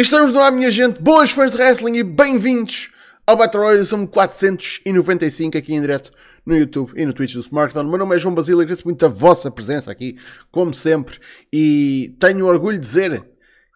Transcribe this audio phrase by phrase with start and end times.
[0.00, 2.90] estamos no ar, minha gente, boas fãs de wrestling e bem-vindos
[3.26, 6.10] ao Battle Royale, são 495 aqui em direto
[6.46, 7.86] no YouTube e no Twitch do Smartphone.
[7.86, 10.16] Meu nome é João Basílio, agradeço muito a vossa presença aqui,
[10.50, 11.18] como sempre,
[11.52, 13.22] e tenho orgulho de dizer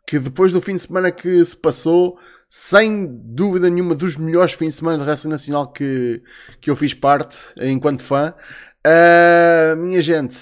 [0.07, 4.69] que depois do fim de semana que se passou, sem dúvida nenhuma dos melhores fins
[4.69, 6.23] de semana de wrestling nacional que,
[6.59, 8.33] que eu fiz parte enquanto fã.
[8.87, 10.39] Uh, minha gente,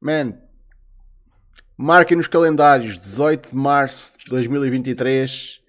[0.00, 0.32] man,
[1.78, 5.60] marquem nos calendários 18 de março de 2023.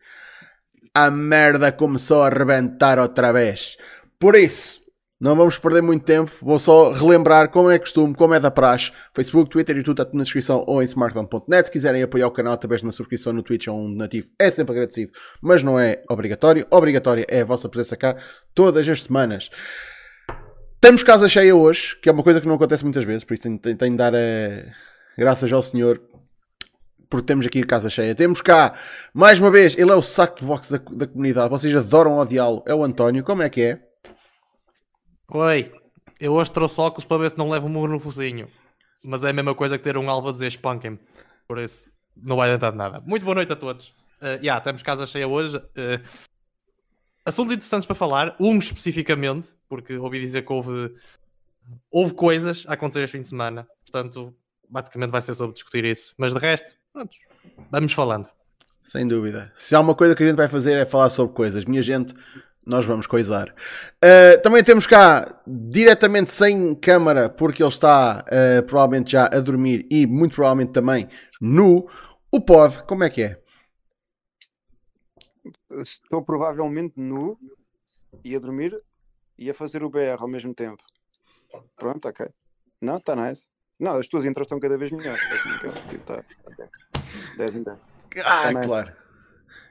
[0.95, 3.77] A merda começou a arrebentar outra vez.
[4.19, 4.81] Por isso,
[5.21, 6.31] não vamos perder muito tempo.
[6.41, 8.91] Vou só relembrar como é costume, como é da praxe.
[9.13, 11.67] Facebook, Twitter e tudo está na descrição ou em smartphone.net.
[11.67, 14.49] Se quiserem apoiar o canal através de uma subscrição no Twitch ou um nativo, é
[14.49, 16.65] sempre agradecido, mas não é obrigatório.
[16.71, 18.15] Obrigatória é a vossa presença cá
[18.55, 19.51] todas as semanas.
[20.81, 23.43] Temos casa cheia hoje, que é uma coisa que não acontece muitas vezes, por isso
[23.43, 24.88] tenho, tenho, tenho de dar a...
[25.19, 26.01] graças ao Senhor
[27.09, 28.15] porque temos aqui casa cheia.
[28.15, 28.75] Temos cá,
[29.13, 31.49] mais uma vez, ele é o saco de boxe da, da comunidade.
[31.49, 32.63] Vocês adoram odiá-lo.
[32.65, 33.23] É o António.
[33.23, 33.89] Como é que é?
[35.27, 35.73] Oi,
[36.19, 38.47] eu hoje trouxe óculos para ver se não levo um muro no focinho.
[39.03, 40.99] Mas é a mesma coisa que ter um alvo a dizer espanquem-me.
[41.47, 43.01] Por isso, não vai adiantar nada.
[43.01, 43.87] Muito boa noite a todos.
[44.21, 45.57] Uh, já, yeah, temos casa cheia hoje.
[45.57, 46.07] Uh,
[47.25, 48.35] assuntos interessantes para falar.
[48.39, 50.93] Um especificamente, porque ouvi dizer que houve,
[51.89, 53.67] houve coisas a acontecer este fim de semana.
[53.83, 54.35] Portanto,
[54.69, 56.13] basicamente vai ser sobre discutir isso.
[56.17, 57.15] Mas de resto, pronto,
[57.71, 58.29] vamos falando.
[58.83, 59.51] Sem dúvida.
[59.55, 61.65] Se há uma coisa que a gente vai fazer é falar sobre coisas.
[61.65, 62.13] Minha gente,
[62.65, 63.49] nós vamos coisar.
[64.03, 69.87] Uh, também temos cá, diretamente sem câmara, porque ele está uh, provavelmente já a dormir
[69.91, 71.09] e muito provavelmente também
[71.41, 71.87] nu,
[72.31, 73.41] o pod, como é que é?
[75.81, 77.37] Estou provavelmente nu
[78.23, 78.75] e a dormir
[79.37, 80.83] e a fazer o BR ao mesmo tempo.
[81.75, 82.27] Pronto, ok.
[82.81, 83.49] Não, está nice.
[83.79, 85.23] Não, as tuas intros estão cada vez melhores.
[85.31, 85.49] Assim,
[85.87, 86.23] tipo, tá,
[87.37, 87.77] 10 em 10.
[88.25, 88.93] Ah, tá claro.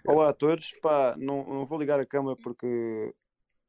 [0.06, 0.72] Olá a todos.
[0.80, 3.14] Pá, não, não vou ligar a câmera porque.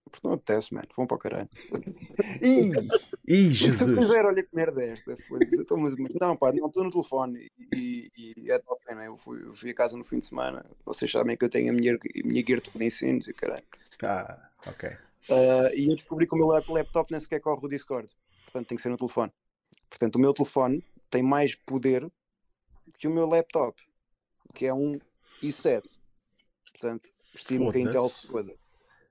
[0.10, 0.88] Porque não apetece, mano.
[0.96, 1.50] Vão para o caralho.
[2.42, 2.72] Ih,
[3.28, 3.78] ih, Jesus.
[3.78, 5.16] Se eu quiser, olha que merda é esta.
[5.78, 9.08] Mas, não, pá, não estou no telefone e, e é top, né?
[9.08, 10.66] Eu fui, eu fui a casa no fim de semana.
[10.84, 13.66] Vocês sabem que eu tenho a minha, a minha gear toda em sinos e caralho.
[14.02, 14.90] Ah, ok.
[15.30, 18.10] Uh, e eu descobri que o meu laptop nem sequer corre o Discord.
[18.46, 19.32] Portanto, tem que ser no telefone.
[19.90, 22.09] Portanto, o meu telefone tem mais poder
[22.97, 23.81] que o meu laptop,
[24.53, 24.97] que é um
[25.41, 26.00] i7.
[26.72, 28.56] Portanto, estimo que a Intel se foda.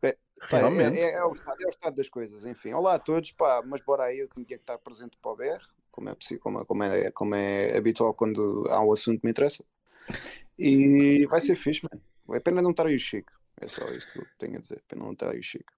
[0.02, 0.16] É,
[0.50, 2.72] pá, é, é, é, o estado, é, o estado, das coisas, enfim.
[2.72, 5.64] Olá a todos, pá, mas bora aí, eu tinha que estar presente para o BR,
[5.90, 9.30] como é, possível, como, como, é, como é habitual quando há um assunto que me
[9.30, 9.64] interessa.
[10.58, 12.02] E vai ser fixe, mano.
[12.34, 13.32] É pena não estar aí o Chico.
[13.60, 14.82] É só isso que eu tenho a dizer.
[14.86, 15.72] Pena não estar aí o Chico.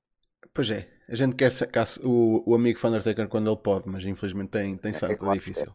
[0.52, 4.50] Pois é, a gente quer sacar o, o amigo Undertaker quando ele pode, mas infelizmente
[4.50, 5.74] tem, tem é, sorte, é, difícil.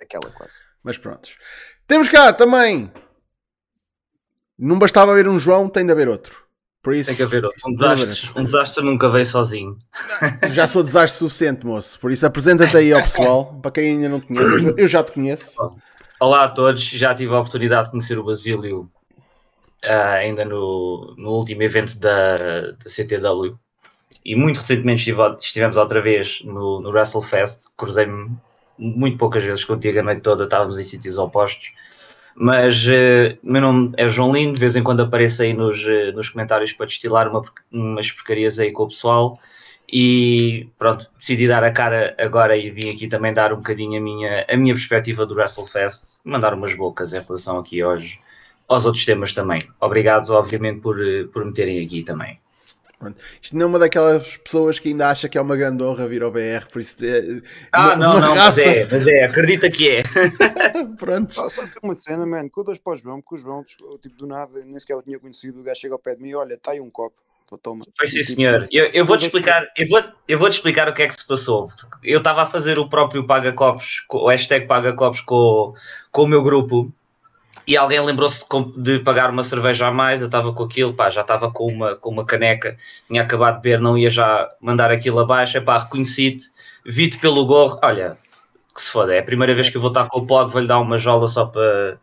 [0.00, 0.62] É, aquela quase.
[0.82, 1.36] Mas prontos.
[1.86, 2.90] Temos cá também.
[4.58, 6.42] Não bastava haver um João, tem de haver outro.
[6.82, 7.60] Por isso, tem que haver outro.
[7.64, 9.78] Um desastre, um desastre nunca veio sozinho.
[10.50, 11.98] Já sou desastre suficiente, moço.
[11.98, 14.74] Por isso apresenta-te aí ao pessoal, para quem ainda não te conhece.
[14.76, 15.54] Eu já te conheço.
[16.20, 18.90] Olá a todos, já tive a oportunidade de conhecer o Basílio
[19.84, 23.58] uh, ainda no, no último evento da, da CTW
[24.24, 28.30] e muito recentemente estivemos outra vez no, no WrestleFest, cruzei-me
[28.78, 31.72] muito poucas vezes contigo a noite toda, estávamos em sítios opostos,
[32.34, 36.12] mas uh, meu nome é João Lino, de vez em quando apareço aí nos, uh,
[36.14, 39.34] nos comentários para destilar uma, umas porcarias aí com o pessoal.
[39.94, 44.02] E pronto, decidi dar a cara agora e vim aqui também dar um bocadinho a
[44.02, 48.18] minha, a minha perspectiva do WrestleFest, mandar umas bocas em relação aqui hoje
[48.66, 49.60] aos outros temas também.
[49.78, 52.38] Obrigado, obviamente, por, eh, por me terem aqui também.
[53.02, 53.20] Pronto.
[53.42, 56.22] Isto não é uma daquelas pessoas que ainda acha que é uma grande honra vir
[56.22, 57.42] ao BR, por isso é
[57.72, 58.58] Ah, uma, não, uma não, raça...
[58.58, 60.02] mas é, mas é, acredita que é.
[60.96, 61.34] Pronto.
[61.34, 64.16] Só, só uma cena, mano, que eu dou para o João, porque o João, tipo,
[64.16, 66.54] do nada, nem sequer eu tinha conhecido, o gajo chega ao pé de mim, olha,
[66.54, 67.20] está aí um copo.
[67.62, 67.84] Toma.
[67.98, 68.66] Pois sim, tipo, senhor.
[68.72, 71.26] Eu, eu vou-te explicar, eu vou, eu vou -te explicar o que é que se
[71.26, 71.70] passou.
[72.02, 75.74] Eu estava a fazer o próprio Paga Copos, o hashtag Paga Copos com,
[76.10, 76.90] com o meu grupo
[77.66, 81.10] e alguém lembrou-se de, de, pagar uma cerveja a mais, eu estava com aquilo, pá,
[81.10, 82.76] já estava com uma, com uma caneca,
[83.06, 86.50] tinha acabado de beber, não ia já mandar aquilo abaixo, pá, reconheci-te,
[86.84, 88.18] vi-te pelo gorro, olha,
[88.74, 90.66] que se foda, é a primeira vez que eu vou estar com o pod, vou-lhe
[90.66, 91.98] dar uma jola só para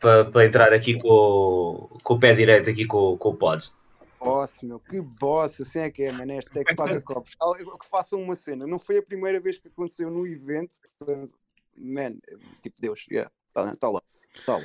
[0.00, 3.70] para, para entrar aqui com, com o pé direito aqui com, com o pod.
[4.18, 7.34] Boss, meu, que boss, assim é que é, mano, este é que paga copos.
[7.34, 11.34] Que façam uma cena, não foi a primeira vez que aconteceu no evento, portanto,
[11.76, 12.16] man,
[12.62, 14.02] tipo Deus, yeah, está tá lá,
[14.34, 14.64] está lá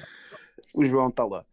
[0.74, 1.44] o João está lá.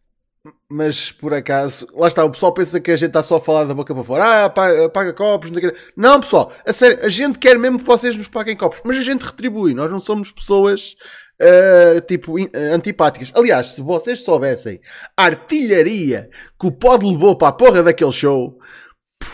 [0.69, 3.63] Mas por acaso, lá está, o pessoal pensa que a gente está só a falar
[3.63, 4.43] da boca para fora.
[4.45, 7.79] Ah, paga, paga copos, não sei o Não, pessoal, a sério, a gente quer mesmo
[7.79, 9.73] que vocês nos paguem copos, mas a gente retribui.
[9.73, 10.95] Nós não somos pessoas
[11.39, 13.31] uh, tipo in- uh, antipáticas.
[13.33, 14.81] Aliás, se vocês soubessem
[15.15, 16.29] a artilharia
[16.59, 18.59] que o Pod levou para a porra daquele show,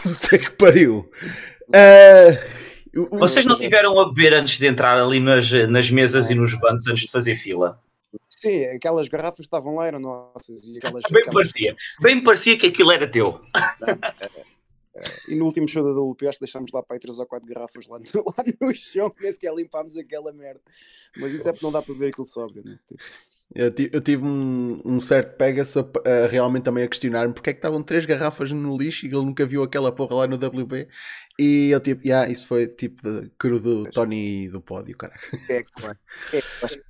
[0.03, 1.09] puta que pariu.
[1.69, 6.53] Uh, Vocês não tiveram a beber antes de entrar ali nas, nas mesas e nos
[6.59, 7.79] bancos antes de fazer fila?
[8.29, 10.63] Sim, aquelas garrafas que estavam lá eram nossas.
[10.63, 11.75] E, aquelas, Bem me aquelas- parecia.
[12.01, 13.39] Bem parecia que aquilo era teu.
[15.27, 17.47] e no último show da WP acho que deixámos lá para aí 3 ou 4
[17.47, 20.61] garrafas lá no, lá no chão, que nem sequer limpámos aquela merda.
[21.17, 22.79] Mas isso é porque não dá para ver aquilo sóbrio, né?
[22.87, 23.03] Tipo,
[23.55, 27.53] Eu, eu tive um, um certo Pegasus a, a realmente também a questionar-me porque é
[27.53, 30.87] que estavam três garrafas no lixo e ele nunca viu aquela porra lá no WB.
[31.39, 35.19] E eu tipo, yeah, isso foi tipo de cru do Tony do pódio, caralho.
[35.49, 35.87] é que tu.
[35.87, 36.88] É.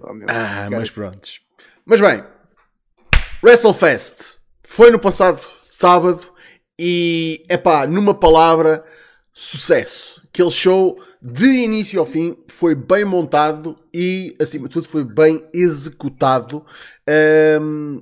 [0.00, 1.40] Oh, meu, Ah, cara, mas prontos.
[1.84, 2.24] Mas bem,
[3.42, 5.40] WrestleFest foi no passado
[5.70, 6.32] sábado
[6.78, 8.84] e, epá, numa palavra,
[9.32, 10.22] sucesso.
[10.28, 15.46] Aquele show, de início ao fim, foi bem montado e, acima de tudo, foi bem
[15.52, 16.64] executado.
[17.08, 18.00] Ahm,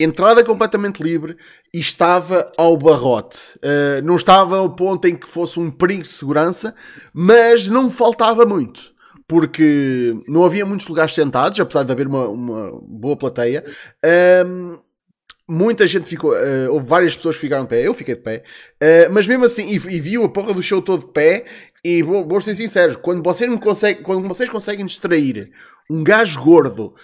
[0.00, 1.36] entrada completamente livre
[1.74, 3.58] e estava ao barrote.
[3.62, 6.74] Ah, não estava ao ponto em que fosse um perigo de segurança,
[7.12, 8.96] mas não faltava muito.
[9.28, 13.62] Porque não havia muitos lugares sentados, apesar de haver uma, uma boa plateia.
[14.02, 14.78] Ahm,
[15.46, 18.42] muita gente ficou, ah, houve várias pessoas que ficaram de pé, eu fiquei de pé,
[18.80, 21.44] Ah, mas mesmo assim, e, e viu a porra do show todo de pé,
[21.84, 25.50] e vou, vou ser sincero, quando vocês, me conseguem, quando vocês conseguem distrair
[25.90, 26.94] um gajo gordo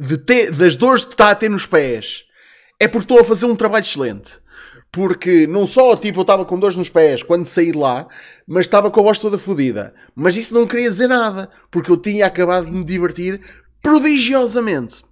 [0.00, 2.24] de ter- das dores que está a ter nos pés,
[2.78, 4.38] é porque estou a fazer um trabalho excelente.
[4.90, 8.08] Porque não só tipo, eu estava com dores nos pés quando saí de lá,
[8.46, 9.94] mas estava com a voz toda fodida.
[10.14, 13.40] Mas isso não queria dizer nada, porque eu tinha acabado de me divertir
[13.82, 15.04] prodigiosamente.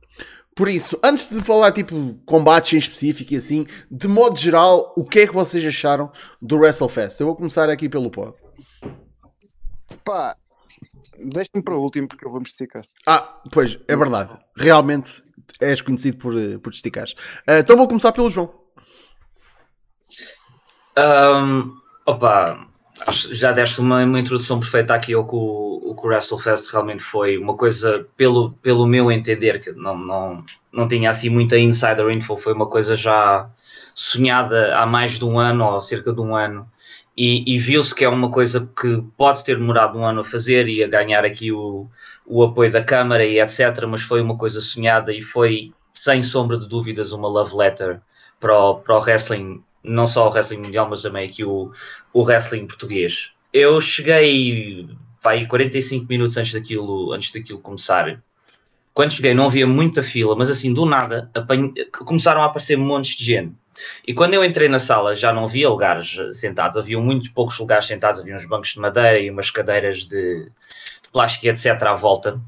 [0.55, 5.05] Por isso, antes de falar tipo combates em específico e assim, de modo geral, o
[5.05, 7.20] que é que vocês acharam do WrestleFest?
[7.20, 8.34] Eu vou começar aqui pelo pod.
[10.02, 10.34] Pá,
[11.23, 12.82] deixa-me para o último porque eu vou me esticar.
[13.06, 14.34] Ah, pois, é verdade.
[14.56, 15.23] Realmente
[15.61, 17.14] és conhecido por, eh, por te esticares.
[17.46, 18.66] Ah, então vou começar pelo João.
[20.97, 21.77] Ahm,
[22.07, 22.67] opa,
[23.33, 27.03] já deste uma, uma introdução perfeita aqui ao que o, o que o WrestleFest realmente
[27.03, 27.37] foi.
[27.37, 32.37] Uma coisa, pelo, pelo meu entender, que não, não, não tinha assim muita insider info,
[32.39, 33.49] foi uma coisa já
[33.95, 36.67] sonhada há mais de um ano ou cerca de um ano.
[37.17, 40.69] E, e viu-se que é uma coisa que pode ter demorado um ano a fazer
[40.69, 41.89] e a ganhar aqui o,
[42.27, 43.85] o apoio da Câmara e etc.
[43.89, 48.01] Mas foi uma coisa sonhada e foi, sem sombra de dúvidas, uma love letter
[48.39, 51.73] para o, para o wrestling, não só o wrestling mundial, mas também aqui o,
[52.12, 53.31] o wrestling português.
[53.53, 54.88] Eu cheguei
[55.27, 58.23] vai 45 minutos antes daquilo, antes daquilo começar.
[58.94, 61.31] Quando cheguei não havia muita fila, mas assim do nada
[62.05, 63.53] começaram a aparecer montes de gente.
[64.06, 67.59] E quando eu entrei na sala já não havia lugares eh, sentados, havia muitos poucos
[67.59, 71.83] lugares sentados, havia uns bancos de madeira e umas cadeiras de, de plástico etc.
[71.83, 72.41] à volta.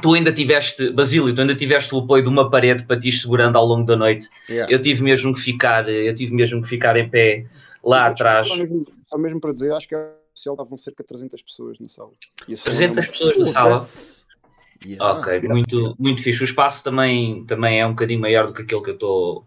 [0.00, 3.12] Tu ainda tiveste, Basílio, tu ainda tiveste o apoio de uma parede para ti ir
[3.12, 4.28] segurando ao longo da noite
[4.68, 7.44] eu tive mesmo que ficar, eu tive mesmo que ficar em pé
[7.84, 8.48] lá atrás.
[8.48, 11.78] Só mesmo, só mesmo para dizer, acho que a oficial estavam cerca de 300 pessoas
[11.78, 12.10] na sala.
[12.48, 13.86] E a sala 300 era uma- pessoas na sala.
[14.84, 15.20] Yeah.
[15.20, 16.42] Ok, muito, muito fixe.
[16.42, 19.46] O espaço também, também é um bocadinho maior do que aquele que eu estou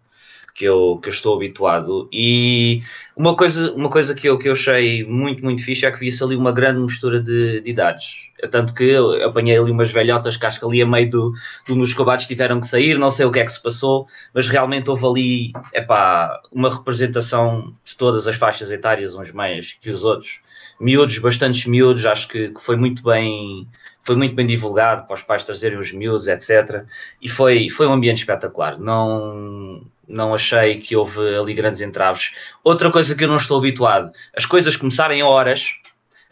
[0.56, 2.08] que eu, que eu estou habituado.
[2.10, 2.82] E
[3.14, 6.24] uma coisa, uma coisa que, eu, que eu achei muito, muito fixe é que vi-se
[6.24, 8.30] ali uma grande mistura de, de idades.
[8.40, 11.32] É Tanto que eu apanhei ali umas velhotas que acho que ali a meio do,
[11.66, 14.48] do nos combates tiveram que sair, não sei o que é que se passou, mas
[14.48, 20.04] realmente houve ali epá, uma representação de todas as faixas etárias, uns mais que os
[20.04, 20.40] outros.
[20.78, 23.66] Miúdos, bastantes miúdos, acho que, que foi muito bem
[24.06, 26.84] foi muito bem divulgado para os pais trazerem os miúdos, etc.
[27.20, 28.78] E foi, foi um ambiente espetacular.
[28.78, 32.32] Não, não achei que houve ali grandes entraves.
[32.62, 35.74] Outra coisa que eu não estou habituado, as coisas começarem a horas,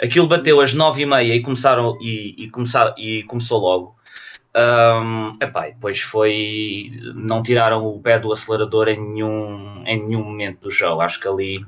[0.01, 3.97] aquilo bateu às nove e meia e, começaram, e, e, começar, e começou logo.
[4.57, 6.93] Um, epá, depois foi.
[7.17, 11.01] Não tiraram o pé do acelerador em nenhum, em nenhum momento do jogo.
[11.01, 11.67] Acho que ali.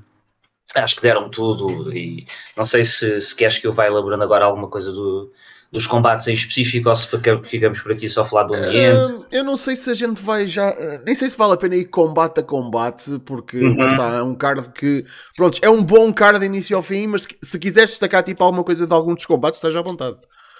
[0.74, 1.92] Acho que deram tudo.
[1.96, 5.30] E não sei se, se queres que eu vá elaborando agora alguma coisa do,
[5.72, 9.14] dos combates em específico ou se fica- ficamos por aqui só a falar do ambiente.
[9.22, 10.68] Ah, eu não sei se a gente vai já.
[10.70, 13.86] ah, Nem sei se vale a pena ir combate a combate, porque Uhum.
[13.86, 15.04] está, é um card que.
[15.36, 18.42] Pronto, é um bom card de início ao fim, mas se, se quiseres destacar tipo
[18.42, 20.18] alguma coisa de algum dos combates, estás à vontade.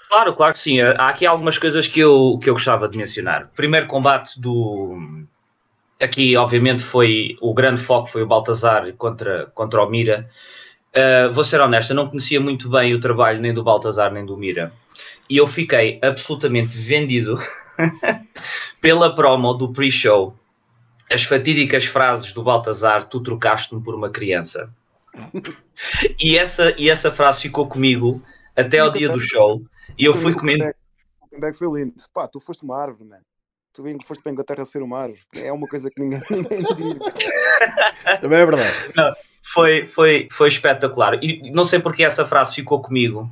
[0.09, 0.79] Claro, claro que sim.
[0.79, 3.51] Há aqui algumas coisas que eu, que eu gostava de mencionar.
[3.55, 4.97] Primeiro combate do.
[5.99, 10.29] Aqui, obviamente, foi o grande foco foi o Baltazar contra, contra o Mira.
[10.95, 14.25] Uh, vou ser honesto, eu não conhecia muito bem o trabalho nem do Baltazar nem
[14.25, 14.71] do Mira.
[15.29, 17.37] E eu fiquei absolutamente vendido
[18.79, 20.35] pela promo do pre-show.
[21.11, 24.69] As fatídicas frases do Baltazar: Tu trocaste-me por uma criança.
[26.19, 28.21] e, essa, e essa frase ficou comigo
[28.55, 29.63] até ao dia do show.
[29.97, 30.65] E eu fui comendo.
[31.29, 31.93] comeback foi lindo.
[32.13, 33.23] Pá, tu foste uma árvore, mano.
[33.77, 35.21] Tu vim- foste para a Inglaterra ser uma árvore.
[35.35, 38.19] É uma coisa que ninguém, ninguém diz.
[38.19, 38.73] Também é verdade.
[39.53, 41.23] Foi, foi, foi espetacular.
[41.23, 43.29] E não sei porque essa frase ficou comigo.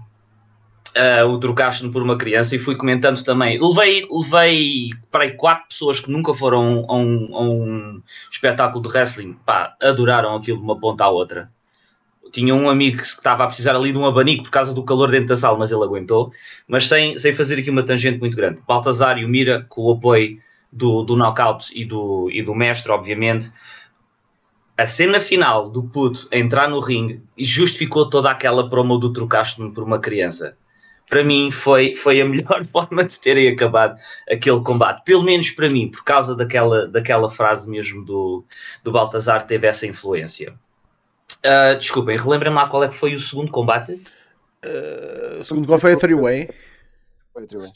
[0.96, 3.60] ah, o trocaste-me por uma criança e fui comentando também.
[3.60, 8.90] Levei, levei para aí quatro pessoas que nunca foram a um, a um espetáculo de
[8.96, 9.34] wrestling.
[9.46, 11.52] Pá, adoraram aquilo de uma ponta à outra.
[12.36, 15.10] Tinha um amigo que estava a precisar ali de um abanico por causa do calor
[15.10, 16.34] dentro da sala, mas ele aguentou.
[16.68, 18.60] Mas sem, sem fazer aqui uma tangente muito grande.
[18.68, 20.38] Baltazar e o Mira, com o apoio
[20.70, 23.50] do, do knockout e do, e do mestre, obviamente,
[24.78, 29.86] a cena final do puto entrar no ringue justificou toda aquela promo do trocaste-me por
[29.86, 30.58] uma criança.
[31.10, 33.98] Para mim foi, foi a melhor forma de terem acabado
[34.30, 35.06] aquele combate.
[35.06, 38.44] Pelo menos para mim, por causa daquela, daquela frase mesmo do,
[38.84, 40.54] do Baltazar, teve essa influência.
[41.44, 43.94] Ah, desculpem, relembrem-me lá qual é que foi o segundo combate.
[44.64, 46.50] Uh, segundo qual foi a Freeway?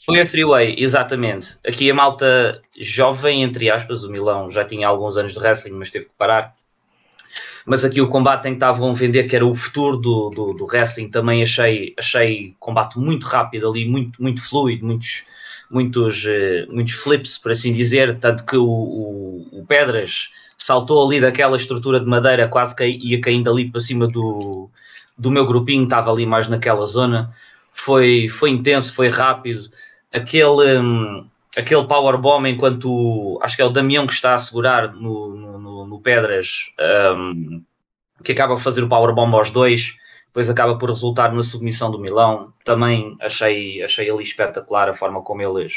[0.04, 1.58] Foi, a Freeway, exatamente.
[1.66, 5.90] Aqui a malta jovem, entre aspas, o Milão já tinha alguns anos de wrestling, mas
[5.90, 6.56] teve que parar.
[7.66, 10.54] Mas aqui o combate em que estavam a vender, que era o futuro do, do,
[10.54, 15.24] do wrestling, também achei, achei combate muito rápido ali, muito, muito fluido, muitos,
[15.70, 18.18] muitos, eh, muitos flips, por assim dizer.
[18.18, 23.20] Tanto que o, o, o Pedras saltou ali daquela estrutura de madeira, quase que ia
[23.20, 24.68] caindo ali para cima do,
[25.16, 27.32] do meu grupinho, estava ali mais naquela zona.
[27.72, 29.70] Foi, foi intenso, foi rápido.
[30.12, 35.34] Aquele, hum, aquele powerbomb enquanto acho que é o Damião que está a segurar no,
[35.36, 36.70] no, no- Pedras,
[37.16, 37.62] hum,
[38.24, 39.96] que acaba por fazer o powerbomb aos dois,
[40.30, 42.52] depois acaba por resultar na submissão do Milão.
[42.64, 45.74] Também achei, achei ali espetacular a forma como eles,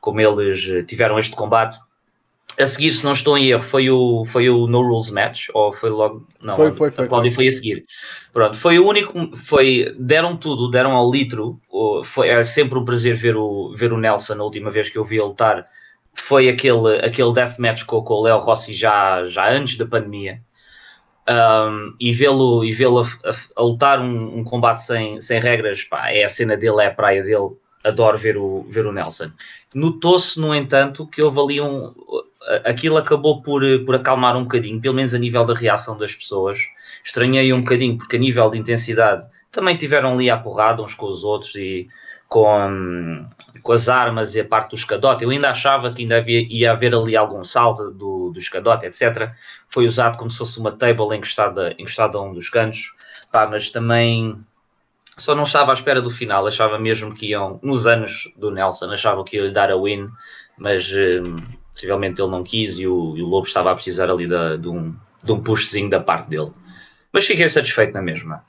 [0.00, 1.78] como eles eh, tiveram este combate.
[2.60, 5.72] A seguir, se não estou em erro, foi o, foi o No Rules Match, ou
[5.72, 6.26] foi logo.
[6.40, 7.84] Não, Foi, foi, foi, a Cláudia foi a seguir.
[8.32, 9.36] Pronto, foi o único.
[9.38, 11.58] Foi, deram tudo, deram ao litro.
[12.04, 14.34] Foi, é sempre um prazer ver o, ver o Nelson.
[14.34, 15.66] A última vez que eu vi ele lutar
[16.14, 20.40] foi aquele, aquele deathmatch com, com o Léo Rossi já, já antes da pandemia.
[21.28, 25.84] Um, e vê-lo e vê-lo a, a- a lutar um, um combate sem, sem regras,
[25.84, 27.50] pá, é a cena dele, é a praia dele.
[27.84, 29.30] Adoro ver o, ver o Nelson.
[29.74, 31.92] Notou-se, no entanto, que houve ali um.
[32.64, 36.58] Aquilo acabou por, por acalmar um bocadinho, pelo menos a nível da reação das pessoas.
[37.04, 41.06] Estranhei um bocadinho, porque a nível de intensidade também tiveram ali a porrada uns com
[41.06, 41.88] os outros e
[42.28, 43.26] com,
[43.62, 45.24] com as armas e a parte do escadote.
[45.24, 49.32] Eu ainda achava que ainda havia, ia haver ali algum salto do, do escadote, etc.
[49.68, 52.92] Foi usado como se fosse uma table encostada, encostada a um dos cantos.
[53.30, 54.36] Pá, mas também
[55.18, 56.46] só não estava à espera do final.
[56.46, 60.08] Achava mesmo que iam, nos anos do Nelson, achava que ia lhe dar a win,
[60.58, 61.36] mas hum,
[61.72, 64.68] possivelmente ele não quis e o, e o Lobo estava a precisar ali da- de,
[64.68, 66.50] um, de um pushzinho da parte dele.
[67.12, 68.44] Mas fiquei satisfeito na mesma.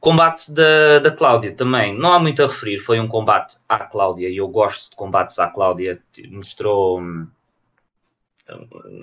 [0.00, 4.28] Combate da, da Cláudia também, não há muito a referir, foi um combate à Cláudia
[4.28, 6.00] e eu gosto de combates à Cláudia.
[6.30, 7.26] Mostrou, hum,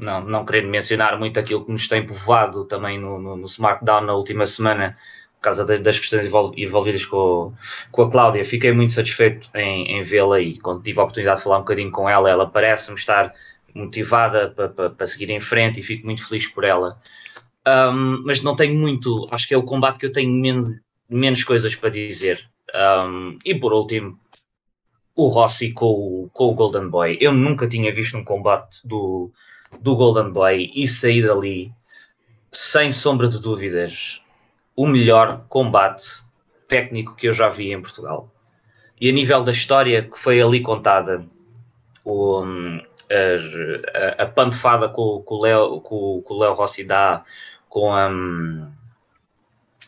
[0.02, 4.02] não, não querendo mencionar muito aquilo que nos tem povoado também no, no, no SmackDown
[4.02, 4.98] na última semana,
[5.38, 7.54] por causa da- das questões envol- envolvidas com,
[7.92, 8.46] com a Cláudia.
[8.46, 11.92] Fiquei muito satisfeito em, em vê-la e quando tive a oportunidade de falar um bocadinho
[11.92, 13.34] com ela, ela parece-me estar
[13.74, 16.98] motivada para pa, pa seguir em frente e fico muito feliz por ela.
[17.66, 20.68] Um, mas não tenho muito, acho que é o combate que eu tenho menos,
[21.10, 22.50] menos coisas para dizer.
[22.74, 24.20] Um, e por último,
[25.16, 27.18] o Rossi com, com o Golden Boy.
[27.22, 29.32] Eu nunca tinha visto um combate do,
[29.80, 31.72] do Golden Boy e saí dali,
[32.52, 34.22] sem sombra de dúvidas,
[34.76, 36.06] o melhor combate
[36.68, 38.32] técnico que eu já vi em Portugal.
[39.00, 41.26] E a nível da história que foi ali contada,
[42.04, 42.82] o, hum,
[44.18, 47.24] a, a com, com o Léo Rossi dá
[47.74, 48.68] com, hum,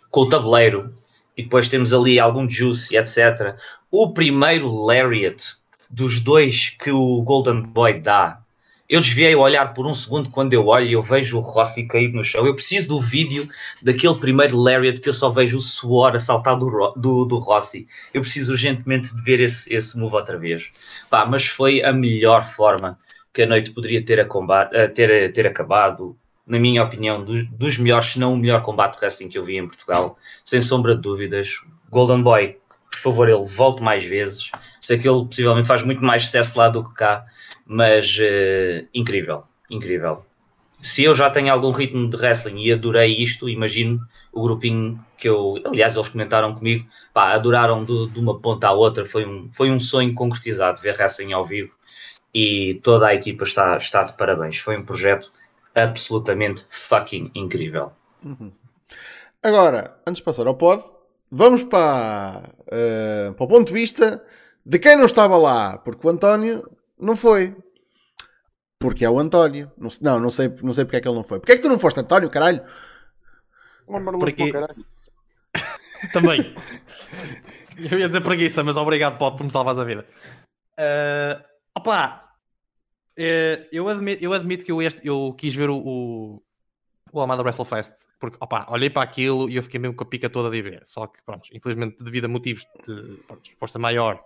[0.10, 0.92] com o tabuleiro
[1.38, 3.56] e depois temos ali algum juice etc.
[3.92, 8.42] O primeiro lariat dos dois que o Golden Boy dá,
[8.90, 11.84] eu desviei o olhar por um segundo quando eu olho e eu vejo o Rossi
[11.86, 12.44] caído no chão.
[12.48, 13.48] Eu preciso do vídeo
[13.84, 17.88] daquele primeiro lariat que eu só vejo o suor a saltar do, do, do Rossi.
[18.12, 20.72] Eu preciso urgentemente de ver esse, esse move outra vez.
[21.08, 22.98] Pá, mas foi a melhor forma
[23.32, 26.18] que a noite poderia ter, a comba- eh, ter, ter acabado.
[26.46, 29.44] Na minha opinião, dos, dos melhores, se não o melhor combate de wrestling que eu
[29.44, 30.18] vi em Portugal.
[30.44, 31.60] Sem sombra de dúvidas.
[31.90, 32.58] Golden Boy,
[32.92, 34.52] por favor, ele volte mais vezes.
[34.80, 37.26] Sei que ele possivelmente faz muito mais sucesso lá do que cá,
[37.66, 40.26] mas eh, incrível, incrível.
[40.82, 44.00] Se eu já tenho algum ritmo de wrestling e adorei isto, imagino
[44.32, 48.72] o grupinho que eu, aliás, eles comentaram comigo, pá, adoraram de, de uma ponta à
[48.72, 49.06] outra.
[49.06, 51.74] Foi um, foi um sonho concretizado ver wrestling ao vivo
[52.34, 54.58] e toda a equipa está, está de parabéns.
[54.58, 55.32] Foi um projeto
[55.76, 57.92] absolutamente fucking incrível.
[59.44, 60.84] Agora, antes de passar ao pod,
[61.30, 64.24] vamos para, eh, para o ponto de vista
[64.66, 65.78] De quem não estava lá?
[65.78, 66.68] Porque o António
[67.00, 67.56] não foi.
[68.80, 69.72] Porque é o António.
[69.78, 71.40] Não, não, não sei, não sei porque é que ele não foi.
[71.40, 72.64] Porque é que tu não foste, António, caralho?
[74.20, 74.86] Porque- caralho.
[76.12, 76.56] Também.
[77.78, 80.06] Eu ia dizer preguiça, mas obrigado, pode, por me salvares a vida.
[80.80, 81.44] Uh,
[81.78, 82.25] opá,
[83.18, 86.44] eh, eu, admito, eu admito que eu, este, eu quis ver o, o,
[87.12, 90.30] o Almada WrestleFest, porque opá, olhei para aquilo e eu fiquei mesmo com a pica
[90.30, 90.82] toda de ver.
[90.86, 94.24] Só que, pronto, infelizmente, devido a motivos de pronto, força maior,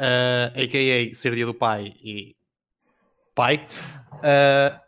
[0.00, 1.14] uh, a.k.a.
[1.14, 2.36] ser dia do pai e
[3.34, 3.66] pai,
[4.14, 4.80] uh,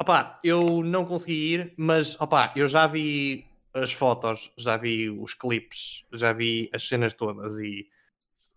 [0.00, 5.32] opá, eu não consegui ir, mas opá, eu já vi as fotos, já vi os
[5.32, 7.86] clipes, já vi as cenas todas e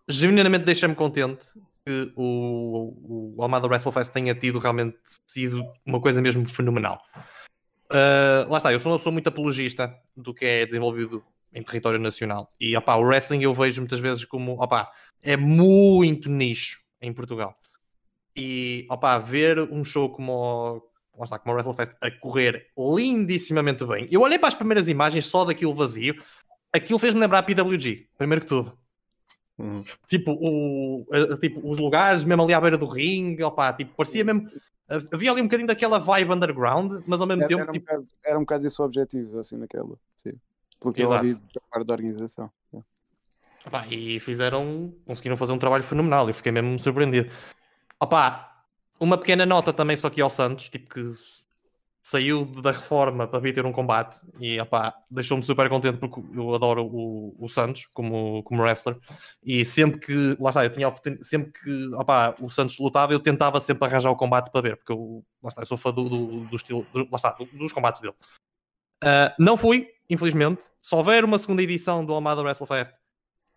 [0.08, 1.54] genuinamente deixa-me contente
[1.84, 7.00] que o, o Almada WrestleFest tenha tido realmente sido uma coisa mesmo fenomenal.
[7.90, 11.22] Uh, lá está, eu sou uma pessoa muito apologista do que é desenvolvido
[11.52, 14.58] em território nacional e o wrestling eu vejo muitas vezes como
[15.22, 17.54] é muito nicho em Portugal.
[18.34, 20.82] E opá, ver um show como
[21.22, 24.08] está, como o WrestleFest a correr lindissimamente bem.
[24.10, 26.14] Eu olhei para as primeiras imagens só daquilo vazio,
[26.72, 28.81] aquilo fez-me lembrar a PWG, primeiro que tudo.
[29.58, 29.84] Hum.
[30.06, 34.24] Tipo, o, a- tipo, os lugares, mesmo ali à beira do ringue, opá, tipo, parecia
[34.24, 34.48] mesmo.
[35.12, 37.86] Havia ali um bocadinho daquela vibe underground, mas ao mesmo Era, tempo, era, um tipo,
[37.86, 39.96] bocado, era um bocado esse o objetivo, assim, naquela.
[40.16, 40.32] Sim.
[40.80, 41.24] Pelo que eu Exato.
[41.24, 41.40] ouvi
[41.70, 42.50] parte da organização.
[43.64, 46.28] opá, e fizeram, conseguiram fazer um trabalho fenomenal.
[46.28, 47.30] Eu fiquei mesmo surpreendido.
[48.00, 48.64] Opá,
[48.98, 51.10] uma pequena nota também só aqui ao Santos, tipo que
[52.04, 54.56] saiu da reforma para vir ter um combate e
[55.08, 58.98] deixou-me super contente porque eu adoro o, o Santos como, como wrestler
[59.42, 60.92] e sempre que, lá está, eu tinha
[61.22, 64.92] sempre que opá, o Santos lutava, eu tentava sempre arranjar o combate para ver, porque
[64.92, 67.70] eu, lá está, eu sou fã do, do, do estilo, do- lá está, do- dos
[67.72, 68.14] combates dele.
[69.04, 70.64] Ah, não fui, infelizmente.
[70.80, 72.92] Se houver uma segunda edição do Almada WrestleFest,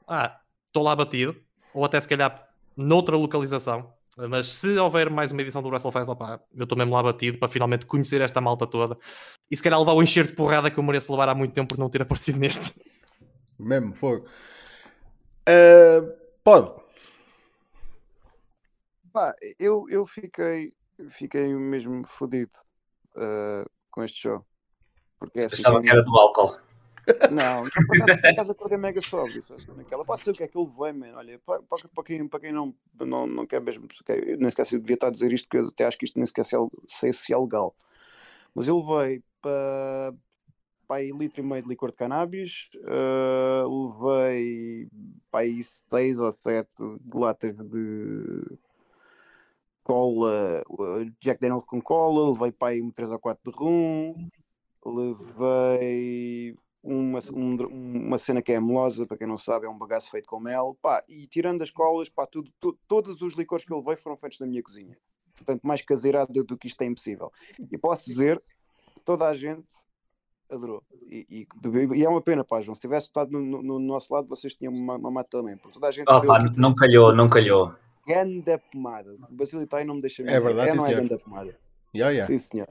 [0.08, 1.36] ah, estou lá batido,
[1.74, 2.34] ou até se calhar
[2.78, 3.92] noutra localização.
[4.16, 7.50] Mas se houver mais uma edição do WrestleFest, opá, eu estou mesmo lá batido para
[7.50, 8.96] finalmente conhecer esta malta toda
[9.52, 11.76] e se calhar levar o encher de porrada que eu mereço levar há muito tempo
[11.76, 12.80] por não ter aparecido neste.
[13.60, 14.26] Mesmo, fogo.
[15.48, 16.82] Uh, pode.
[19.12, 20.74] Pá, eu, eu fiquei,
[21.10, 22.52] fiquei mesmo fodido
[23.16, 24.46] ah, com este show.
[25.18, 25.58] Porque é assim.
[25.58, 26.58] Pensava que era do álcool.
[27.32, 29.42] Não, não, por acaso- acordei mega sóbrio,
[29.76, 30.06] naquela.
[30.06, 31.18] Posso dizer o que é que ele veio, mano.
[31.18, 34.80] Olha, para, para, quem, para quem não, não, não quer mesmo, eu nem sequer sei,
[34.80, 36.60] devia estar a dizer isto, porque eu até acho que isto nem sequer se é,
[36.88, 37.76] sei se é legal.
[38.54, 40.14] Mas ele veio para,
[40.88, 44.88] para aí litro e meio de licor de cannabis, ah, levei
[45.30, 46.74] para aí seis ou sete
[47.14, 48.58] latas de
[49.84, 54.30] cola, ah, Jack Daniels com cola, levei para aí 3 ou 4 de rum,
[54.84, 57.58] levei uma, um
[58.08, 60.78] uma cena que é melosa, para quem não sabe, é um bagaço feito com mel,
[60.82, 64.16] pá, e tirando as colas, pá, tudo, tu- todos os licores que eu levei foram
[64.18, 64.96] feitos na minha cozinha.
[65.36, 67.32] Portanto, mais caseirado do que isto é impossível.
[67.72, 68.40] E posso dizer
[68.94, 69.66] que toda a gente
[70.50, 70.84] adorou.
[71.10, 74.14] E, e- e é uma pena, pá, João, se tivesse estado no, no- no nosso
[74.14, 76.74] lado, vocês tinham uma, uma mata também, porque toda a gente Oh, pá, aquilo não
[76.76, 77.74] calhou, não calhou.
[78.08, 79.16] ganda pomada.
[79.30, 80.42] O Basílio está aí, não me deixa É mentir.
[80.44, 81.02] verdade, é, sim, não é senhor.
[81.02, 81.60] ganda pomada.
[81.96, 82.28] Yeah, yeah.
[82.28, 82.68] Sim, senhor.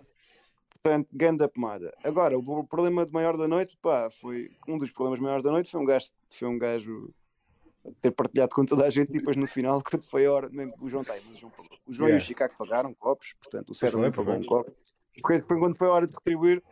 [0.85, 1.95] Portanto, ganda pomada.
[2.05, 5.71] Agora, o problema de maior da noite, pá, foi um dos problemas maiores da noite
[5.71, 7.11] foi um gajo, foi um gajo
[8.03, 10.75] ter partilhado com toda a gente e depois no final, quando foi a hora, mesmo,
[10.79, 11.53] o João está aí, mas o João.
[11.87, 12.23] O João e Yeah.
[12.23, 14.71] o Chicago pagaram copos, portanto, o Sérgio pagou um copo.
[15.17, 16.63] Depois, quando foi a hora de retribuir,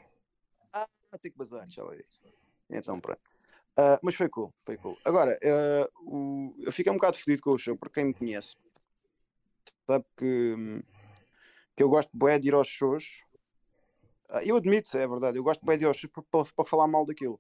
[0.75, 0.87] ah,
[1.23, 1.99] tem que bazar, já vai.
[2.69, 3.21] Então, pronto.
[3.79, 4.99] Ah, mas foi cool, foi cool.
[5.07, 8.57] Agora, ah, o- eu fiquei um bocado fedido com o show, porque quem me conhece
[9.87, 10.55] sabe que,
[11.75, 13.23] que eu gosto bué de ir aos shows.
[14.35, 17.39] Ah, eu admito, é verdade, eu gosto bué de shows para, falar mal daquilo.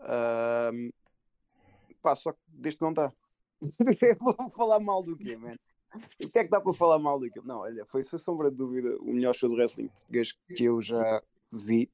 [0.00, 0.72] Ah,
[2.02, 3.12] pá, só que deste não dá.
[4.20, 5.54] Vou falar mal do quê, man?
[5.94, 7.46] O que é que dá para falar mal daquilo?
[7.46, 10.82] Não, olha, foi sem sombra de dúvida o melhor show de wrestling português que eu
[10.82, 11.88] já vi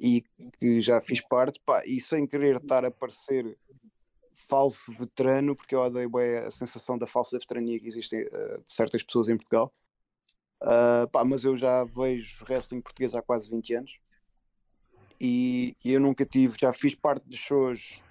[0.00, 0.24] e
[0.58, 3.56] que já fiz parte, pá, e sem querer estar a parecer
[4.32, 8.72] falso veterano, porque eu odeio bué a sensação da falsa veterania que existe eh, de
[8.72, 9.72] certas pessoas em Portugal.
[10.62, 14.00] Ah, pá, mas eu já vejo wrestling português há quase 20 anos
[15.20, 18.02] e, e eu nunca tive, já fiz parte de shows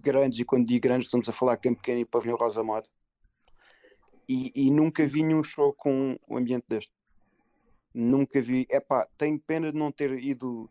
[0.00, 2.88] grandes, e quando digo grandes, estamos a falar Campo Pequeno e Pavilhão Rosa Mota,
[4.28, 6.92] e, e nunca vi nenhum show com um ambiente deste.
[7.94, 8.66] Nunca vi.
[8.70, 10.68] Epá, tenho pena de não ter ido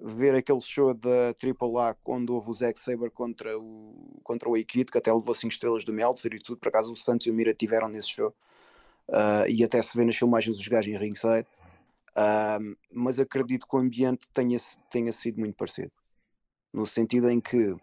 [0.00, 4.90] ver aquele show da AAA quando houve o Zack Saber contra o, contra o Aikid,
[4.90, 6.58] que até levou 5 estrelas do Meltzer e tudo.
[6.58, 8.34] Por acaso o Santos e o Mira tiveram nesse show.
[9.10, 11.46] Ah, e até se vê nas filmagens dos gajos em ringside.
[12.16, 12.58] Ah,
[12.92, 14.58] mas acredito que o ambiente tenha,
[14.90, 15.92] tenha sido muito parecido.
[16.72, 17.74] No sentido em que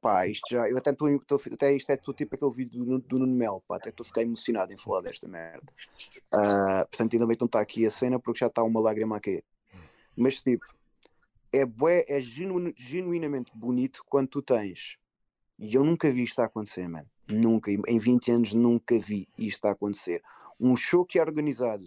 [0.00, 0.68] Pá, isto já.
[0.68, 1.08] Eu até estou.
[1.52, 3.76] Até isto é tipo aquele vídeo do, do Nuno Mel, pá.
[3.76, 5.66] Até estou a ficar emocionado em falar desta merda.
[6.30, 9.16] Ah, portanto, ainda bem que não está aqui a cena porque já está uma lágrima
[9.16, 9.42] a cair.
[10.14, 10.64] Mas tipo,
[11.52, 14.96] é, bué, é genu- genuinamente bonito quando tu tens.
[15.58, 17.08] E eu nunca vi isto a acontecer, mano.
[17.28, 17.70] Nunca.
[17.70, 20.22] Em 20 anos nunca vi isto a acontecer.
[20.60, 21.86] Um show que é organizado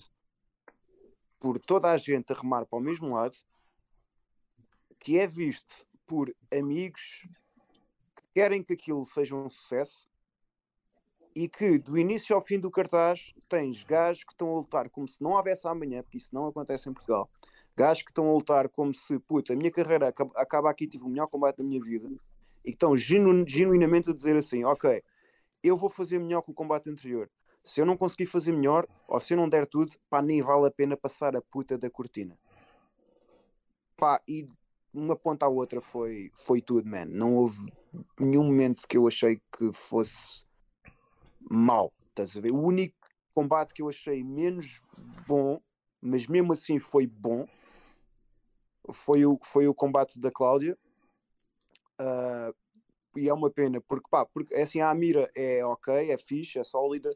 [1.40, 3.38] por toda a gente a remar para o mesmo lado,
[5.00, 7.28] que é visto por amigos
[8.16, 10.10] que querem que aquilo seja um sucesso
[11.36, 15.08] e que do início ao fim do cartaz tens gajos que estão a lutar como
[15.08, 17.30] se não houvesse amanhã, porque isso não acontece em Portugal.
[17.78, 21.08] Gajos que estão a lutar como se, puta, a minha carreira acaba, aqui, tive o
[21.08, 22.10] melhor combate da minha vida
[22.64, 25.02] e que estão genu- genuinamente a dizer assim: ok,
[25.64, 27.30] eu vou fazer melhor que o combate anterior.
[27.64, 30.68] Se eu não conseguir fazer melhor, ou se eu não der tudo, pá, nem vale
[30.68, 32.38] a pena passar a puta da cortina.
[33.98, 34.48] Pá, e
[34.94, 37.06] uma ponta à outra foi, foi tudo, man.
[37.06, 37.72] Não houve
[38.20, 40.46] nenhum momento que eu achei que fosse
[41.50, 41.92] mau.
[42.10, 42.52] Estás a ver?
[42.52, 42.96] O único
[43.34, 44.82] combate que eu achei menos
[45.28, 45.62] bom,
[46.02, 47.46] mas mesmo assim foi bom,
[48.92, 50.78] foi o, foi o combate da Cláudia.
[52.00, 52.52] Ah,
[53.16, 56.60] e é uma pena, porque pá, porque é assim, a mira é ok, é fixe,
[56.60, 57.10] é sólida,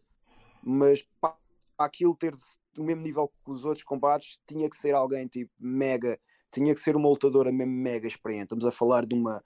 [0.64, 1.36] mas pá,
[1.78, 2.34] aquilo ter
[2.78, 6.20] o mesmo nível que os outros combates, tinha que ser alguém tipo mega,
[6.52, 8.46] tinha que ser uma lutadora mesmo mega experiente.
[8.46, 9.44] Estamos a falar de uma,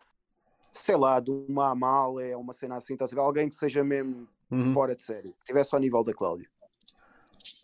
[0.71, 3.21] sei lá, de uma Amália, uma cena assim, estás a ver?
[3.21, 4.73] alguém que seja mesmo Uhum.
[4.73, 6.50] fora de série, que estivesse ao nível da Cláudia.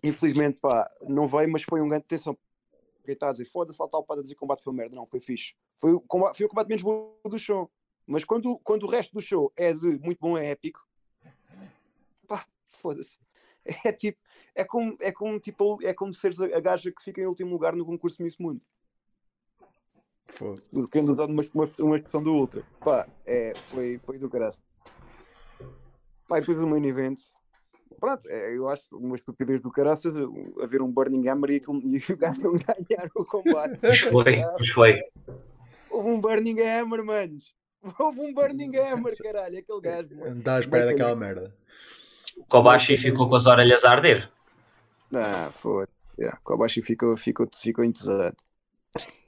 [0.03, 2.37] Infelizmente, pá, não veio, mas foi um grande atenção.
[3.03, 4.95] Quem está a dizer, foda-se, lá está o a dizer que o combate foi merda.
[4.95, 5.53] Não, foi fixe.
[5.79, 7.69] Foi o combate, foi o combate menos bom do show.
[8.07, 10.85] Mas quando, quando o resto do show é de muito bom, é épico,
[12.27, 13.19] pá, foda-se.
[13.85, 14.19] É tipo,
[14.53, 17.51] é como, é como, tipo, é como seres a, a gaja que fica em último
[17.51, 18.65] lugar no concurso Miss Mundo.
[20.27, 20.69] Foda-se.
[20.89, 22.67] Querendo usar uma, uma, uma expressão do Ultra.
[22.81, 24.57] Pá, é, foi, foi do caralho.
[26.27, 27.21] Pá, e depois do main event,
[27.99, 31.81] pronto, é, eu acho uma estupidez do caraças o- haver um Burning Hammer e, aquilo,
[31.85, 33.79] e o gajo não ganhar o combate.
[33.81, 35.01] Pois foi, pois foi.
[35.89, 37.53] Houve um Burning Hammer, manos.
[37.99, 39.57] Houve um Burning Hammer, caralho.
[39.59, 40.15] Aquele gajo.
[40.15, 41.53] Não dá à espera daquela merda.
[42.47, 44.31] Kobashi ficou com as orelhas a arder.
[45.13, 45.85] Ah, foi.
[46.17, 48.35] Yeah, Kobashi ficou, ficou, ficou entesado.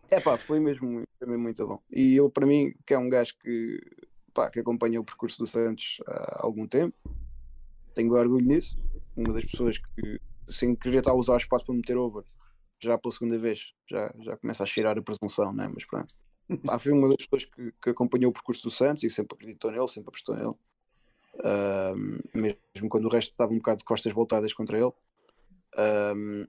[0.10, 1.80] É pá, foi mesmo, mesmo muito bom.
[1.92, 3.80] E eu, para mim, que é um gajo que,
[4.34, 6.96] pá, que acompanha o percurso do Santos há algum tempo,
[7.96, 8.78] tenho orgulho nisso.
[9.16, 12.24] Uma das pessoas que, sem querer estar a usar o espaço para meter over,
[12.80, 15.72] já pela segunda vez, já, já começa a cheirar a presunção, né?
[15.74, 16.14] Mas pronto.
[16.66, 19.72] Pá, foi uma das pessoas que, que acompanhou o percurso do Santos e sempre acreditou
[19.72, 20.56] nele, sempre apostou nele.
[21.44, 24.92] Ahm, mesmo quando o resto estava um bocado de costas voltadas contra ele.
[25.78, 26.46] Ahm,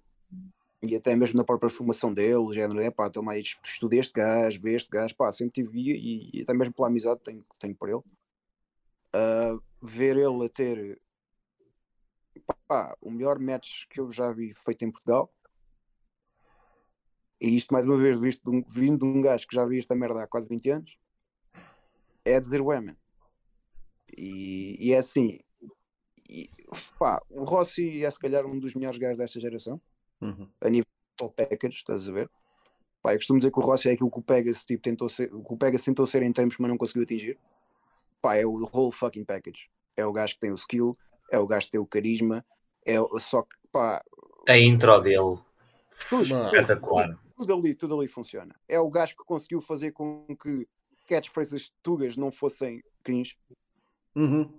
[0.82, 4.60] e até mesmo na própria formação dele, o género, é pá, aí, estudei este gajo,
[4.60, 7.74] vê este gajo, pá, sempre tive e, e até mesmo pela amizade que tenho, tenho
[7.74, 8.02] por ele.
[9.12, 11.00] Ah, ver ele a ter
[12.66, 15.32] pá, o melhor match que eu já vi feito em Portugal.
[17.40, 19.78] E isto, mais uma vez, visto de um- vindo de um gajo que já vi
[19.78, 20.98] esta merda há quase 20 anos,
[22.24, 22.96] é dizer man.
[24.16, 25.38] E, e é assim,
[26.28, 26.48] e,
[26.98, 29.80] pá, o Rossi é se calhar um dos melhores gajos desta geração
[30.20, 30.50] Uhum.
[30.60, 32.30] a nível de top package, estás a ver?
[33.02, 35.32] Pá, eu costumo dizer que o Rossi é aquilo que o Pegas tipo, tentou ser,
[35.34, 37.38] o que o Pegas tentou ser em tempos, mas não conseguiu atingir.
[38.20, 39.70] Pá, é o whole fucking package.
[39.96, 40.98] É o gajo que tem o skill,
[41.30, 42.44] é o gajo que tem o carisma,
[42.86, 44.02] é só que pá,
[44.48, 45.38] A intro dele.
[46.08, 46.44] tudo.
[46.46, 47.18] Espetacular.
[47.36, 48.54] tudo ali, tudo ali funciona.
[48.68, 50.68] É o gajo que conseguiu fazer com que
[51.08, 53.36] catchphrases tugas não fossem cringe.
[54.14, 54.50] Uhum.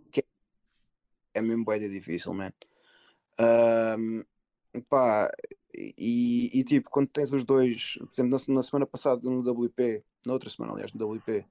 [1.34, 2.52] é mesmo bué difícil, man.
[3.40, 4.24] Ahm,
[4.90, 5.30] pá,
[5.76, 10.04] e, e, tipo, quando tens os dois, por exemplo, na, na semana passada no WP,
[10.26, 11.46] na outra semana, aliás, no WP,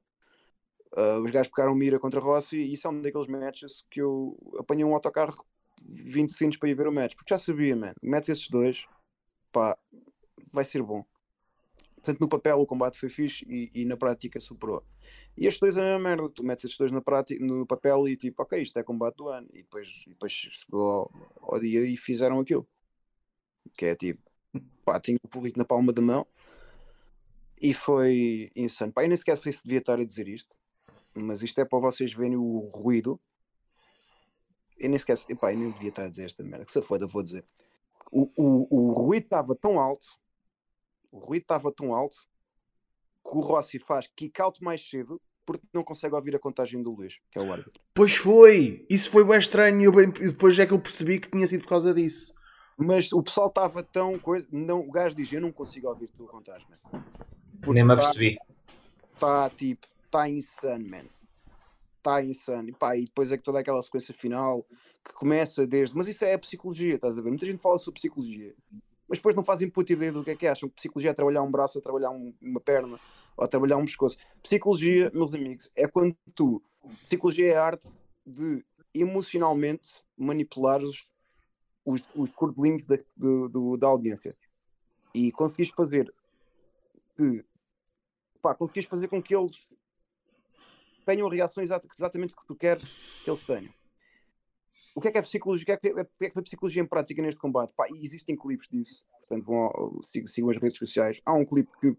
[0.96, 4.36] ah, os gajos pegaram mira contra Rossi e isso é um daqueles matches que eu
[4.58, 5.44] apanhei um autocarro
[5.84, 8.86] 20 segundos para ir ver o match, porque já sabia, man, metes esses dois,
[9.52, 9.76] pá,
[10.52, 11.04] vai ser bom.
[11.96, 14.84] Portanto, no papel o combate foi fixe e, e na prática superou.
[15.36, 16.28] E estes dois é a merda.
[16.30, 19.28] Tu metes estes dois na prática, no papel e tipo, ok, isto é combate do
[19.28, 19.48] ano.
[19.52, 22.66] E depois, e depois chegou ao, ao dia e fizeram aquilo.
[23.76, 24.22] Que é tipo,
[24.84, 26.24] pá, tinha o público na palma da mão
[27.60, 28.92] e foi insano.
[28.92, 30.60] Pá, eu nem sequer sei se devia estar a dizer isto,
[31.16, 33.20] mas isto é para vocês verem o ruído.
[34.78, 37.06] Eu nem sequer, epá, eu nem devia estar a dizer esta merda, que se foda,
[37.06, 37.44] vou dizer.
[38.12, 40.06] O, o, o ruído estava tão alto,
[41.10, 42.16] o ruído estava tão alto
[43.24, 46.90] que o Rossi faz kick out mais cedo porque não consegue ouvir a contagem do
[46.92, 47.80] Luís, que é o árbitro.
[47.94, 48.84] Pois foi!
[48.90, 51.68] Isso foi bem estranho e bem- depois é que eu percebi que tinha sido por
[51.68, 52.34] causa disso.
[52.76, 54.46] Mas o pessoal estava tão coisa.
[54.52, 56.66] Não, o gajo diz: Eu não consigo ouvir a tua contagem.
[57.66, 58.36] Nem me tá, apercebi.
[59.18, 61.04] tá tipo, tá insano, man.
[61.98, 62.68] está insano.
[62.68, 64.64] E, pá, e depois é que toda aquela sequência final
[65.04, 65.96] que começa desde.
[65.96, 67.30] Mas isso é a psicologia, estás a ver?
[67.30, 68.54] Muita gente fala sobre psicologia,
[69.08, 70.68] mas depois não fazem puta ideia do que é que acham.
[70.68, 72.98] Psicologia é trabalhar um braço, ou trabalhar um- uma perna,
[73.36, 74.16] ou trabalhar um pescoço.
[74.42, 76.62] Psicologia, meus amigos, é quando tu.
[77.04, 77.88] Psicologia é a arte
[78.24, 78.64] de
[78.94, 81.10] emocionalmente manipular os,
[81.84, 84.36] os, os cordelinhos da, do- do- da audiência
[85.14, 86.12] e conseguires fazer
[87.16, 87.44] que
[88.40, 89.58] pá, conseguires fazer com que eles
[91.06, 92.82] tenham reações exata- exatamente que tu queres
[93.24, 93.72] que eles tenham.
[94.94, 95.62] O que é que é psicologia?
[95.62, 97.72] O que é que é, é, que é psicologia em prática neste combate?
[97.76, 99.04] Pá, existem clipes disso.
[99.20, 101.20] Portanto, vão sigam, as redes sociais.
[101.24, 101.96] Há um clipe que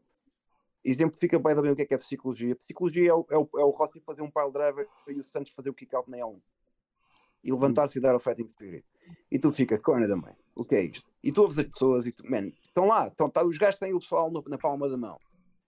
[0.84, 2.56] exemplifica bem, bem o que é que é psicologia.
[2.56, 5.52] Psicologia é o, é o, é o Rossi fazer um pile driver e o Santos
[5.54, 6.39] fazer o kick-out na L1.
[7.43, 8.84] E levantar-se e dar o fighting spirit.
[9.32, 10.34] E tu ficas, corna também.
[10.56, 11.08] O que é isto?
[11.24, 13.93] E tu ouves as pessoas e tu, man, estão lá, estão, tá, os gajos têm
[13.93, 15.20] o pessoal no- na palma da mão.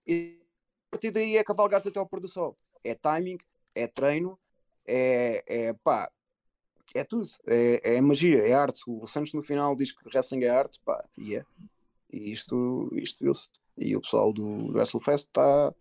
[0.07, 0.39] E
[0.87, 2.57] a partir daí é cavalgar até ao pôr do sol.
[2.83, 3.37] É timing,
[3.75, 4.39] é treino,
[4.87, 6.09] é, é pá,
[6.95, 7.29] é tudo.
[7.47, 8.81] É, é magia, é arte.
[8.87, 11.45] O Santos no final diz que wrestling é arte, pá, e é.
[12.11, 13.49] E isto, isto viu-se.
[13.77, 15.73] E o pessoal do WrestleFest está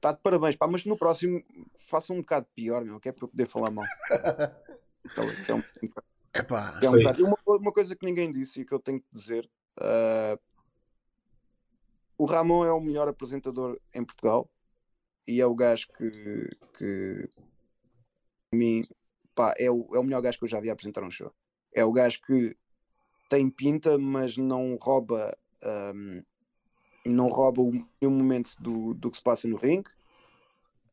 [0.00, 1.42] tá de parabéns, pá, mas no próximo
[1.78, 3.84] façam um bocado pior, meu, que é para eu poder falar mal.
[5.44, 5.62] Que é um-
[6.34, 9.06] Epá, é um bocado- uma, uma coisa que ninguém disse e que eu tenho que
[9.12, 10.38] dizer: ah,
[12.16, 14.48] o Ramon é o melhor apresentador em Portugal
[15.26, 17.28] e é o gajo que, que
[18.54, 18.86] mim,
[19.34, 21.32] pá, é, o, é o melhor gajo que eu já vi apresentar um show.
[21.74, 22.56] É o gajo que
[23.30, 26.22] tem pinta, mas não rouba, ahm,
[27.06, 29.90] não rouba o, nenhum momento do, do que se passa no ringue.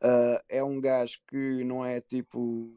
[0.01, 2.71] Ah, é um gajo que não é tipo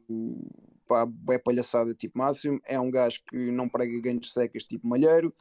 [0.89, 5.35] pá, é palhaçada tipo máximo, é um gajo que não prega ganhos secas tipo malheiro,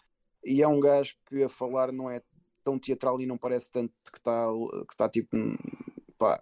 [0.46, 2.22] e é um gajo que a falar não é
[2.64, 4.48] tão teatral e não parece tanto que está
[4.88, 5.36] que tá, tipo
[6.22, 6.40] pá,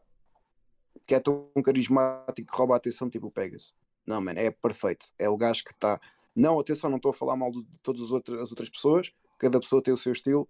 [1.08, 3.74] que é tão carismático que rouba a atenção tipo o Pegasus.
[4.06, 5.06] Não, mano, é perfeito.
[5.18, 5.98] É o gajo que está.
[6.36, 9.58] Não, atenção, não estou a falar mal de todas as outras, as outras pessoas, cada
[9.60, 10.50] pessoa tem o seu estilo,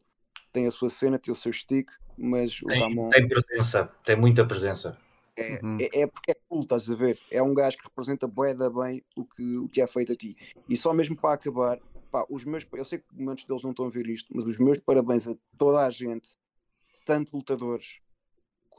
[0.52, 3.10] tem a sua cena, tem o seu stick, mas o Tem, Ramon.
[3.10, 4.98] tem presença, tem muita presença.
[5.38, 5.78] É, Uhum.
[5.80, 7.20] é, é porque é cool, estás a ver?
[7.32, 10.36] É um gajo que representa bué da bem o que, o que é feito aqui.
[10.68, 11.80] E só mesmo para acabar,
[12.12, 14.58] pá, os meus, eu sei que muitos deles não estão a ver isto, mas os
[14.58, 16.30] meus parabéns a toda a gente,
[17.06, 18.00] tanto lutadores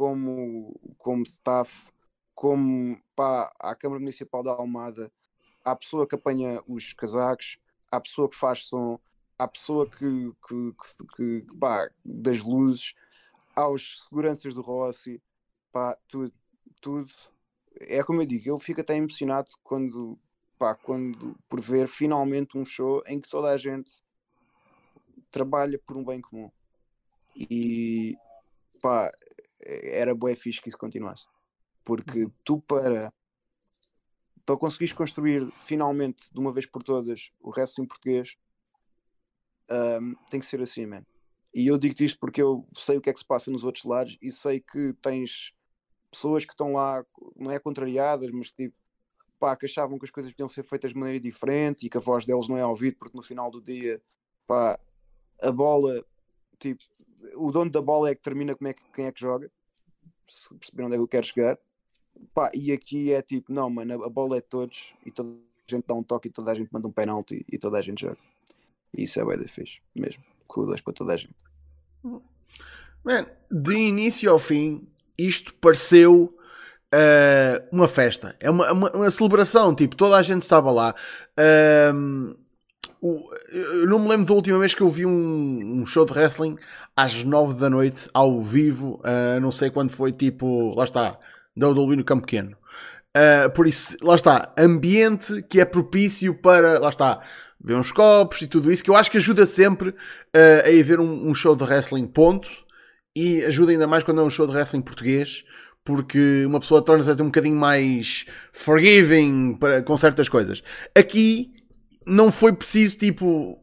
[0.00, 1.92] como, como staff,
[2.34, 5.12] como pá, à Câmara Municipal da Almada,
[5.62, 7.58] à pessoa que apanha os casacos,
[7.90, 8.98] à pessoa que faz som,
[9.38, 10.74] à pessoa que, que,
[11.14, 12.94] que, que pá, das luzes,
[13.54, 15.22] aos seguranças do Rossi,
[15.70, 16.32] pá, tudo,
[16.80, 17.12] tudo.
[17.80, 20.18] É como eu digo, eu fico até emocionado quando,
[20.58, 23.92] pá, quando por ver finalmente um show em que toda a gente
[25.30, 26.50] trabalha por um bem comum.
[27.36, 28.16] E
[28.80, 29.12] pá,
[29.66, 31.26] era bué fixe que isso continuasse.
[31.84, 33.12] Porque tu para
[34.44, 38.36] para conseguires construir finalmente de uma vez por todas o resto em português
[39.70, 41.04] ahm, tem que ser assim, man.
[41.54, 43.84] E eu digo-te isto porque eu sei o que é que se passa nos outros
[43.84, 45.52] lados e sei que tens
[46.10, 47.04] pessoas que estão lá,
[47.36, 48.74] não é contrariadas, mas tipo,
[49.38, 52.00] pá, que achavam que as coisas podiam ser feitas de maneira diferente e que a
[52.00, 54.02] voz deles não é ouvida porque no final do dia,
[54.46, 54.78] pá,
[55.40, 56.04] a bola,
[56.58, 56.82] tipo,
[57.35, 59.50] o dono da bola é que determina como é que, quem é que joga,
[60.28, 61.59] se perceberam onde é que eu quero chegar.
[62.35, 65.70] Pá, e aqui é tipo, não, mano, a bola é de todos e toda a
[65.70, 68.02] gente dá um toque e toda a gente manda um penalti e toda a gente
[68.02, 68.18] joga.
[68.96, 70.22] E isso é bem da fixe, mesmo.
[70.46, 71.35] Kudos para toda a gente.
[73.04, 76.37] Man, de início ao fim, isto pareceu
[76.92, 78.37] eh, uma festa.
[78.40, 79.74] É uma, uma, uma celebração.
[79.74, 80.94] Tipo, toda a gente estava lá.
[81.38, 82.35] Ahm,
[83.02, 86.12] o- eu não me lembro da última vez que eu vi um, um show de
[86.12, 86.56] wrestling
[86.96, 89.00] às 9 da noite, ao vivo.
[89.04, 91.18] ah, não sei quando foi, tipo, lá está,
[91.56, 92.56] WWE no Campo Pequeno.
[93.16, 97.20] Ah, por isso, lá está, ambiente que é propício para, lá está,
[97.62, 99.94] ver uns copos e tudo isso, que eu acho que ajuda sempre
[100.34, 102.48] ah, a ir ver um, um show de wrestling, ponto.
[103.16, 105.42] E ajuda ainda mais quando é um show de wrestling português,
[105.84, 110.62] porque uma pessoa torna-se um bocadinho mais forgiving para, com certas coisas.
[110.96, 111.59] Aqui
[112.10, 113.58] não foi preciso, tipo,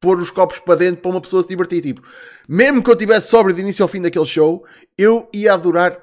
[0.00, 1.82] pôr os copos para dentro para uma pessoa se divertir.
[1.82, 2.02] Tipo,
[2.48, 4.64] mesmo que eu tivesse sóbrio de início ao fim daquele show,
[4.96, 5.98] eu ia adorar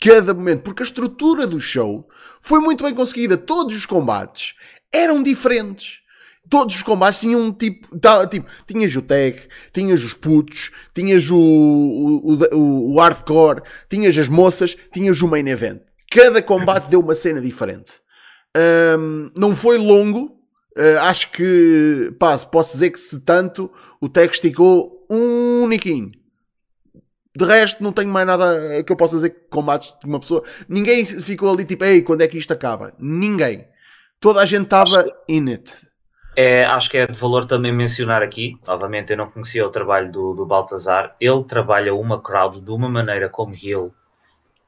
[0.00, 2.08] cada momento, porque a estrutura do show
[2.40, 3.36] foi muito bem conseguida.
[3.36, 4.54] Todos os combates
[4.92, 6.00] eram diferentes.
[6.48, 9.40] Todos os combates tinham tipo, tá, tipo tinhas o tag,
[9.72, 15.46] tinhas os putos, tinhas o, o, o, o hardcore, tinhas as moças, tinhas o main
[15.46, 15.80] event.
[16.10, 18.00] Cada combate deu uma cena diferente.
[18.56, 20.39] Ahm, não foi longo,
[20.76, 26.12] Uh, acho que, pá, posso dizer que se tanto, o tag esticou um niquinho.
[27.36, 30.42] De resto, não tenho mais nada que eu possa dizer que combates de uma pessoa.
[30.68, 32.92] Ninguém ficou ali tipo, ei, quando é que isto acaba?
[32.98, 33.66] Ninguém.
[34.20, 35.86] Toda a gente estava in it.
[36.36, 40.12] É, acho que é de valor também mencionar aqui, novamente eu não conhecia o trabalho
[40.12, 43.92] do, do Baltazar, ele trabalha uma crowd de uma maneira como heel,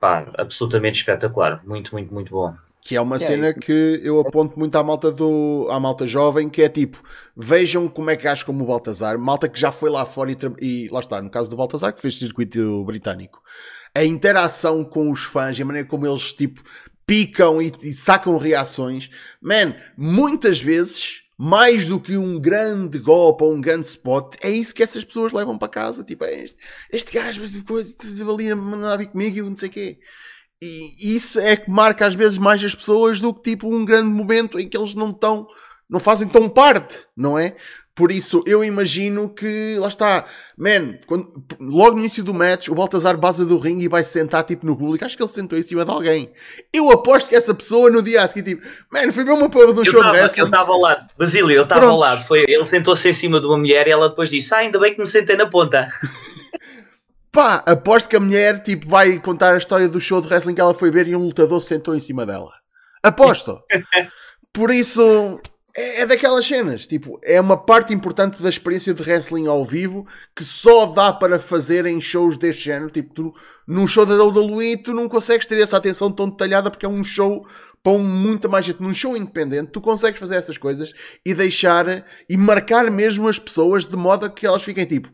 [0.01, 2.53] pá, absolutamente espetacular, muito, muito, muito bom.
[2.85, 3.61] Que é uma É cena isso.
[3.61, 7.01] que eu aponto muito à malta do à malta jovem, que é tipo,
[7.37, 10.37] vejam como é que acho como o Baltazar, malta que já foi lá fora e,
[10.61, 13.41] e lá está, no caso do Baltazar, que fez circuito britânico.
[13.95, 16.63] A interação com os fãs e a maneira como eles tipo
[17.07, 23.53] picam e, e sacam reações, man, muitas vezes mais do que um grande golpe ou
[23.55, 26.05] um grande spot, é isso que essas pessoas levam para casa.
[26.05, 26.57] Tipo, é este,
[26.93, 27.97] este gajo mas coisa,
[28.31, 29.99] ali a mandar vir comigo e não sei o quê.
[30.65, 34.09] E isso é que marca às vezes mais as pessoas do que tipo um grande
[34.09, 35.45] momento em que eles não estão,
[35.91, 37.57] não fazem tão parte, não é?
[37.95, 40.25] Por isso eu imagino que, lá está,
[40.57, 41.29] man, quando-
[41.61, 44.65] logo no início do match, o Baltazar baza do ringue e vai se sentar tipo
[44.65, 45.05] no público.
[45.05, 46.33] Acho que ele se sentou em cima de alguém.
[46.73, 49.75] Eu aposto que essa pessoa no dia a seguir, tipo, man, foi ver uma porra
[49.75, 50.45] de um Eu show de tava- eu wrestling.
[50.45, 53.59] estava ao lado, Basílio, eu estava ao lado, foi, ele sentou-se em cima de uma
[53.59, 55.89] mulher e ela depois disse, ah, ainda bem que me sentei na ponta.
[57.33, 60.61] Pá, aposto que a mulher tipo, vai contar a história do show de wrestling que
[60.61, 62.53] ela foi ver e um lutador se sentou em cima dela.
[63.03, 63.59] Aposto.
[64.53, 65.41] Por isso,
[65.75, 66.87] é, é daquelas cenas.
[66.87, 71.39] Tipo, é uma parte importante da experiência de wrestling ao vivo que só dá para
[71.39, 72.91] fazer em shows deste género.
[72.91, 73.35] Tipo, tu,
[73.67, 77.03] num show da WWE, tu não consegues ter essa atenção tão detalhada porque é um
[77.03, 77.47] show
[77.83, 78.83] para muita mais gente.
[78.83, 80.93] Num show independente, tu consegues fazer essas coisas
[81.25, 85.11] e deixar e marcar mesmo as pessoas de modo a que elas fiquem tipo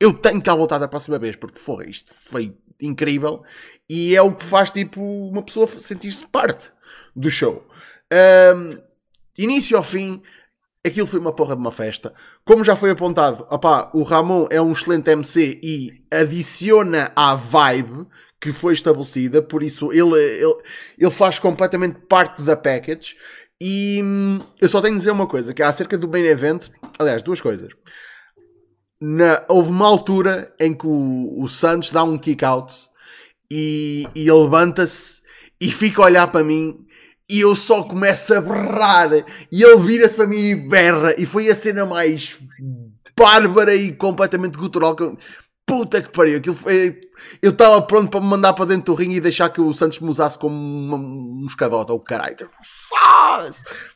[0.00, 3.42] eu tenho que cá voltar da próxima vez, porque foi isto, foi incrível
[3.88, 6.72] e é o que faz tipo uma pessoa sentir-se parte
[7.14, 7.66] do show.
[8.10, 8.78] Ahm,
[9.36, 10.22] início ao fim,
[10.84, 12.14] aquilo foi uma porra de uma festa.
[12.46, 18.06] Como já foi apontado, opá, o Ramon é um excelente MC e adiciona à vibe
[18.40, 20.56] que foi estabelecida, por isso ele, ele,
[20.98, 23.16] ele faz completamente parte da package.
[23.60, 27.22] E hum, eu só tenho de dizer uma coisa: que acerca do main event, aliás,
[27.22, 27.70] duas coisas
[29.00, 32.74] na- houve uma altura em que o, o Santos dá um kick out
[33.50, 35.20] e, e ele levanta-se
[35.60, 36.86] e fica a olhar para mim
[37.28, 39.10] e eu só começo a berrar.
[39.52, 41.14] E ele vira-se para mim e berra.
[41.16, 42.40] E foi a cena mais
[43.16, 45.16] bárbara e completamente gutural que eu...
[45.66, 47.00] puta que pariu aquilo foi...
[47.42, 50.00] eu estava pronto para me mandar para dentro do ringue e deixar que o Santos
[50.00, 52.48] me usasse como uma, um escadota ou caralho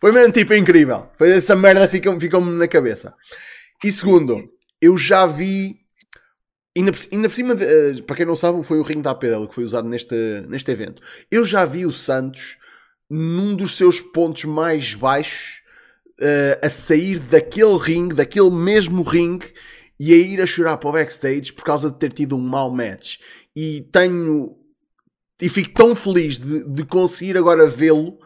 [0.00, 1.08] foi mesmo tipo incrível.
[1.18, 3.14] Foi essa merda ficou- ficou-me na cabeça.
[3.82, 4.44] E segundo
[4.80, 5.76] eu já vi.
[6.76, 9.12] Ainda por, ainda por cima, de, eh, para quem não sabe, foi o ringue da
[9.12, 10.14] APL que foi usado neste,
[10.48, 11.00] neste evento.
[11.30, 12.56] Eu já vi o Santos
[13.08, 15.62] num dos seus pontos mais baixos
[16.20, 19.52] eh, a sair daquele ringue, daquele mesmo ringue,
[19.98, 22.70] e a ir a chorar para o backstage por causa de ter tido um mau
[22.70, 23.18] match.
[23.54, 24.56] E tenho.
[25.40, 28.18] E fico tão feliz de, de conseguir agora vê-lo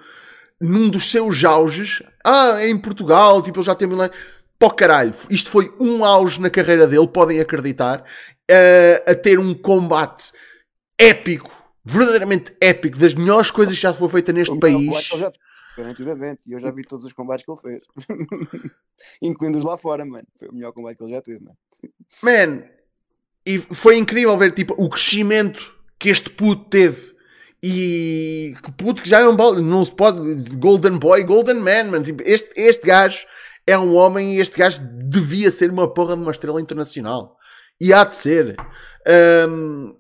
[0.61, 2.03] num dos seus auges.
[2.25, 3.95] Ah, é em Portugal, tipo, ele já teve
[4.61, 4.69] lá.
[4.69, 8.05] Pó caralho, isto foi um auge na carreira dele, podem acreditar,
[8.51, 10.33] eh, a ter um combate
[10.99, 11.51] épico,
[11.85, 15.11] verdadeiramente épico, das melhores coisas que já foi feita neste O melhor país.
[15.13, 15.33] ele já
[15.77, 17.81] Garantidamente, e eu já vi todos os combates que ele fez,
[19.23, 20.27] incluindo os lá fora, mano.
[20.37, 21.57] Foi o melhor combate que ele já teve, mano.
[22.21, 22.65] Man,
[23.47, 27.17] e foi incrível ver tipo, o crescimento que este puto teve.
[27.63, 30.19] E que puto que já é um bal- não se pode
[30.57, 32.03] Golden Boy, Golden Man, man.
[32.03, 33.25] Tipo, este, este gajo
[33.69, 37.37] é um homem e este gajo devia ser uma porra de uma estrela internacional.
[37.79, 38.57] E há de ser.
[39.07, 39.95] Ahm,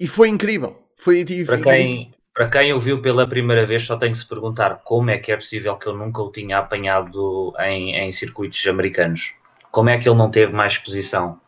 [0.00, 0.78] e foi incrível.
[0.96, 4.26] Foi, e- Para quem, para quem o viu pela primeira vez, só tem que se
[4.26, 8.66] perguntar como é que é possível que eu nunca o tinha apanhado em, em circuitos
[8.66, 9.32] americanos.
[9.70, 11.38] Como é que ele não teve mais exposição?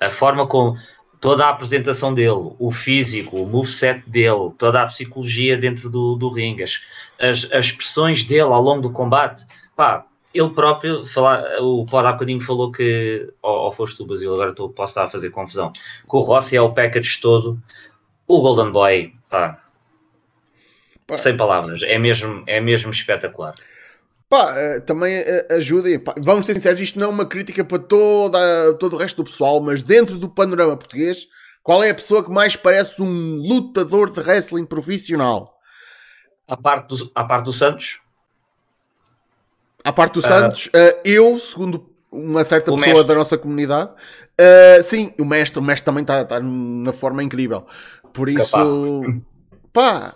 [0.00, 0.76] A forma como
[1.20, 6.28] toda a apresentação dele, o físico, o moveset dele, toda a psicologia dentro do, do
[6.30, 6.80] ringue, as,
[7.18, 12.12] as, as expressões dele ao longo do combate, pá, ele próprio, falar, o Pod há
[12.12, 15.72] bocadinho falou que, ou, ou foste tu, Basílio, agora estou, posso estar a fazer confusão,
[15.72, 17.60] que o Rossi é o package todo,
[18.26, 19.62] o Golden Boy, pá,
[21.06, 21.16] Pá.
[21.16, 23.54] sem palavras, é mesmo, é mesmo espetacular.
[24.28, 26.00] Pá, eh, também eh, ajudem.
[26.00, 26.14] pá.
[26.18, 29.60] Vamos ser sinceros, isto não é uma crítica para toda, todo o resto do pessoal,
[29.60, 31.28] mas dentro do panorama português,
[31.62, 35.56] qual é a pessoa que mais parece um lutador de wrestling profissional?
[36.48, 38.00] A parte do, a parte do Santos,
[39.86, 40.28] À parte do Ah.
[40.28, 43.06] Santos, eh, eu, segundo uma certa pessoa mestre.
[43.06, 43.90] da nossa comunidade,
[44.36, 47.64] eh, sim, o mestre, o mestre também está tá numa forma incrível.
[48.12, 48.50] Por isso,
[49.72, 50.12] pá,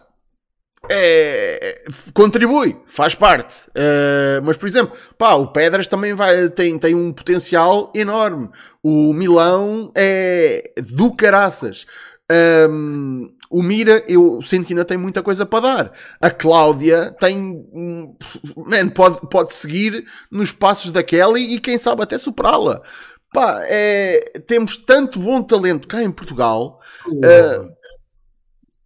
[0.90, 3.70] é, contribui, faz parte.
[3.74, 8.48] Eh, mas, por exemplo, pá, o Pedras também vai, tem, tem um potencial enorme.
[8.82, 11.86] O Milão é do caraças.
[12.30, 15.92] Um, o Mira, eu sinto que ainda tem muita coisa para dar.
[16.20, 17.66] A Cláudia tem.
[18.56, 22.80] Man, pode, pode seguir nos passos da Kelly e quem sabe até superá-la.
[23.32, 26.80] Pá, é, temos tanto bom talento cá em Portugal.
[27.24, 27.68] Ah,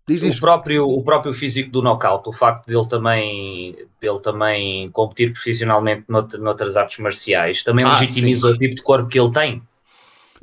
[0.09, 0.36] diz, diz.
[0.36, 6.05] O próprio, o próprio físico do knockout, o facto dele também, dele também competir profissionalmente
[6.09, 9.62] nout- noutras artes marciais, também Ah, legitimiza o tipo de corpo que ele tem.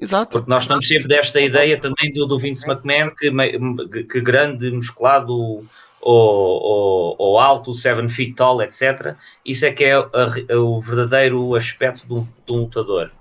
[0.02, 0.32] Exato.
[0.32, 5.34] Porque nós estamos sempre desta ideia também do, do Vince McMahon, que, que grande, musculado
[5.34, 5.66] ou,
[6.02, 9.16] ou, ou alto, seven feet tall, etc.
[9.46, 13.12] Isso é que é a re- o verdadeiro aspecto de um, de um lutador.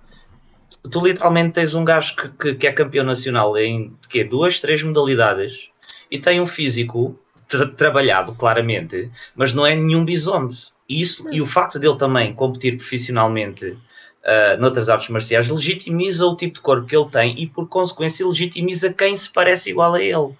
[0.90, 4.24] Tu literalmente tens um gajo que, que, que é campeão nacional em quê?
[4.24, 5.68] duas, três modalidades
[6.10, 10.72] e tem um físico tra- trabalhado, claramente, mas não é nenhum bisonte.
[10.88, 13.76] E, isso, e o facto dele também competir profissionalmente
[14.24, 18.26] uh, noutras artes marciais legitimiza o tipo de corpo que ele tem e, por consequência,
[18.26, 20.34] legitimiza quem se parece igual a ele.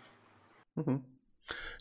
[0.76, 1.00] Uhum.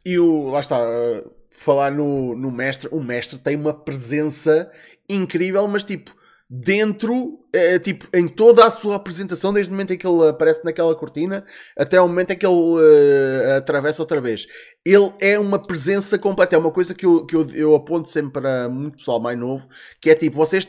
[0.06, 4.72] E o, lá está, uh, falar no, no mestre, o mestre tem uma presença
[5.10, 6.16] incrível, mas tipo,
[6.50, 10.66] dentro, eh, tipo, em toda a sua apresentação, desde o momento em que ele aparece
[10.66, 11.46] naquela cortina
[11.78, 14.48] até o momento em que ele eh, atravessa outra vez.
[14.84, 18.42] Ele é uma presença completa, é uma coisa que eu, que eu, eu aponto sempre
[18.42, 19.68] para muito pessoal mais novo,
[20.02, 20.68] que é tipo, vocês,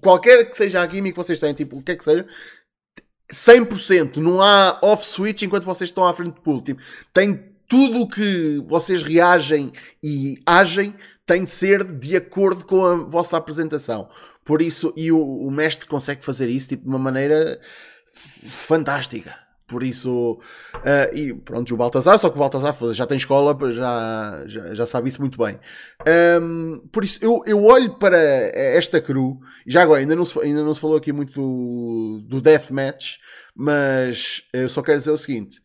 [0.00, 2.26] qualquer que seja a gimmick que vocês têm, tipo, o que é que seja,
[3.32, 6.60] 100%, não há off-switch enquanto vocês estão à frente do pool.
[6.60, 6.82] Tipo,
[7.14, 9.72] tem tudo o que vocês reagem
[10.02, 14.08] e agem tem de ser de acordo com a vossa apresentação.
[14.44, 17.60] Por isso, e o, o mestre consegue fazer isso tipo, de uma maneira
[18.12, 19.38] fantástica.
[19.70, 20.40] Por isso,
[20.84, 24.86] ah, e pronto, o Baltazar, só que o Baltazar já tem escola, já, já, já
[24.86, 25.60] sabe isso muito bem.
[26.06, 30.64] Ahm, por isso, eu, eu olho para esta crew, já agora, ainda não se, ainda
[30.64, 33.18] não se falou aqui muito do, do Deathmatch,
[33.54, 35.60] mas eu só quero dizer o seguinte.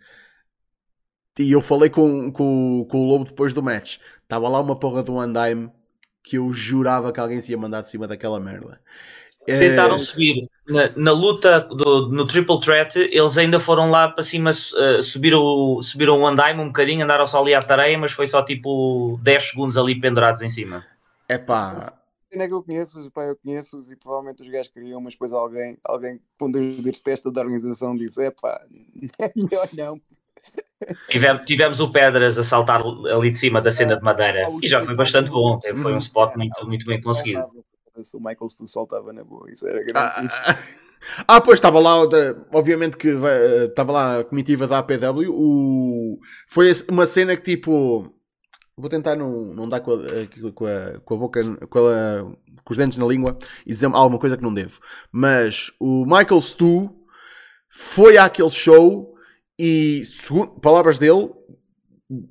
[1.39, 3.97] E eu falei com, com, com o Lobo depois do match.
[4.23, 5.71] Estava lá uma porra do Undyme
[6.23, 8.81] que eu jurava que alguém se ia mandar de cima daquela merda.
[9.45, 14.23] Tentaram Eh, subir na, na luta do- no Triple Threat, eles ainda foram lá para
[14.23, 18.27] cima, uh, subiram, subiram o andaime um bocadinho, andaram só ali à tareia, mas foi
[18.27, 20.85] só tipo 10 segundos ali pendurados em cima.
[21.29, 21.93] É pá,
[22.31, 23.11] é que eu conheço?
[23.11, 26.91] Pá, eu conheço-os e provavelmente os gajos queriam, mas depois alguém, alguém com Deus de
[27.01, 28.61] testa da organização disse: é pá,
[29.19, 30.01] é melhor não.
[31.07, 34.83] Tivemos, tivemos o Pedras a saltar ali de cima da cena de madeira e já
[34.83, 35.59] foi bastante bom.
[35.81, 37.45] Foi um spot muito, muito bem conseguido.
[38.03, 39.97] Se o Michael se soltava na boa, isso era grande.
[39.99, 40.57] Ah,
[41.27, 41.95] ah, pois estava lá,
[42.53, 45.29] obviamente que vai- estava lá a comitiva da APW.
[45.31, 48.11] O, foi uma cena que tipo.
[48.77, 52.71] Vou tentar não, não dar com a, com a, com a boca, com, a- com
[52.73, 54.79] os dentes na língua e dizer alguma coisa que não devo.
[55.11, 56.89] Mas o Michael Stu
[57.69, 59.13] foi àquele show
[59.57, 61.29] e, segundo palavras dele,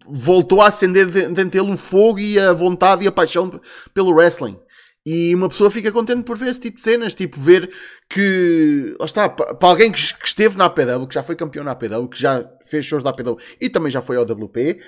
[0.07, 3.61] voltou a acender de- dentro dele o fogo e a vontade e a paixão
[3.95, 4.59] pelo wrestling.
[5.07, 7.71] E uma pessoa fica contente por ver esse tipo de cenas, tipo, ver
[8.09, 11.73] que, lá está, pa- para alguém que, esteve na APW, que já foi campeão na
[11.73, 14.81] APW, que já fez shows da APW e também já foi ao WP,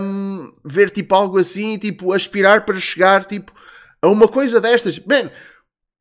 [0.00, 3.52] hum, ver tipo algo assim, tipo, aspirar para chegar, tipo,
[4.00, 4.98] a uma coisa destas.
[5.00, 5.30] Man,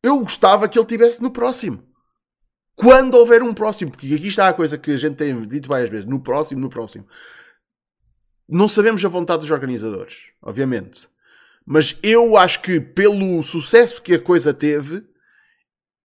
[0.01, 1.83] eu gostava que ele tivesse no próximo.
[2.77, 5.89] Quando houver um próximo, porque aqui está a coisa que a gente tem dito várias
[5.89, 7.05] vezes, no próximo, no próximo.
[8.47, 11.09] Não sabemos a vontade dos organizadores, obviamente.
[11.71, 15.03] Mas eu acho que pelo sucesso que a coisa teve,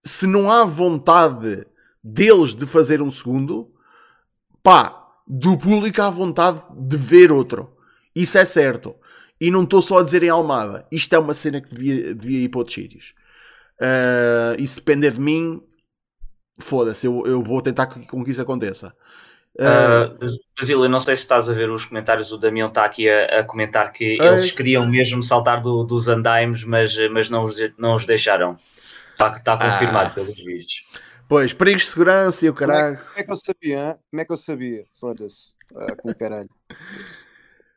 [0.04, 1.66] se não há vontade
[2.04, 3.74] deles de fazer um segundo,
[4.62, 7.78] pá, do público há vontade de ver outro.
[8.14, 8.94] Isso é certo.
[9.40, 10.86] E não estou só a dizer em Almada.
[10.92, 13.14] Isto é uma cena que devia, devia ir para outros sítios.
[13.80, 15.62] Ah, e se depender de mim,
[16.58, 18.94] foda-se, eu, eu vou tentar com que isso aconteça.
[19.60, 20.28] Ah, Uh,
[20.60, 23.40] Basílio, eu não sei se estás a ver os comentários, o Damião está aqui a,
[23.40, 27.96] a comentar que eles queriam mesmo saltar do- dos andaimes, mas, mas não, os, não
[27.96, 28.58] os deixaram.
[29.12, 30.14] Está está confirmado Ah.
[30.14, 30.86] pelos vistos.
[31.30, 32.98] pois, perigos de segurança e o caralho.
[32.98, 33.80] Como é que eu sabia?
[33.92, 33.98] hã?
[34.10, 34.86] Como é que eu sabia?
[35.00, 35.54] Foda-se.
[35.76, 36.50] Ah, com caralho.
[37.04, 37.28] Isso.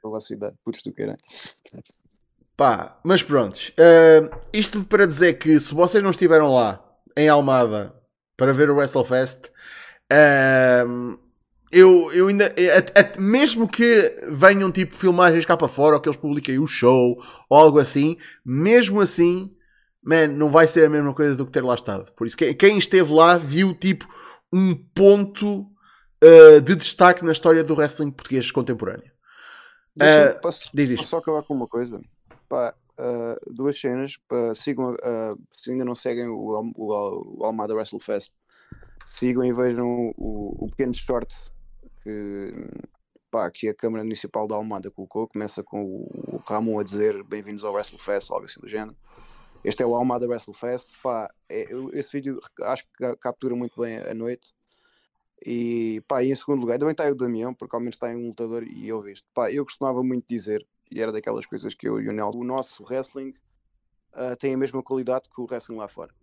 [0.03, 1.19] Velocidade, putos do caralho.
[2.57, 3.73] Pá, mas prontos.
[3.79, 6.83] Ah, isto tudo para dizer que se vocês não estiveram lá
[7.17, 7.95] em Almada
[8.37, 9.51] para ver o WrestleFest,
[10.11, 10.85] ah,
[11.73, 12.47] eu, eu ainda.
[12.47, 16.67] a- a- mesmo que venham tipo filmagens cá para fora ou que eles publiquem o
[16.67, 17.17] show
[17.49, 19.55] ou algo assim, mesmo assim,
[20.03, 22.13] man, não vai ser a mesma coisa do que ter lá estado.
[22.13, 24.07] Por isso, quem, quem esteve lá viu tipo
[24.53, 25.67] um ponto
[26.23, 29.11] ah, de destaque na história do wrestling português contemporâneo.
[30.01, 32.01] Ah, posso, posso só acabar com uma coisa?
[32.49, 34.17] Pá, ah, duas cenas.
[34.29, 38.33] Pá, sigam, ah, se ainda não seguem o, o, o Almada WrestleFest,
[39.07, 41.35] sigam e vejam o, o pequeno short
[42.07, 42.53] que,
[43.33, 45.27] pá, que a Câmara Municipal da Almada colocou.
[45.27, 48.97] Começa com o Ramon a dizer bem-vindos ao WrestleFest, algo assim do género.
[49.65, 50.89] Este é o Almada WrestleFest.
[51.03, 54.55] Pá, é, eu, esse vídeo acho que captura muito bem a noite.
[55.45, 58.13] E pá, e em segundo lugar, também está aí o Damião, porque ao menos está
[58.13, 59.27] em um lutador e eu visto.
[59.35, 62.45] Pá, eu costumava muito dizer, e era daquelas coisas que eu e o Nelson, o
[62.45, 63.35] nosso wrestling
[64.15, 66.15] uh, tem a mesma qualidade que o wrestling lá fora.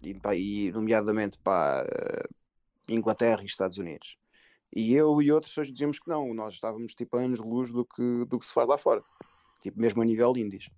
[0.00, 2.34] E, pá, e nomeadamente para uh,
[2.88, 4.16] Inglaterra e Estados Unidos.
[4.74, 7.70] E eu e outros hoje dizíamos que não, nós estávamos tipo a anos de luz
[7.70, 9.04] do que, do que se faz lá fora,
[9.62, 10.68] tipo mesmo a nível indies.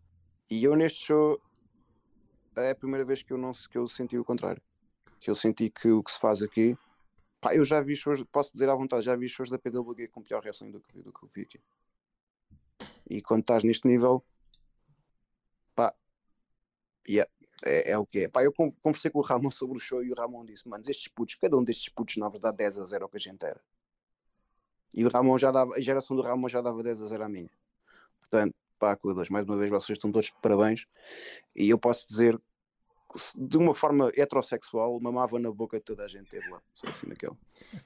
[0.51, 1.41] E eu neste show
[2.57, 4.63] é a primeira vez que eu, não, que eu senti o contrário.
[5.19, 6.77] Que eu senti que o que se faz aqui
[7.41, 10.21] Pá, eu já vi shows, posso dizer à vontade, já vi shows da PWG com
[10.21, 11.61] pior wrestling do que, do que eu vi aqui.
[13.09, 14.25] E quando estás neste nível,
[15.75, 15.95] pá,
[17.09, 17.31] yeah,
[17.65, 18.29] é, é o que é.
[18.29, 21.09] Pá, eu conversei com o Ramon sobre o show e o Ramon disse: Mano, estes
[21.09, 23.61] putos, cada um destes putos na verdade 10 a 0 o que a gente era.
[24.95, 27.29] E o Ramon já dava, a geração do Ramon já dava 10 a 0 à
[27.29, 27.51] minha.
[28.21, 30.87] Portanto, pá, cuidas, mais uma vez vocês estão todos de parabéns.
[31.55, 32.39] E eu posso dizer
[33.37, 36.61] de uma forma heterossexual, mamava na boca de toda a gente teve lá.
[36.75, 37.37] Só assim naquele.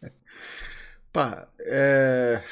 [1.13, 2.43] Pá, é...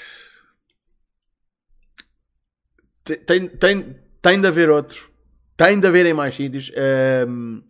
[3.05, 5.11] tem, tem, tem de haver outro.
[5.57, 6.71] Tem de haver em mais sítios.
[7.27, 7.63] Um...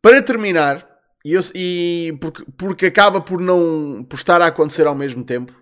[0.00, 0.87] Para terminar,
[1.24, 5.52] e, eu, e porque, porque acaba por não por estar a acontecer ao mesmo tempo,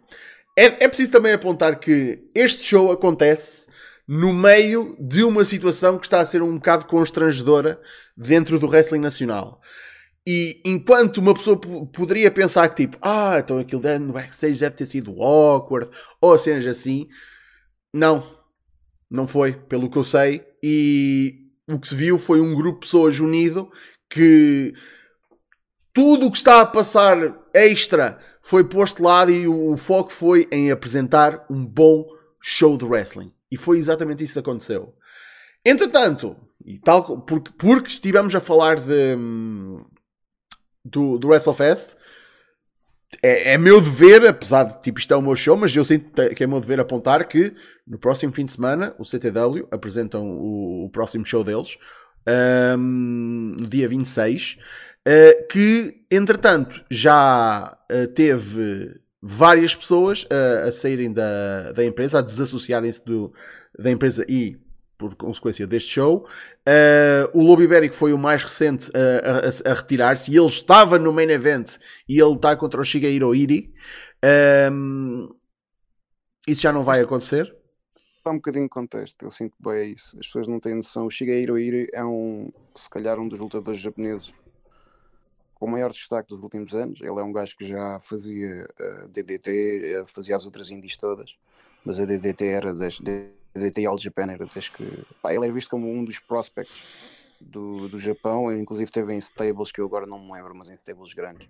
[0.57, 3.67] é, é preciso também apontar que este show acontece
[4.07, 7.81] no meio de uma situação que está a ser um bocado constrangedora
[8.17, 9.61] dentro do wrestling nacional.
[10.27, 11.59] E enquanto uma pessoa
[11.93, 15.89] poderia pensar que tipo, ah, então aquilo no backstage deve ter sido awkward,
[16.21, 17.07] ou cenas assim,
[17.95, 18.37] não,
[19.11, 20.45] não foi, pelo que eu sei.
[20.63, 23.71] E o que se viu foi um grupo de pessoas unido
[24.11, 24.73] que
[25.97, 27.17] tudo o que está a passar
[27.55, 32.07] extra foi posto de lado e o foco foi em apresentar um bom
[32.39, 33.33] show de wrestling.
[33.51, 34.95] E foi exatamente isso que aconteceu.
[35.65, 36.37] Entretanto,
[36.67, 39.17] e tal, porque, porque estivemos a falar de,
[40.85, 41.97] do, do WrestleFest,
[43.23, 46.13] é, é meu dever, apesar de tipo, isto é o meu show, mas eu sinto
[46.35, 47.55] que é meu dever apontar que
[47.87, 51.79] no próximo fim de semana o CTW apresentam o, o próximo show deles,
[52.79, 54.59] um, no dia 26,
[55.07, 62.23] uh, que entretanto já uh, teve várias pessoas uh, a saírem da, da empresa, a
[62.23, 63.03] desassociarem-se
[63.79, 64.59] da empresa e
[64.99, 66.27] por consequência deste show.
[66.67, 70.99] Uh, o Lobo Ibérico foi o mais recente a, a, a retirar-se e ele estava
[70.99, 71.77] no main event
[72.09, 73.73] e ele está contra o Shigeiro Iri.
[74.73, 75.29] Um,
[76.49, 77.55] isso já não vai acontecer?
[78.17, 80.19] Está um bocadinho de contexto, eu sinto bem isso.
[80.19, 81.07] As pessoas não têm noção.
[81.07, 84.33] O Shigeiro Iri é um, se calhar, um dos lutadores japoneses
[85.57, 87.01] com o maior destaque dos últimos anos.
[87.01, 90.97] Ele é um gajo que já fazia uh, eh, DDT, uh, fazia as outras indies
[90.97, 91.37] todas,
[91.85, 95.71] mas a DDT era das DDT All Japan, era das que pá, ele era visto
[95.71, 96.83] como um dos prospects
[97.41, 100.75] do, do Japão, inclusive teve em stables que eu agora não me lembro, mas em
[100.75, 101.49] stables grandes.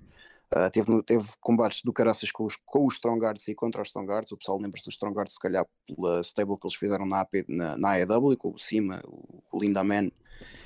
[0.54, 4.30] Uh, teve, teve combates do caraças com os, com os Strongards e contra os Strongards.
[4.30, 7.76] O pessoal lembra-se dos Strongards, se calhar, pela stable que eles fizeram na, AP, na,
[7.76, 10.12] na AEW, com o Cima, o Linda Man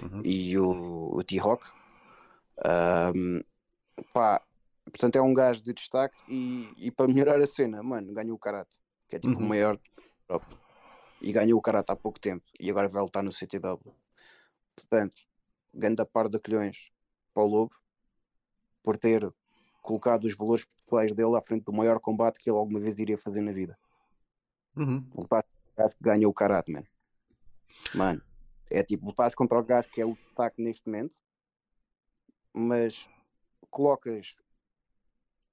[0.02, 0.20] uhum.
[0.22, 1.79] e o, o T-Rock.
[2.66, 3.40] Um,
[4.12, 4.42] pá,
[4.84, 8.38] portanto, é um gajo de destaque e, e para melhorar a cena, mano, ganhou o
[8.38, 9.46] karate, que é tipo uhum.
[9.46, 9.78] o maior
[10.26, 10.58] próprio.
[11.22, 13.94] E ganhou o karate há pouco tempo e agora vai lutar no CTW.
[14.74, 15.22] Portanto,
[15.72, 16.90] grande parte de colhões
[17.34, 17.74] para o Lobo
[18.82, 19.30] por ter
[19.82, 23.18] colocado os valores pessoais dele à frente do maior combate que ele alguma vez iria
[23.18, 23.78] fazer na vida.
[24.76, 25.06] Uhum.
[25.14, 25.44] Lutar
[25.76, 26.86] que ganhou o karate, mano.
[27.94, 28.22] Mano,
[28.70, 31.14] é tipo contra o gajo que é o destaque neste momento
[32.54, 33.08] mas
[33.70, 34.34] colocas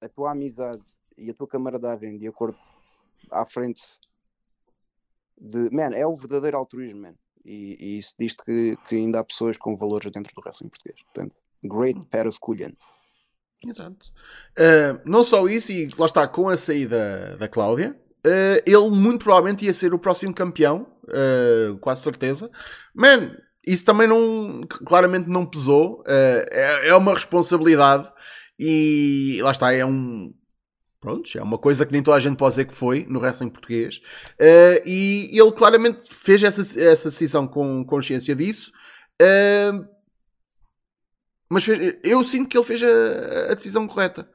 [0.00, 0.82] a tua amizade
[1.16, 2.58] e a tua camaradagem de acordo
[3.30, 3.82] à frente
[5.40, 5.70] de.
[5.70, 7.14] Man, é o verdadeiro altruísmo, man.
[7.44, 11.00] E, e isso diz que, que ainda há pessoas com valores dentro do wrestling português.
[11.04, 11.34] Portanto,
[11.64, 12.96] great pair of culhans.
[13.66, 14.12] Exato.
[14.56, 19.24] Uh, não só isso, e lá está, com a saída da Cláudia, uh, ele muito
[19.24, 22.50] provavelmente ia ser o próximo campeão, uh, quase certeza.
[22.94, 23.36] Man,
[23.72, 26.00] isso também não, claramente não pesou.
[26.00, 28.10] Uh, é, é uma responsabilidade
[28.58, 30.34] e lá está, é um.
[31.00, 33.50] Pronto, é uma coisa que nem toda a gente pode dizer que foi no wrestling
[33.50, 33.98] português.
[34.34, 38.72] Uh, e ele claramente fez essa, essa decisão com consciência disso.
[39.22, 39.86] Uh,
[41.48, 44.28] mas fez, eu sinto que ele fez a, a decisão correta.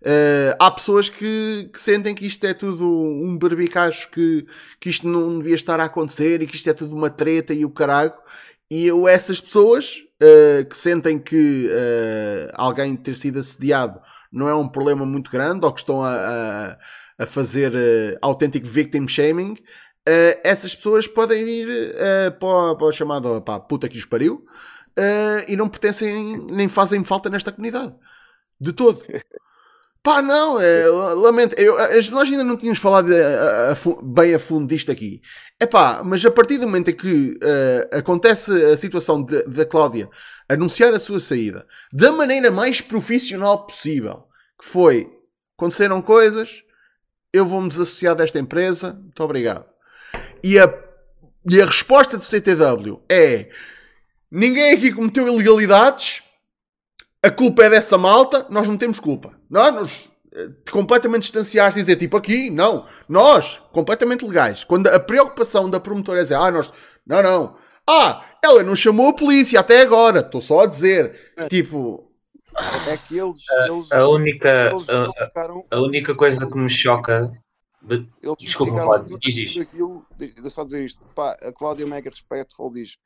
[0.00, 4.46] Uh, há pessoas que, que, sentem que isto é tudo um barbicacho, que,
[4.80, 7.64] que isto não devia estar a acontecer e que isto é tudo uma treta e
[7.64, 8.12] o caralho.
[8.70, 14.00] E eu, essas pessoas uh, que sentem que uh, alguém ter sido assediado
[14.30, 16.78] não é um problema muito grande ou que estão a, a,
[17.24, 19.56] a fazer uh, autêntico victim shaming,
[20.42, 21.92] essas pessoas podem ir
[22.40, 24.42] para, para o chamado pá, puta que os pariu
[25.46, 27.94] e não pertencem nem fazem falta nesta comunidade.
[28.58, 28.98] De todo.
[30.08, 31.54] Pá, não, é, lamento.
[31.58, 31.76] Eu,
[32.12, 35.20] nós ainda não tínhamos falado a, a, a, bem a fundo disto aqui.
[35.60, 40.08] É pá, mas a partir do momento em que uh, acontece a situação da Cláudia
[40.48, 44.24] anunciar a sua saída da maneira mais profissional possível,
[44.58, 45.10] que foi
[45.58, 46.62] aconteceram coisas,
[47.30, 49.68] eu vou-me desassociar desta empresa, muito obrigado.
[50.42, 50.72] E a,
[51.50, 53.50] e a resposta do CTW é:
[54.30, 56.22] ninguém aqui cometeu ilegalidades
[57.22, 59.38] a culpa é dessa malta, nós não temos culpa.
[59.50, 64.62] Nós nos eh, completamente distanciar e dizer tipo aqui, não, nós, completamente legais.
[64.64, 66.72] Quando a preocupação da promotora é dizer, ah, nós,
[67.06, 67.56] não, não,
[67.88, 71.48] ah, ela não chamou a polícia até agora, estou só a dizer, é.
[71.48, 72.08] tipo.
[72.88, 73.36] É que eles.
[73.68, 77.32] eles a, única, eles a, a, única coisa que me choca.
[77.88, 78.06] Eles
[78.38, 79.62] Desculpa, pode, diz isto.
[79.62, 81.02] Aquilo, deixa só dizer isto.
[81.14, 82.96] Pá, a Cláudia Mega Respectful diz: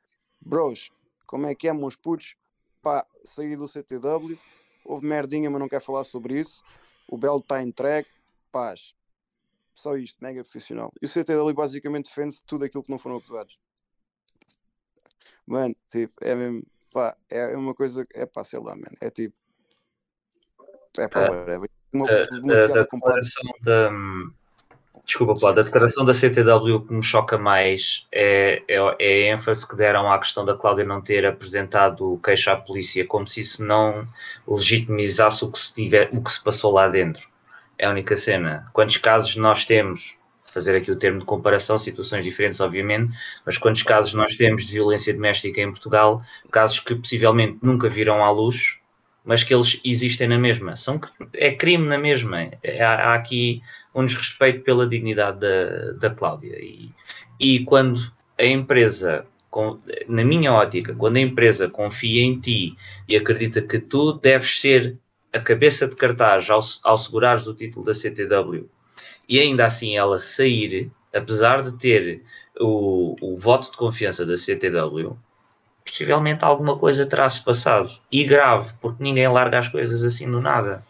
[0.41, 0.89] Bros,
[1.27, 2.35] como é que é, meus putos?
[2.83, 4.37] Pá, saí do CTW,
[4.83, 6.63] houve merdinha, mas não quero falar sobre isso.
[7.07, 8.09] O Belo está entregue,
[8.51, 8.93] paz.
[9.73, 10.91] Só isto, mega profissional.
[11.01, 13.57] E o CTW basicamente defende tudo aquilo que não foram acusados.
[15.47, 19.35] Mano, tipo, é mesmo, pá, é uma coisa, é pá, sei lá, mano, é tipo,
[20.97, 21.29] é pá,
[21.91, 23.89] uma, uh, uma da comparação da,
[25.05, 29.67] Desculpa, Paulo, a declaração da CTW que me choca mais é, é, é, a ênfase
[29.67, 33.63] que deram à questão da Cláudia não ter apresentado queixa à polícia, como se isso
[33.65, 34.07] não
[34.47, 37.27] legitimizasse o que se, tiver, o que se passou lá dentro.
[37.77, 38.69] É a única cena.
[38.71, 43.11] Quantos casos nós temos, fazer aqui o termo de comparação, situações diferentes, obviamente,
[43.45, 48.23] mas quantos casos nós temos de violência doméstica em Portugal, casos que possivelmente nunca viram
[48.23, 48.77] à luz,
[49.23, 50.75] mas que eles existem na mesma.
[50.75, 50.99] São,
[51.33, 52.49] é crime na mesma.
[52.79, 53.61] Há, há aqui
[53.95, 56.57] um desrespeito pela dignidade da, da Cláudia.
[56.59, 56.89] E,
[57.39, 57.99] e quando
[58.37, 59.25] a empresa,
[60.07, 62.75] na minha ótica, quando a empresa confia em ti
[63.07, 64.97] e acredita que tu deves ser
[65.31, 68.69] a cabeça de cartaz ao, ao segurares o título da CTW
[69.27, 72.21] e ainda assim ela sair, apesar de ter
[72.59, 75.17] o, o voto de confiança da CTW,
[75.85, 77.91] possivelmente alguma coisa terá-se passado.
[78.11, 80.83] E grave, porque ninguém larga as coisas assim do nada.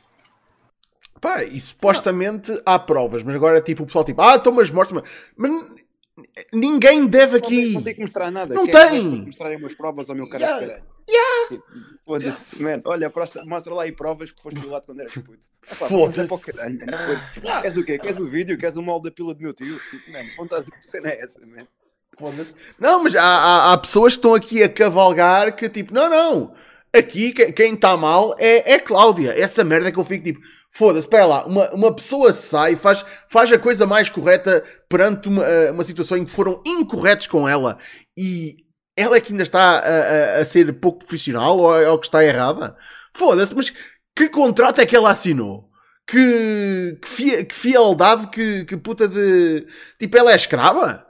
[1.20, 2.62] Pá, e supostamente não.
[2.66, 5.04] há provas, mas agora tipo o pessoal tipo, ah, estão umas mortes, mas,
[5.38, 5.66] mas
[6.54, 7.68] ninguém deve aqui.
[7.68, 8.54] Não, não tem que mostrar nada.
[8.54, 9.26] Não Quer tem.
[9.26, 10.68] Mostrarem umas provas ao meu cara yeah.
[10.68, 10.94] caralho.
[11.10, 11.64] Yeah.
[11.94, 13.12] Tipo, man, olha,
[13.46, 15.46] mostra lá aí provas que foste violado quando eras puto.
[15.64, 16.22] Foda-se.
[16.22, 17.98] É Queres o quê?
[17.98, 18.58] Queres o vídeo?
[18.58, 19.80] Queres o molde da pila do meu tio?
[19.90, 21.68] Tipo, man, vontade de cena é essa, man.
[22.80, 26.54] Não, mas há, há, há, pessoas que estão aqui a cavalgar que tipo, não, não.
[26.96, 29.34] Aqui quem está mal é, é Cláudia.
[29.36, 30.40] Essa merda que eu fico tipo,
[30.70, 31.46] foda-se, espera lá.
[31.46, 36.18] Uma, uma pessoa sai, faz, faz a coisa mais correta perante uma, eh, uma situação
[36.18, 37.80] em que foram incorretos com ela
[38.16, 38.58] e
[38.96, 42.06] ela é que ainda está a, a, a ser pouco profissional ou é o que
[42.06, 42.76] está errada.
[43.16, 43.74] Foda-se, mas
[44.16, 45.70] que contrato é que ela assinou?
[46.06, 49.66] Que, que, fia, que fialdade, que, que puta de.
[50.00, 51.06] Tipo, ela é escrava?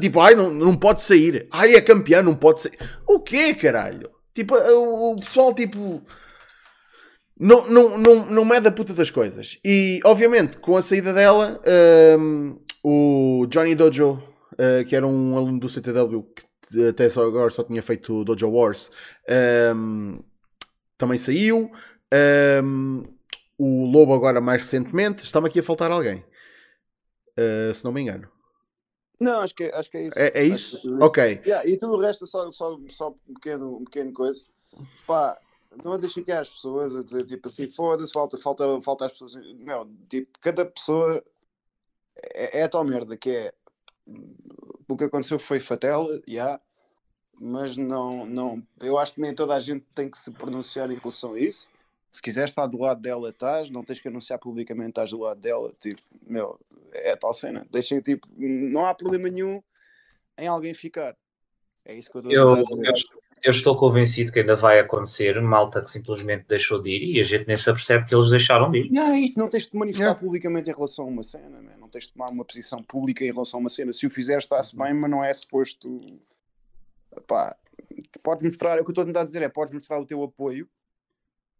[0.00, 1.48] Tipo, ai, não, não pode sair.
[1.50, 2.78] Ai, é campeão, não pode sair.
[3.08, 4.10] O quê, caralho?
[4.34, 6.02] Tipo, o, o pessoal, tipo.
[7.38, 9.58] Não, não, não, não mede a puta das coisas.
[9.64, 11.60] E, obviamente, com a saída dela,
[12.18, 16.22] um, o Johnny Dojo, uh, que era um aluno do CTW,
[16.70, 18.90] que até só agora só tinha feito Dojo Wars,
[19.74, 20.22] um,
[20.96, 21.70] também saiu.
[22.62, 23.02] Um,
[23.58, 26.24] o Lobo, agora mais recentemente, está-me aqui a faltar alguém.
[27.38, 28.35] Uh, se não me engano.
[29.20, 30.18] Não, acho que, acho que é isso.
[30.18, 30.76] É, é isso?
[30.76, 30.98] isso?
[31.00, 31.40] Ok.
[31.44, 34.44] Yeah, e tudo o resto é só, só, só um, pequeno, um pequeno coisa.
[35.06, 35.38] Pá,
[35.82, 39.34] não deixem que as pessoas a dizer tipo assim, foda-se, falta, falta, falta as pessoas.
[39.58, 41.22] Meu, tipo, cada pessoa
[42.34, 43.54] é, é a tal merda que é
[44.88, 46.60] o que aconteceu foi fatal, já, yeah,
[47.40, 50.96] mas não, não, eu acho que nem toda a gente tem que se pronunciar em
[50.96, 51.68] relação a isso
[52.16, 55.38] se quiseres estar do lado dela, estás, não tens que anunciar publicamente estás do lado
[55.38, 56.58] dela, tipo, meu,
[56.94, 57.66] é tal cena.
[57.70, 59.62] Deixem, tipo, não há problema nenhum
[60.38, 61.14] em alguém ficar.
[61.84, 62.86] É isso que eu estou eu, a dizer.
[62.86, 62.94] Eu,
[63.42, 67.22] eu, estou convencido que ainda vai acontecer malta que simplesmente deixou de ir e a
[67.22, 68.90] gente nem se apercebe que eles deixaram de ir.
[68.90, 70.18] Não, é isso, não tens de te manifestar yeah.
[70.18, 71.76] publicamente em relação a uma cena, né?
[71.78, 73.92] não tens de tomar uma posição pública em relação a uma cena.
[73.92, 76.18] Se o fizeres, está-se bem, mas não é suposto.
[77.26, 77.54] Pá,
[78.22, 80.66] podes mostrar, o que eu estou a tentar dizer é: podes mostrar o teu apoio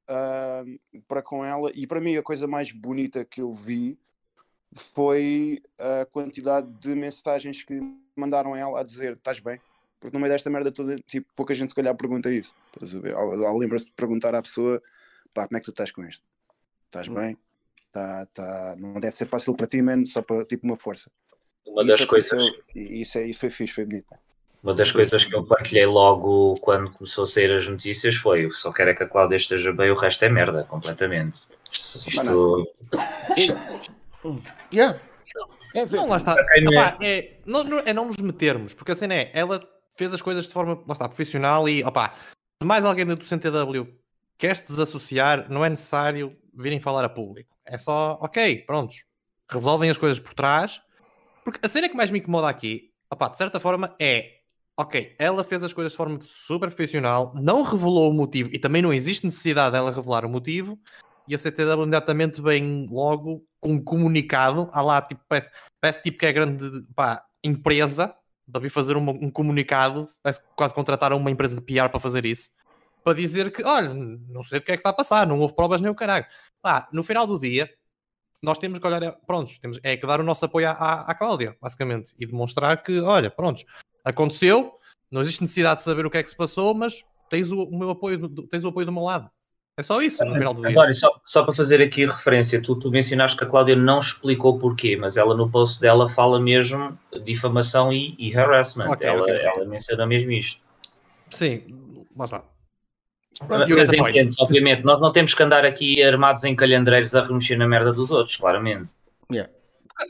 [0.09, 1.71] uh, para com ela.
[1.75, 3.99] E para mim, a coisa mais bonita que eu vi
[4.75, 7.81] foi a quantidade de mensagens que
[8.15, 9.61] mandaram a ela a dizer: Estás bem?
[10.01, 12.55] Porque no meio desta merda toda, tipo, pouca gente se calhar pergunta isso.
[12.75, 13.15] Estás a ver?
[13.59, 14.83] Lembra-se de perguntar à pessoa:
[15.33, 16.25] Pá, como é que tu estás com isto?
[16.87, 17.37] estás bem?
[17.93, 21.11] Tá, tá, não deve ser fácil para ti, man, só para tipo uma força.
[21.67, 22.33] Uma E das isso coisas.
[22.33, 24.07] aconteceu- Isso, é, isso foi fixe, foi bonito.
[24.11, 24.19] man.
[24.63, 28.73] Uma das coisas que eu partilhei logo quando começou a sair as notícias foi: só
[28.73, 31.39] quero é que a Cláudia esteja bem, o resto é merda, completamente.
[33.37, 33.57] Isto.
[34.73, 34.99] Yeah.
[35.75, 36.35] Não, lá está.
[36.63, 39.61] não Opá, é, não, não- é não nos metermos, porque a cena é, ela
[39.93, 42.15] fez as coisas de forma lá está, profissional e opá,
[42.61, 43.87] se mais alguém do CNTW
[44.39, 47.55] quer se desassociar, não é necessário virem falar a público.
[47.65, 49.05] É só, ok, prontos,
[49.51, 50.81] resolvem as coisas por trás.
[51.45, 54.36] Porque a cena que mais me incomoda aqui, opá, de certa forma, é
[54.79, 58.83] ok, ela fez as coisas de forma super profissional, não revelou o motivo e também
[58.83, 60.79] não existe necessidade dela revelar o motivo.
[61.29, 65.51] E a CTW imediatamente vem logo com um comunicado, há lá, tipo, parece,
[65.81, 66.65] parece tipo que é grande
[66.95, 68.15] pá, empresa
[68.51, 71.99] para vir fazer uma- um comunicado, parece que quase contrataram uma empresa de PR para
[71.99, 72.51] fazer isso,
[73.03, 75.55] para dizer que, olha, não sei do que é que está a passar, não houve
[75.55, 76.27] provas nem o caralho.
[76.63, 77.69] Pá, no final do dia,
[78.41, 81.15] nós temos que olhar, prontos, temos, é que dar o nosso apoio à, à, à
[81.15, 83.65] Cláudia, basicamente, e demonstrar que, olha, prontos,
[84.07, 84.73] aconteceu,
[85.11, 87.79] não existe necessidade de saber o que é que se passou, mas tens o, o
[87.79, 89.29] meu apoio, do- tens o apoio do meu lado.
[89.79, 90.71] É só isso, no final do dia.
[90.71, 94.59] António, só, só para fazer aqui referência, tu, tu mencionaste que a Cláudia não explicou
[94.59, 98.87] porquê, mas ela no post dela fala mesmo difamação e, e harassment.
[98.89, 99.47] Ok, ela, ok, sim.
[99.55, 100.63] ela menciona mesmo isto.
[101.29, 102.45] Sim, lá está.
[103.47, 104.01] Mas, point.
[104.09, 107.93] entendes, obviamente, nós não temos que andar aqui armados em calhandreiros a remexer na merda
[107.93, 108.89] dos outros, claramente.
[109.31, 109.53] Yeah.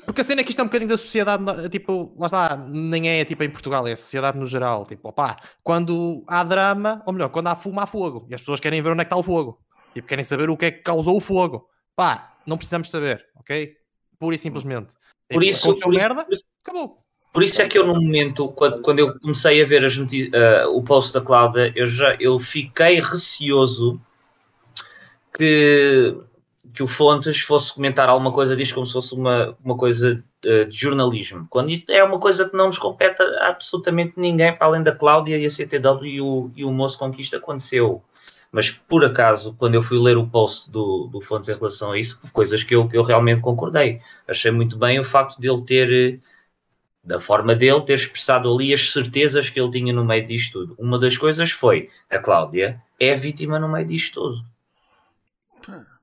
[0.04, 3.08] Porque a cena é que isto é um bocadinho da sociedade, tipo, lá está, nem
[3.08, 4.84] é tipo em Portugal, é a sociedade no geral.
[4.84, 8.26] Tipo, opá, quando há drama, ou melhor, quando há fumo, há fogo.
[8.28, 9.60] E as pessoas querem ver onde é que está o fogo.
[9.94, 11.68] Tipo, querem saber o que é que causou o fogo.
[11.94, 13.74] Pá, não precisamos saber, ok?
[14.18, 14.94] Pura e simplesmente.
[15.28, 16.98] Por Tipo, isso, por isso- merda, isso- acabou.
[17.32, 20.68] Por isso é que eu, no momento, quando, quando eu comecei a ver as ah,
[20.70, 24.00] o post da Cláudia, eu, já, eu fiquei receoso
[25.36, 26.16] que,
[26.76, 30.64] que o Fontes fosse comentar alguma coisa disto como se fosse uma, uma coisa ah,
[30.64, 31.46] de jornalismo.
[31.48, 35.38] Quando é uma coisa que não nos compete a absolutamente ninguém, para além da Cláudia
[35.38, 38.04] e a CTW e o, e o moço isto aconteceu.
[38.52, 41.98] Mas por acaso, quando eu fui ler o post do, do Fontes em relação a
[41.98, 44.02] isso, coisas que eu, que eu realmente concordei.
[44.28, 46.18] Achei muito bem o facto de ele ter eh,
[47.02, 50.74] da forma dele ter expressado ali as certezas que ele tinha no meio disto tudo.
[50.78, 55.95] Uma das coisas foi a Cláudia é vítima no meio disto tudo.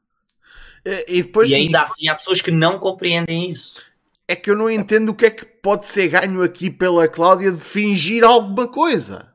[0.85, 3.81] E e depois e ainda assim há pessoas que não compreendem isso.
[4.27, 7.51] é que eu não entendo o que é que pode ser ganho aqui pela Cláudia
[7.51, 9.31] de fingir alguma coisa.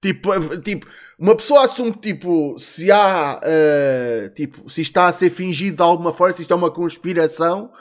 [0.00, 0.86] Tipo, eh, tipo
[1.18, 5.76] uma pessoa assume que tipo, se há eh, tipo, se isto está a ser fingido
[5.78, 7.72] de alguma forma, se isto é uma conspiração,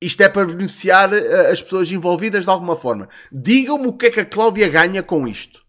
[0.00, 3.08] isto é para beneficiar eh, as pessoas envolvidas de alguma forma.
[3.30, 5.62] Digam-me o que é que a Cláudia ganha com isto.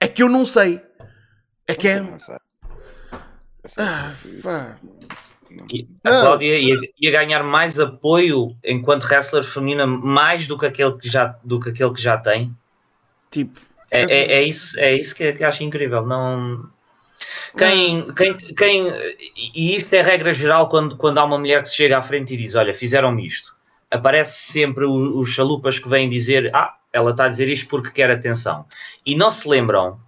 [0.00, 0.80] É que eu não sei.
[1.66, 2.02] É que é.
[3.78, 4.78] Ah, pá.
[5.72, 6.20] E a Não.
[6.20, 11.36] Cláudia ia, ia ganhar mais apoio enquanto wrestler feminina, mais do que aquele que já,
[11.42, 12.54] do que aquele que já tem.
[13.30, 13.58] Tipo,
[13.90, 16.06] É, é, é isso, é isso que, que acho incrível.
[16.06, 16.68] Não.
[17.56, 18.92] Quem, quem, quem,
[19.54, 22.34] e isto é regra geral quando, quando há uma mulher que se chega à frente
[22.34, 23.56] e diz: Olha, fizeram-me isto.
[23.90, 28.10] Aparece sempre os chalupas que vêm dizer: Ah, ela está a dizer isto porque quer
[28.10, 28.66] atenção.
[29.04, 29.98] E não se lembram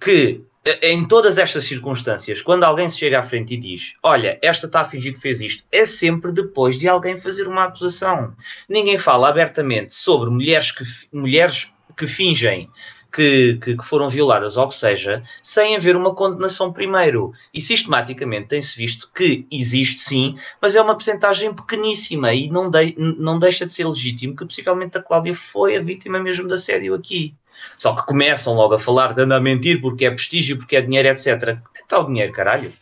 [0.00, 0.40] que
[0.82, 4.80] em todas estas circunstâncias, quando alguém se chega à frente e diz: Olha, esta está
[4.82, 8.34] a fingir que fez isto, é sempre depois de alguém fazer uma acusação.
[8.68, 12.68] Ninguém fala abertamente sobre mulheres que, mulheres que fingem
[13.10, 17.32] que, que- que foram violadas ou que seja, sem haver uma condenação primeiro.
[17.54, 22.94] E sistematicamente tem-se visto que existe sim, mas é uma percentagem pequeníssima e não, dei-
[22.98, 26.94] não deixa de ser legítimo que possivelmente a Cláudia foi a vítima mesmo de assédio
[26.94, 27.34] aqui.
[27.76, 30.80] Só que começam logo a falar de andar a mentir porque é prestígio, porque é
[30.80, 31.26] dinheiro, etc.
[31.28, 32.72] Onde é que está o dinheiro, caralho?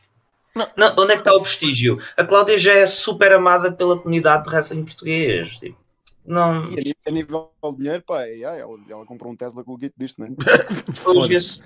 [0.55, 0.67] Não.
[0.77, 1.99] Não, onde é que está o prestígio?
[2.17, 5.51] A Cláudia já é super amada pela comunidade de wrestling português.
[5.59, 5.77] Tipo,
[6.25, 6.65] não.
[6.73, 9.77] E a nível de dinheiro, pá, é, ah, ela, ela comprou um Tesla com o
[9.77, 10.29] guito disto, né?
[10.95, 11.61] Foda-se.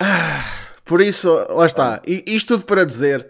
[0.00, 0.44] Ah,
[0.84, 2.00] por isso, lá está.
[2.06, 3.28] I- Isto tudo para dizer,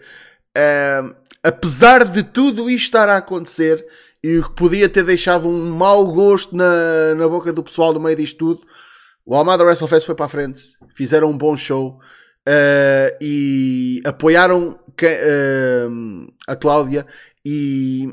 [0.57, 1.13] ah,
[1.43, 3.85] apesar de tudo isto estar a acontecer
[4.23, 7.99] e o que podia ter deixado um mau gosto na, na boca do pessoal no
[7.99, 8.61] meio disto tudo,
[9.25, 10.61] o Almada WrestleFest foi para a frente,
[10.95, 11.99] fizeram um bom show
[12.47, 15.87] ah, e apoiaram que- ah,
[16.47, 17.05] a Cláudia
[17.45, 18.09] e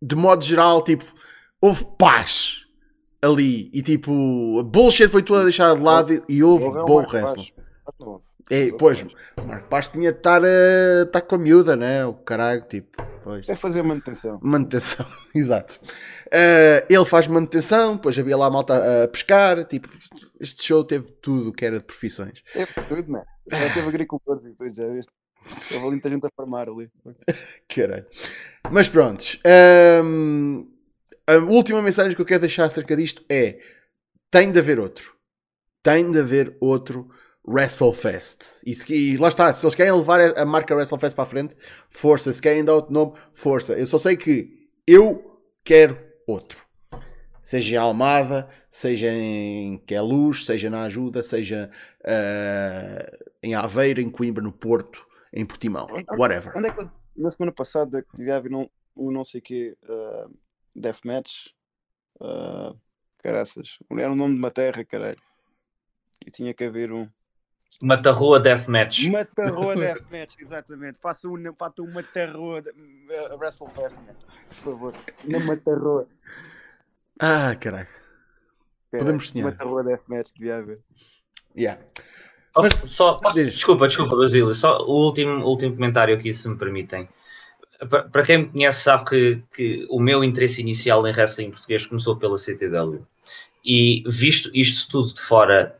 [0.00, 1.04] de modo geral, tipo,
[1.60, 2.62] houve paz
[3.22, 7.52] ali e tipo, a bullshit foi toda deixada de lado e houve bom wrestling.
[8.52, 9.02] É, pois,
[9.46, 12.04] Marco Paz tinha de estar, a estar com a miúda, né?
[12.04, 13.48] O caralho, tipo, pois.
[13.48, 14.38] É fazer manutenção.
[14.42, 15.80] Manutenção, exato.
[16.30, 19.88] Eh, ele faz manutenção, depois havia lá a malta a pescar, tipo,
[20.38, 22.42] este show teve tudo o que era de profissões.
[22.52, 23.24] Teve tudo, né?
[23.50, 25.14] Já teve agricultores e tudo, já viste?
[25.76, 26.90] Houve muita gente a farmar ali.
[27.74, 28.04] Caralho.
[28.70, 29.24] Mas pronto.
[30.04, 30.70] hum,
[31.26, 33.58] a última mensagem que eu quero deixar acerca disto é:
[34.30, 35.16] tem de haver outro.
[35.82, 37.08] Tem de haver outro
[37.46, 38.60] WrestleFest.
[38.64, 41.26] E, se- e lá está, se eles querem levar a a marca WrestleFest para a
[41.26, 41.56] frente,
[41.88, 42.32] força.
[42.32, 43.72] Se querem dar outro nome, força.
[43.74, 46.64] Eu só sei que eu quero outro.
[47.42, 51.70] Seja em Almada, seja em Queluz, seja na Ajuda, seja
[52.04, 53.12] ah,
[53.42, 55.86] em Aveiro, em Coimbra, no Porto, em Portimão.
[56.16, 56.56] Whatever.
[56.56, 60.32] Onde é que na semana passada devia haver um, um não sei que uh,
[60.74, 61.48] Deathmatch?
[62.20, 62.78] Uh,
[63.18, 63.78] caraças.
[63.90, 65.18] Era o nome de uma terra, caralho.
[66.24, 67.08] E tinha que haver um.
[67.82, 69.04] Matarrua Deathmatch.
[69.08, 70.98] Matarroa Deathmatch, exatamente.
[71.00, 74.14] Faça um, faça um Matarroa uh, WrestleFest, man.
[74.48, 74.94] por favor.
[75.24, 76.06] Na Matarroa.
[77.20, 77.88] Ah, caralho.
[78.90, 79.50] Podemos sonhar.
[79.52, 80.80] Matarroa Deathmatch devia haver.
[81.56, 81.80] Yeah.
[82.52, 84.52] Posso- só, desculpa, desculpa, Basílio.
[84.52, 87.08] Só o último, último comentário aqui, se me permitem.
[87.88, 91.86] Pa- Para quem me conhece, sabe que, que o meu interesse inicial em wrestling português
[91.86, 93.06] começou pela CTW.
[93.64, 95.78] E visto isto tudo de fora,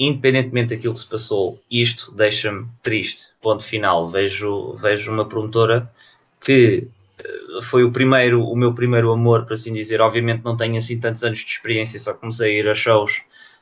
[0.00, 3.28] independentemente daquilo que se passou, isto deixa-me triste.
[3.42, 4.08] Ponto final.
[4.08, 5.92] Vejo, vejo uma promotora
[6.40, 6.88] que
[7.18, 10.00] eh, foi o primeiro, o meu primeiro amor, por assim dizer.
[10.00, 13.20] Obviamente não tenho assim tantos anos de experiência, só comecei a ir a shows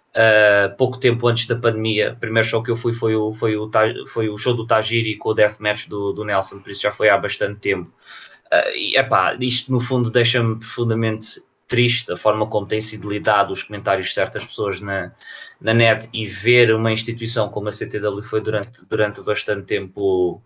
[0.08, 3.56] Uh, pouco tempo antes da pandemia, o primeiro show que eu fui foi o, foi
[3.56, 3.70] o,
[4.06, 7.08] foi o show do Tajiri com o Deathmatch do, do Nelson, por isso já foi
[7.08, 7.92] há bastante tempo.
[8.46, 13.52] Uh, e epá, isto no fundo deixa-me profundamente triste a forma como tem sido lidado
[13.52, 15.12] os comentários de certas pessoas na,
[15.60, 20.42] na net e ver uma instituição como a CTW foi durante, durante bastante tempo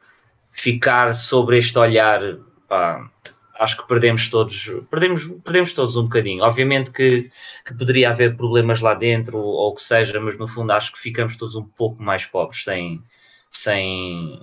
[0.51, 2.21] ficar sobre este olhar.
[2.69, 3.09] pá,
[3.55, 6.43] acho que perdemos todos, perdemos, perdemos todos um bocadinho.
[6.43, 7.31] Obviamente que,
[7.65, 10.99] que poderia haver problemas lá dentro ou o que seja, mas no fundo acho que
[10.99, 13.03] ficamos todos um pouco mais pobres sem,
[13.51, 14.41] sem,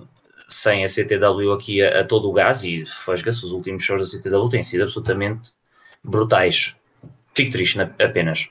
[0.48, 4.18] sem a CTW aqui a, a todo o gás e fasga-se, os últimos shows da
[4.18, 5.52] CTW têm sido absolutamente
[6.02, 6.74] brutais.
[7.34, 8.48] Fico triste na- apenas.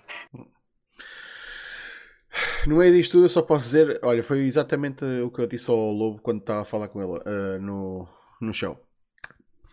[2.66, 5.70] No meio disto tudo, eu só posso dizer: olha, foi exatamente o que eu disse
[5.70, 8.08] ao Lobo quando estava a falar com ele ah, no,
[8.40, 8.80] no show.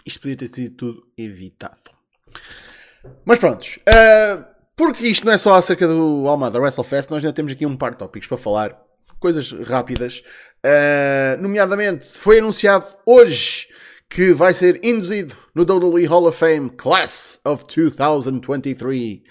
[0.04, 1.90] Isto podia ter sido tudo evitado.
[3.24, 7.52] Mas prontos, ah, porque isto não é só acerca do Almada WrestleFest, nós ainda temos
[7.52, 8.82] aqui um par de tópicos para falar,
[9.20, 10.22] coisas rápidas.
[10.64, 13.68] Ah, nomeadamente, foi anunciado hoje
[14.08, 19.22] que vai ser induzido no WWE Hall of Fame Class of 2023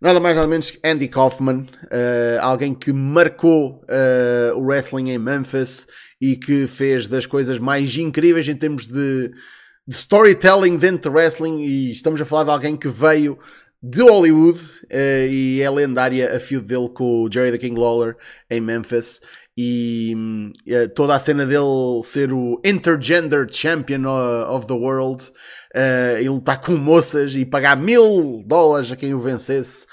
[0.00, 5.18] nada mais nada menos que Andy Kaufman, eh, alguém que marcou eh, o wrestling em
[5.18, 5.86] Memphis
[6.20, 9.32] e que fez das coisas mais incríveis em termos de,
[9.86, 11.62] de storytelling dentro do wrestling.
[11.62, 13.38] E estamos a falar de alguém que veio
[13.82, 14.60] de Hollywood
[14.90, 18.16] eh, e é lendária a feud dele com o Jerry the King Lawler
[18.50, 19.20] em Memphis.
[19.58, 20.14] E
[20.66, 25.24] eh, toda a cena dele ser o Intergender Champion uh, of the World
[25.74, 29.86] uh, e lutar com moças e pagar mil dólares a quem o vencesse.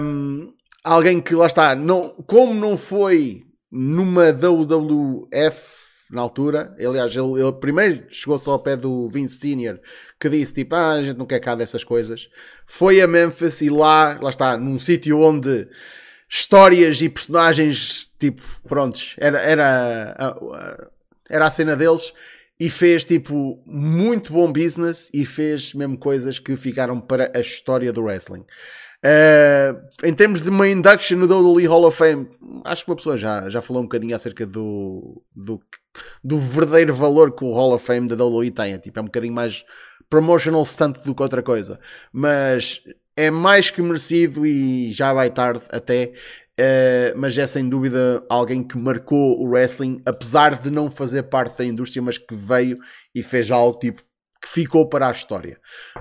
[0.00, 7.40] Um, alguém que lá está, não, como não foi numa WWF na altura, aliás, ele,
[7.40, 9.80] ele primeiro chegou só ao pé do Vince Senior
[10.20, 12.28] que disse tipo, ah, a gente não quer cá dessas coisas.
[12.64, 15.68] Foi a Memphis e lá, lá está, num sítio onde
[16.34, 20.88] histórias e personagens, tipo, prontos, era, era, a-
[21.28, 22.14] era a cena deles
[22.58, 27.92] e fez, tipo, muito bom business e fez mesmo coisas que ficaram para a história
[27.92, 28.46] do wrestling.
[29.04, 32.26] Uh, em termos de uma induction no WWE Hall of Fame,
[32.64, 35.60] acho que uma pessoa já, já falou um bocadinho acerca do, do,
[36.24, 38.72] do verdadeiro valor que o Hall of Fame da WWE tem.
[38.72, 39.64] É, tipo, é um bocadinho mais
[40.08, 41.78] promotional stunt do que outra coisa.
[42.12, 42.80] Mas
[43.16, 46.12] é mais que merecido e já vai tarde até.
[46.60, 51.58] Uh, mas é sem dúvida alguém que marcou o wrestling, apesar de não fazer parte
[51.58, 52.78] da indústria, mas que veio
[53.14, 54.02] e fez algo tipo
[54.40, 55.58] que ficou para a história.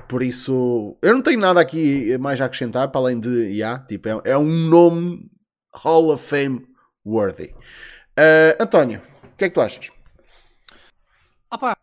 [0.09, 4.09] Por isso, eu não tenho nada aqui mais a acrescentar para além de, yeah, tipo,
[4.09, 5.29] é, é um nome
[5.73, 6.65] Hall of Fame
[7.05, 7.53] worthy.
[8.19, 9.89] Uh, António, o que é que tu achas?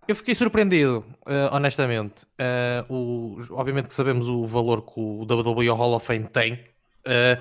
[0.09, 2.27] Eu fiquei surpreendido, eh, honestamente.
[2.39, 6.65] Eh, o- obviamente que sabemos o valor que o WWE Hall of Fame tem,
[7.05, 7.39] eh,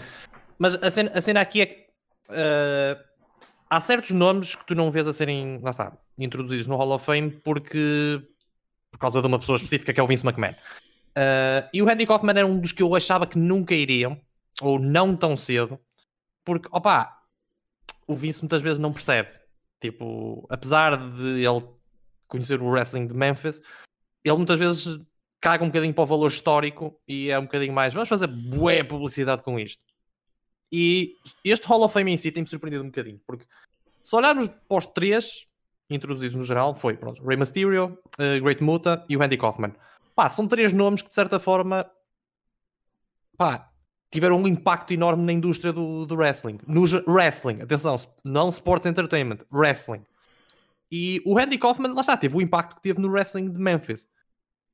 [0.60, 1.88] mas a cena, a cena aqui é que
[3.70, 7.06] há certos nomes que tu não vês a serem, lá está, introduzidos no Hall of
[7.06, 8.22] Fame porque
[8.92, 10.56] por causa de uma pessoa específica que é o Vince McMahon.
[11.74, 14.20] E o Randy Kaufman era um dos que eu achava que nunca iriam,
[14.62, 15.80] ou não tão cedo,
[16.44, 17.18] porque, opa,
[18.08, 19.30] o Vince muitas vezes não percebe.
[19.80, 21.64] Tipo, apesar de ele
[22.28, 23.62] conhecer o wrestling de Memphis,
[24.24, 25.00] ele muitas vezes
[25.40, 28.84] caga um bocadinho para o valor histórico e é um bocadinho mais, vamos fazer bué
[28.84, 29.82] publicidade com isto.
[30.72, 33.46] E este Hall of Fame em si tem-me surpreendido um bocadinho, porque
[34.02, 35.46] se olharmos para os três,
[35.90, 39.74] introduzidos no geral foi pronto, Rey Mysterio, uh, Great Muta e o Andy Kaufman.
[40.16, 41.90] Pá, são três nomes que de certa forma
[43.38, 43.70] pá,
[44.12, 46.60] tiveram um impacto enorme na indústria do, do wrestling.
[46.68, 50.04] No wrestling, atenção, não sports entertainment, wrestling.
[50.92, 54.08] E o Andy Kaufman, lá está, teve o impacto que teve no wrestling de Memphis.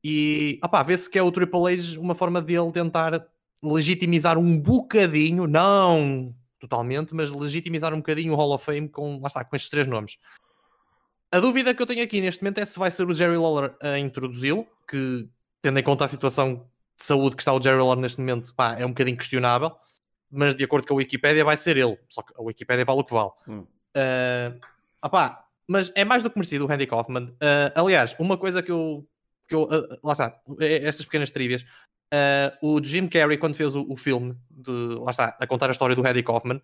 [0.04, 3.26] E vê-se que é o Triple H uma forma dele tentar
[3.64, 9.28] legitimizar um bocadinho, não totalmente, mas legitimizar um bocadinho o Hall of Fame com, lá
[9.28, 10.18] está, com estes três nomes.
[11.32, 13.76] A dúvida que eu tenho aqui neste momento é se vai ser o Jerry Lawler
[13.82, 15.28] a introduzi-lo, que
[15.62, 18.76] tendo em conta a situação de saúde que está o Jerry Lawler neste momento, pá,
[18.78, 19.76] é um bocadinho questionável,
[20.30, 23.04] mas de acordo com a Wikipedia vai ser ele, só que a Wikipedia vale o
[23.04, 23.32] que vale.
[23.48, 23.66] Hum.
[23.96, 24.60] Uh,
[25.04, 27.26] opá, mas é mais do que merecido o Randy Kaufman.
[27.26, 29.08] Uh, aliás, uma coisa que eu,
[29.48, 31.66] que eu uh, lá está, é, é estas pequenas trivias,
[32.14, 35.72] Uh, o Jim Carrey, quando fez o, o, filme, de, lá está, a contar a
[35.72, 36.62] história do Randy Kaufman,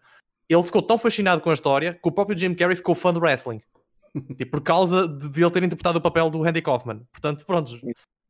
[0.48, 3.20] ele ficou tão fascinado com a história que o próprio Jim Carrey ficou fã de
[3.20, 3.60] wrestling.
[4.38, 7.02] e por causa de, de, ele ter interpretado o papel do Randy Kaufman.
[7.12, 7.80] Portanto, pronto,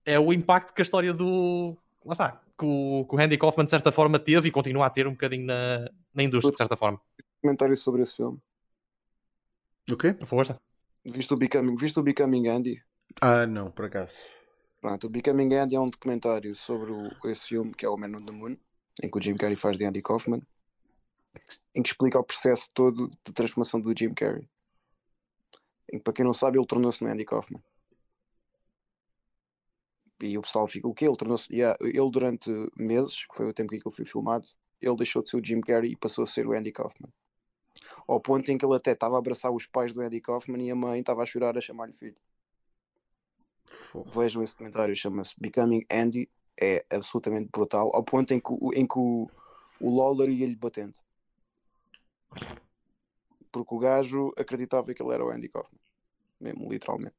[0.05, 1.77] é o impacto que a história do.
[2.05, 4.89] Lá está, que o, que o Randy Kaufman de certa forma teve e continua a
[4.89, 7.01] ter um bocadinho na, na indústria, de certa forma.
[7.41, 8.39] Comentário sobre esse filme.
[9.91, 10.15] O quê?
[10.25, 10.59] Força.
[11.03, 12.83] Viste o Becoming, viste o Becoming Andy?
[13.21, 14.15] Ah, não, por acaso.
[14.81, 18.17] Pronto, o Becoming Andy é um documentário sobre o, esse filme que é o Man
[18.17, 18.55] on the Moon,
[19.01, 20.41] em que o Jim Carrey faz de Andy Kaufman,
[21.75, 24.47] em que explica o processo todo de transformação do Jim Carrey.
[25.91, 27.61] Em que, para quem não sabe, ele tornou-se no Andy Kaufman.
[30.21, 31.51] E o pessoal fica, o que ele tornou-se?
[31.51, 34.45] Yeah, ele durante meses, que foi o tempo que ele foi filmado,
[34.81, 37.11] ele deixou de ser o Jim Carrey e passou a ser o Andy Kaufman.
[38.07, 40.71] Ao ponto em que ele até estava a abraçar os pais do Andy Kaufman e
[40.71, 42.15] a mãe estava a chorar a chamar-lhe filho.
[44.07, 48.97] Vejam esse comentário, chama-se Becoming Andy, é absolutamente brutal, ao ponto em que, em que
[48.97, 49.29] o,
[49.79, 50.95] o Lawler ia-lhe batendo.
[53.51, 55.79] Porque o gajo acreditava que ele era o Andy Kaufman,
[56.39, 57.15] mesmo literalmente.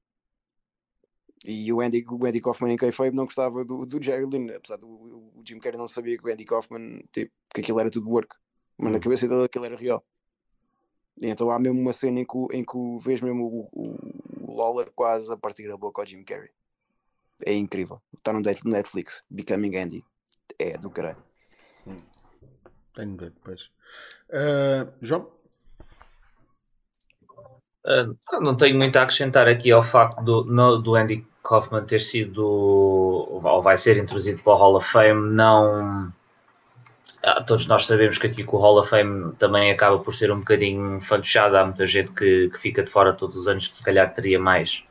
[1.44, 4.76] E o Andy, o Andy Kaufman em Kayfabe não gostava do, do Jerry Lynn, apesar
[4.76, 8.11] do o Jim Carrey não sabia que o Andy Kaufman, tipo, que aquilo era tudo
[8.11, 8.36] work,
[8.78, 9.00] mas na hum.
[9.00, 10.04] cabeça dele aquilo era real.
[11.20, 14.90] Então há mesmo uma cena em que, em que vês mesmo o, o, o Lawler
[14.94, 16.50] quase a partir a boca ao Jim Carrey.
[17.44, 18.00] É incrível.
[18.16, 19.22] Está no Netflix.
[19.30, 20.04] Becoming Andy.
[20.58, 21.22] É do caralho.
[21.86, 21.96] Hum.
[22.94, 23.70] Tenho de ver depois.
[24.30, 25.30] Uh, João?
[27.84, 32.00] Uh, não tenho muito a acrescentar aqui ao facto do, no, do Andy Kaufman ter
[32.00, 35.34] sido ou vai ser introduzido para o Hall of Fame.
[35.34, 36.12] Não ah,
[37.46, 40.38] todos nós sabemos que aqui com o Hall of Fame também acaba por ser um
[40.38, 41.56] bocadinho fantochado.
[41.56, 44.38] Há muita gente que, que, fica de fora todos os anos que se calhar teria
[44.38, 44.82] mais.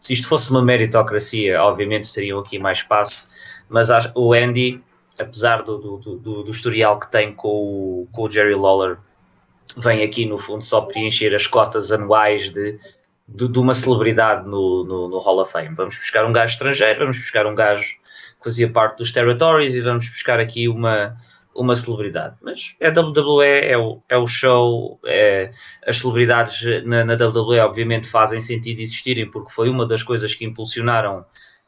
[0.00, 3.28] Se isto fosse uma meritocracia, obviamente teriam aqui mais espaço,
[3.68, 4.82] mas o Andy,
[5.18, 8.98] apesar do, do, do, do historial que tem com o, com o Jerry Lawler,
[9.76, 12.78] vem aqui no fundo só preencher as cotas anuais de,
[13.26, 15.74] de, de uma celebridade no, no, no, Hall of Fame.
[15.74, 19.80] Vamos buscar um gajo estrangeiro, vamos buscar um gajo que fazia parte dos territories e
[19.80, 21.16] vamos buscar aqui uma
[21.58, 22.36] uma celebridade.
[22.40, 25.50] Mas a WWE é o, é o show, é,
[25.86, 30.44] as celebridades na, na, WWE obviamente fazem sentido existirem porque foi uma das coisas que
[30.44, 31.24] impulsionaram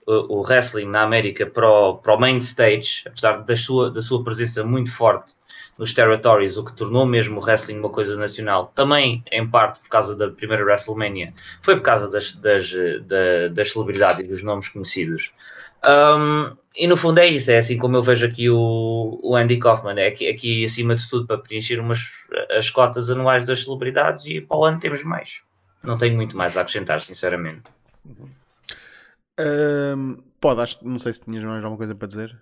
[0.07, 4.01] o, o wrestling na América para o, para o main stage, apesar da sua, da
[4.01, 5.33] sua presença muito forte
[5.77, 9.89] nos territories, o que tornou mesmo o wrestling uma coisa nacional, também em parte por
[9.89, 11.33] causa da primeira WrestleMania,
[11.63, 12.71] foi por causa das, das,
[13.07, 15.33] das, das celebridades e dos nomes conhecidos.
[15.85, 19.59] Um, e no fundo é isso, é assim como eu vejo aqui o, o Andy
[19.59, 22.01] Kaufman, é aqui, aqui acima de tudo para preencher umas,
[22.57, 25.43] as cotas anuais das celebridades e para o ano temos mais.
[25.83, 27.63] Não tenho muito mais a acrescentar, sinceramente.
[28.05, 28.29] Uhum.
[29.41, 32.39] Um, pode, acho, não sei se tinhas mais alguma coisa para dizer.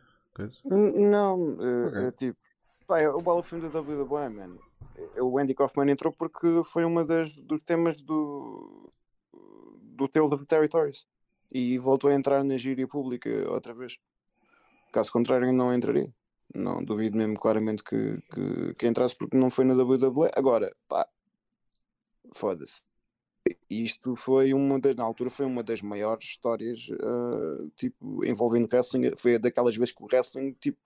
[0.65, 1.55] Não,
[1.87, 2.05] okay.
[2.05, 2.39] é, tipo,
[2.87, 4.57] pá, é o Fame da WWE, man.
[5.21, 8.91] O Andy Kaufman entrou porque foi uma das dos temas do
[9.97, 11.07] do the Territories
[11.51, 13.99] e voltou a entrar na gíria pública outra vez.
[14.93, 16.13] Caso contrário, não entraria.
[16.55, 20.31] Não duvido mesmo claramente que, que, que entrasse porque não foi na WWE.
[20.35, 21.07] Agora, pá,
[22.35, 22.83] foda-se.
[23.69, 29.13] Isto foi uma das, na altura foi uma das maiores histórias uh, tipo, envolvendo wrestling.
[29.17, 30.79] Foi daquelas vezes que o wrestling tipo,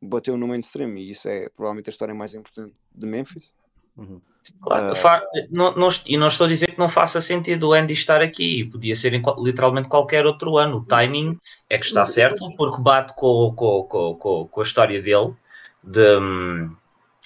[0.00, 3.52] bateu no mainstream e isso é provavelmente a história mais importante de Memphis.
[3.96, 4.20] Uhum.
[4.62, 7.92] Claro, uh, não, não, e não estou a dizer que não faça sentido o Andy
[7.92, 10.78] estar aqui, podia ser em literalmente qualquer outro ano.
[10.78, 11.38] O timing
[11.68, 15.34] é que está certo, porque bate com, com, com, com, a história dele,
[15.82, 16.74] de, hum,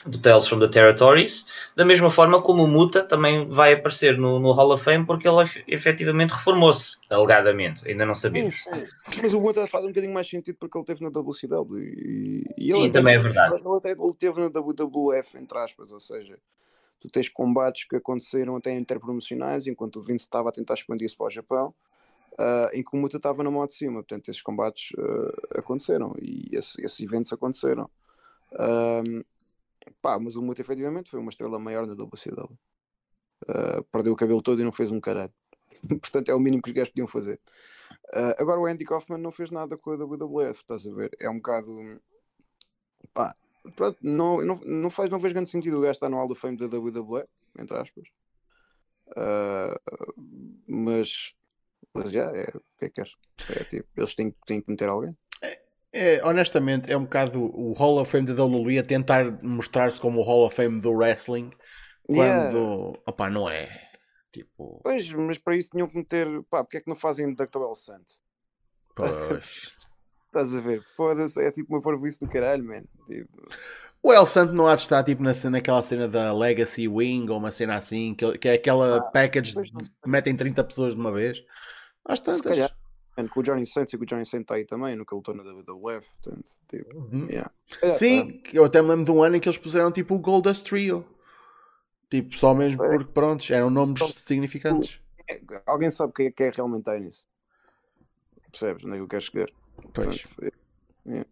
[0.07, 4.39] do Tales from the Territories, da mesma forma como o Muta também vai aparecer no,
[4.39, 5.37] no Hall of Fame, porque ele
[5.67, 8.63] efetivamente reformou-se, alegadamente, ainda não sabemos.
[8.63, 9.21] Sim, sim.
[9.23, 12.71] Mas o Muta faz um bocadinho mais sentido porque ele teve na WCW e, e
[12.73, 13.55] ele, sim, também é verdade.
[13.55, 16.39] Ele, ele teve na WWF, entre aspas, ou seja
[17.05, 21.27] tu tens combates que aconteceram até interpromocionais, enquanto o Vince estava a tentar expandir-se para
[21.27, 21.75] o Japão,
[22.33, 23.97] uh, em que o Muta estava na moto de cima.
[23.97, 27.91] Portanto, esses combates uh, aconteceram e esse, esses eventos aconteceram.
[28.53, 29.23] Um,
[30.01, 32.59] pá, mas o Muta efetivamente foi uma estrela maior na WCW.
[33.49, 35.33] Uh, perdeu o cabelo todo e não fez um caralho.
[36.01, 37.41] Portanto, é o mínimo que os gajos podiam fazer.
[38.15, 41.11] Uh, agora o Andy Kaufman não fez nada com a WWF, estás a ver?
[41.21, 42.01] É um bocado.
[43.13, 43.35] Pá,
[43.77, 46.41] pronto, não, não, não, faz, não faz grande sentido o gajo estar no Hall of
[46.41, 47.25] Fame da WWE,
[47.59, 48.09] entre aspas.
[49.09, 50.15] Uh,
[50.67, 51.35] mas,
[51.93, 53.17] mas já, é, o que é que queres?
[53.51, 55.17] É, tipo, eles têm, têm que meter alguém.
[55.97, 60.21] É, honestamente, é um bocado o Hall of Fame da WWE a tentar mostrar-se como
[60.21, 61.53] o Hall of Fame do wrestling
[62.05, 62.19] quando.
[62.19, 63.01] Yeah.
[63.07, 63.69] Opa, não é.
[64.33, 64.81] Tipo...
[64.83, 66.27] Pois, mas para isso tinham que meter.
[66.51, 67.61] Pá, porque é que não fazem Dr.
[67.63, 68.05] El Sant?
[68.97, 69.73] Pois.
[70.27, 70.83] Estás a ver?
[70.83, 72.83] Foda-se, é tipo uma parvoíce do caralho, man.
[73.07, 73.49] Tipo...
[74.03, 77.39] O El Santo não há de estar tipo na, naquela cena da Legacy Wing ou
[77.39, 81.13] uma cena assim, que, que é aquela ah, package que metem 30 pessoas de uma
[81.13, 81.39] vez.
[82.05, 82.39] Às tantas.
[82.39, 82.77] Se calhar,
[83.17, 85.15] man, com o Johnny Saints e com o Johnny Saints está aí também, no que
[85.15, 86.09] ele lutou na WWF.
[86.23, 87.27] Portanto, tipo, uhum.
[87.29, 87.51] yeah.
[87.95, 88.51] Sim, tá.
[88.53, 91.07] eu até me lembro de um ano em que eles puseram tipo o Goldust Trio.
[92.11, 92.89] Tipo, só mesmo é.
[92.89, 95.01] porque, pronto, eram nomes então, significantes.
[95.29, 96.85] É, alguém sabe quem é que é realmente?
[98.51, 98.85] Percebes?
[98.85, 99.49] Onde é que eu quero chegar?
[99.93, 100.23] Pois.
[100.23, 100.55] Portanto,
[101.07, 101.25] é, é.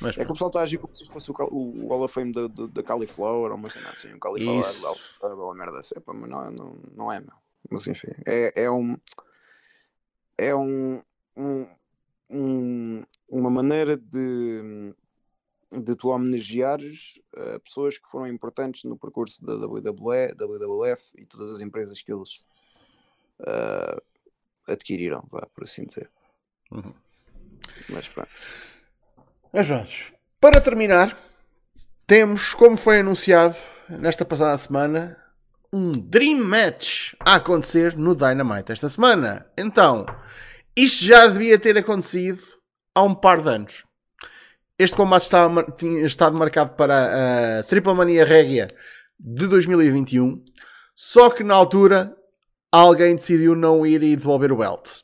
[0.00, 2.04] Mas, é que o pessoal está a agir como se fosse o, o, o Hall
[2.04, 5.94] of Fame da, da Cauliflower ou uma cena assim, o Cauliflower ou uma merda assim,
[6.06, 7.32] mas não, não, não é, meu.
[7.70, 8.96] Mas enfim, é, é um.
[10.36, 11.02] É um,
[11.38, 11.66] um,
[12.30, 14.94] um uma maneira de
[15.70, 21.56] de tu homenageares uh, pessoas que foram importantes no percurso da WWE, WWF e todas
[21.56, 22.42] as empresas que eles
[23.40, 24.02] uh,
[24.66, 26.10] adquiriram, vá, por assim dizer.
[26.70, 26.94] Uhum.
[27.90, 28.30] Mas pronto.
[29.52, 30.12] Mas vamos.
[30.40, 31.18] Para terminar,
[32.06, 33.56] temos, como foi anunciado
[33.88, 35.22] nesta passada semana,
[35.72, 39.46] um Dream Match a acontecer no Dynamite esta semana.
[39.56, 40.06] Então,
[40.82, 42.42] isto já devia ter acontecido
[42.94, 43.84] há um par de anos.
[44.78, 48.68] Este combate estava, tinha estado marcado para a Triple Mania Régia
[49.18, 50.42] de 2021,
[50.94, 52.16] só que na altura
[52.70, 55.02] alguém decidiu não ir e devolver o belt.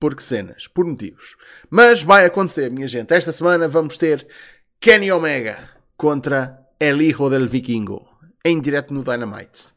[0.00, 0.66] Por que cenas?
[0.66, 1.36] Por motivos.
[1.70, 3.12] Mas vai acontecer, minha gente.
[3.12, 4.26] Esta semana vamos ter
[4.80, 8.08] Kenny Omega contra El Hijo del Vikingo
[8.44, 9.72] em direto no Dynamite.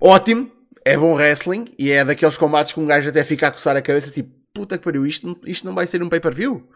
[0.00, 0.50] Ótimo,
[0.84, 3.82] é bom wrestling e é daqueles combates que um gajo até fica a coçar a
[3.82, 6.68] cabeça tipo, puta que pariu, isto, isto não vai ser um pay-per-view.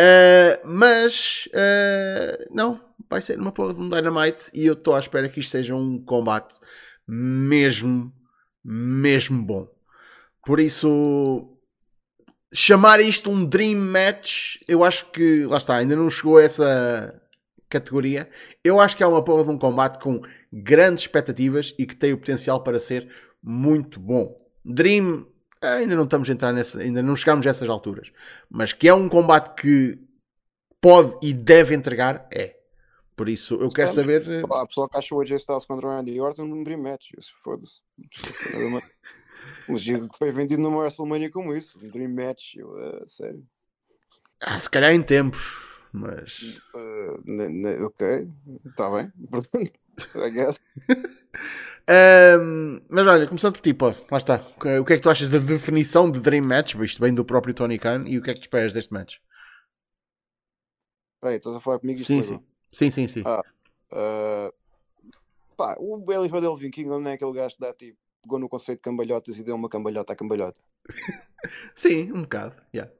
[0.00, 2.80] Uh, mas uh, não,
[3.10, 5.74] vai ser uma porra de um Dynamite e eu estou à espera que isto seja
[5.74, 6.54] um combate
[7.06, 8.12] mesmo,
[8.64, 9.68] mesmo bom.
[10.44, 11.58] Por isso,
[12.52, 17.22] chamar isto um Dream Match, eu acho que, lá está, ainda não chegou a essa
[17.68, 18.28] categoria.
[18.64, 20.20] Eu acho que é uma porra de um combate com
[20.52, 23.08] grandes expectativas e que tem o potencial para ser
[23.42, 24.36] muito bom.
[24.64, 25.26] Dream
[25.62, 28.12] ah, ainda não estamos a entrar nessa, ainda não chegamos a essas alturas.
[28.50, 29.98] Mas que é um combate que
[30.80, 32.56] pode e deve entregar, é.
[33.14, 34.28] Por isso, eu quero saber.
[34.28, 37.10] Eh, a pessoa que achou o AJ Styles contra o Andy Orton num dream match.
[37.16, 37.80] Isso foda-se.
[39.68, 41.78] Mas que foi vendido numa WrestleMania como isso.
[41.80, 42.56] Um dream match.
[42.56, 43.46] Eu, uh, sério.
[44.40, 45.60] Ah, se calhar em tempos.
[45.92, 46.58] Mas.
[46.74, 48.28] Uh, ok,
[48.66, 49.12] está bem.
[50.16, 50.60] I guess.
[52.38, 54.44] um, mas olha, começando por ti, pô, lá está.
[54.80, 56.74] O que é que tu achas da definição de Dream Match?
[56.74, 58.04] Isto bem do próprio Tony Khan.
[58.06, 59.16] E o que é que tu esperas deste match?
[61.20, 61.98] Peraí, estás a falar comigo?
[62.00, 62.40] Sim, sim.
[62.72, 63.22] sim, sim, sim.
[63.24, 63.42] Ah,
[63.92, 64.52] uh,
[65.56, 68.78] pá, o Belly Rodel Viking não é aquele gajo que dá tipo, pegou no conceito
[68.78, 70.60] de cambalhotas e deu uma cambalhota à cambalhota.
[71.76, 72.92] sim, um bocado, yeah.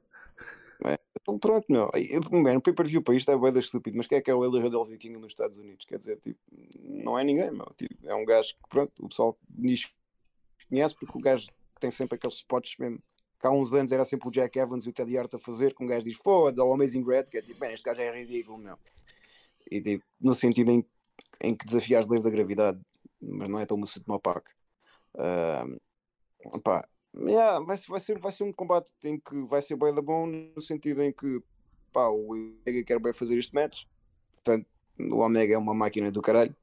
[1.23, 1.89] É, então pronto, meu.
[2.31, 4.61] Man, o pay-per-view para isto é boeda estúpido, mas quem é que é o Eli
[4.61, 5.85] Radel Viking nos Estados Unidos?
[5.85, 6.39] Quer dizer, tipo,
[6.81, 7.71] não é ninguém, meu.
[7.77, 9.91] Tipo, é um gajo que, pronto, o pessoal diz
[10.69, 11.47] conhece porque o gajo
[11.79, 13.01] tem sempre aqueles spots mesmo.
[13.39, 15.73] Que há uns anos era sempre o Jack Evans e o Teddy Hart a fazer,
[15.73, 18.17] que um gajo diz, foda, o Amazing Red, que é tipo, bem, este gajo é
[18.17, 18.77] ridículo, meu.
[19.69, 20.85] E tipo, no sentido em,
[21.41, 22.79] em que desafia as leis da gravidade,
[23.21, 24.49] mas não é tão muito opaco.
[25.15, 29.93] Uh, pá, Yeah, vai, vai, ser, vai ser um combate em que vai ser bem
[29.93, 31.41] da bom no sentido em que
[31.91, 33.83] pá, o Omega quer bem fazer este match.
[34.31, 34.67] Portanto,
[34.99, 36.55] o Omega é uma máquina do caralho.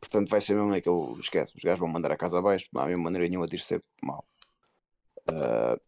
[0.00, 1.20] Portanto, vai ser mesmo naquele.
[1.20, 2.68] Esquece, os gajos vão mandar a casa abaixo.
[2.72, 4.24] Não há mesmo maneira nenhuma de ir ser mal.
[5.28, 5.80] Uh,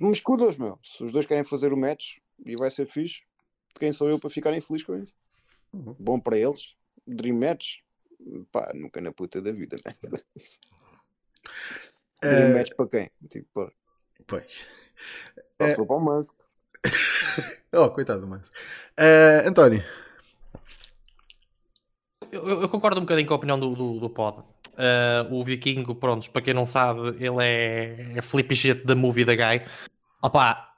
[0.00, 0.78] mas cuidos, meu.
[0.82, 3.22] Se os dois querem fazer o match e vai ser fixe,
[3.78, 5.14] quem sou eu para ficarem felizes com isso?
[5.72, 5.94] Uhum.
[5.98, 6.76] Bom para eles.
[7.06, 7.80] Dream match.
[8.50, 9.94] Pá, nunca na puta da vida, né?
[12.28, 12.58] Dream uh...
[12.58, 13.10] match para quem?
[13.28, 13.72] Tipo, pô.
[14.26, 14.44] Pois.
[15.58, 15.86] Passou uh...
[15.86, 16.34] para o Musk.
[17.72, 18.52] oh, coitado do Musk.
[18.98, 19.84] Uh, António.
[22.32, 24.38] eu, eu concordo um bocadinho com a opinião do, do, do pod.
[24.74, 29.34] Uh, o Vikingo, pronto, para quem não sabe, ele é, é shit da movie da
[29.34, 29.62] guy.
[30.20, 30.74] Opa,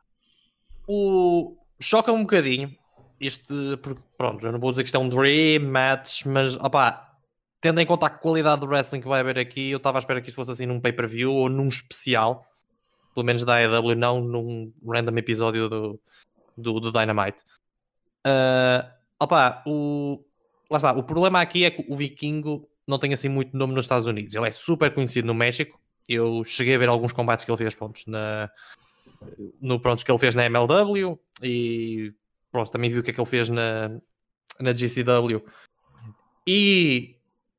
[0.86, 1.56] o...
[1.81, 2.77] choca um bocadinho
[3.20, 7.05] este, porque, pronto, eu não vou dizer que isto é um dream match, mas opa,
[7.60, 10.20] tendo em conta a qualidade do wrestling que vai haver aqui, eu estava à espera
[10.20, 12.46] que isto fosse assim num pay-per-view ou num especial,
[13.14, 16.00] pelo menos da AEW, não num random episódio do,
[16.56, 17.44] do, do Dynamite.
[18.26, 18.88] Uh,
[19.20, 20.24] opa, o,
[20.70, 23.84] lá está, o problema aqui é que o Vikingo não tem assim muito nome nos
[23.84, 24.34] Estados Unidos.
[24.34, 25.80] Ele é super conhecido no México.
[26.08, 28.50] Eu cheguei a ver alguns combates que ele fez pronto, na,
[29.60, 32.12] no pronto, que ele fez na MLW e
[32.50, 33.88] pronto, também vi o que é que ele fez na,
[34.60, 35.44] na GCW.
[36.46, 37.15] E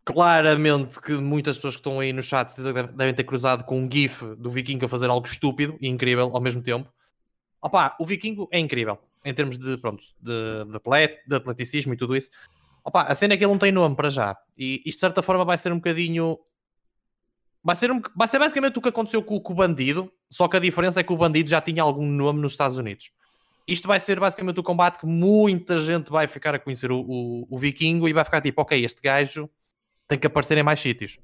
[0.08, 2.56] claramente que muitas pessoas que estão aí no chat
[2.96, 6.40] devem ter cruzado com um GIF do Vikingo a fazer algo estúpido e incrível ao
[6.40, 6.90] mesmo tempo.
[7.62, 12.16] Opa, o Vikingo é incrível em termos de, pronto, de, de, de atleticismo e tudo
[12.16, 12.30] isso.
[12.86, 14.38] Opa, a cena é que ele não tem nome para já.
[14.58, 16.40] E isto de certa forma vai ser um bocadinho.
[17.62, 18.02] Vai ser, um...
[18.16, 21.04] vai ser basicamente o que aconteceu com, com o bandido, só que a diferença é
[21.04, 23.12] que o bandido já tinha algum nome nos Estados Unidos.
[23.68, 27.48] Isto vai ser basicamente o combate que muita gente vai ficar a conhecer o, o,
[27.50, 29.50] o Vikingo e vai ficar tipo, ok, este gajo
[30.08, 31.20] tem que aparecer em mais sítios.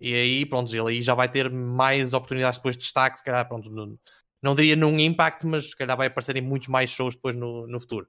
[0.00, 3.46] E aí, pronto, ele aí já vai ter mais oportunidades depois de destaque, se calhar,
[3.48, 3.98] pronto, não,
[4.40, 7.66] não diria num impact, mas se calhar vai aparecer em muitos mais shows depois no,
[7.66, 8.06] no futuro.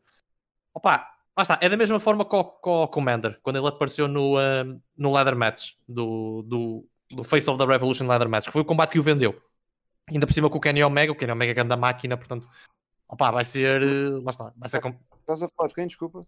[0.73, 4.37] Opa, lá está, é da mesma forma com, com o Commander, quando ele apareceu no,
[4.37, 8.61] uh, no Leather Match, do, do, do, Face of the Revolution Leather Match, que foi
[8.61, 9.41] o combate que o vendeu.
[10.11, 12.47] Ainda por cima com o Kenny Omega, o Kenny Omega é da máquina, portanto,
[13.07, 14.81] opa, vai ser, uh, lá está, vai ser...
[15.21, 16.25] Estás a falar de quem, desculpa?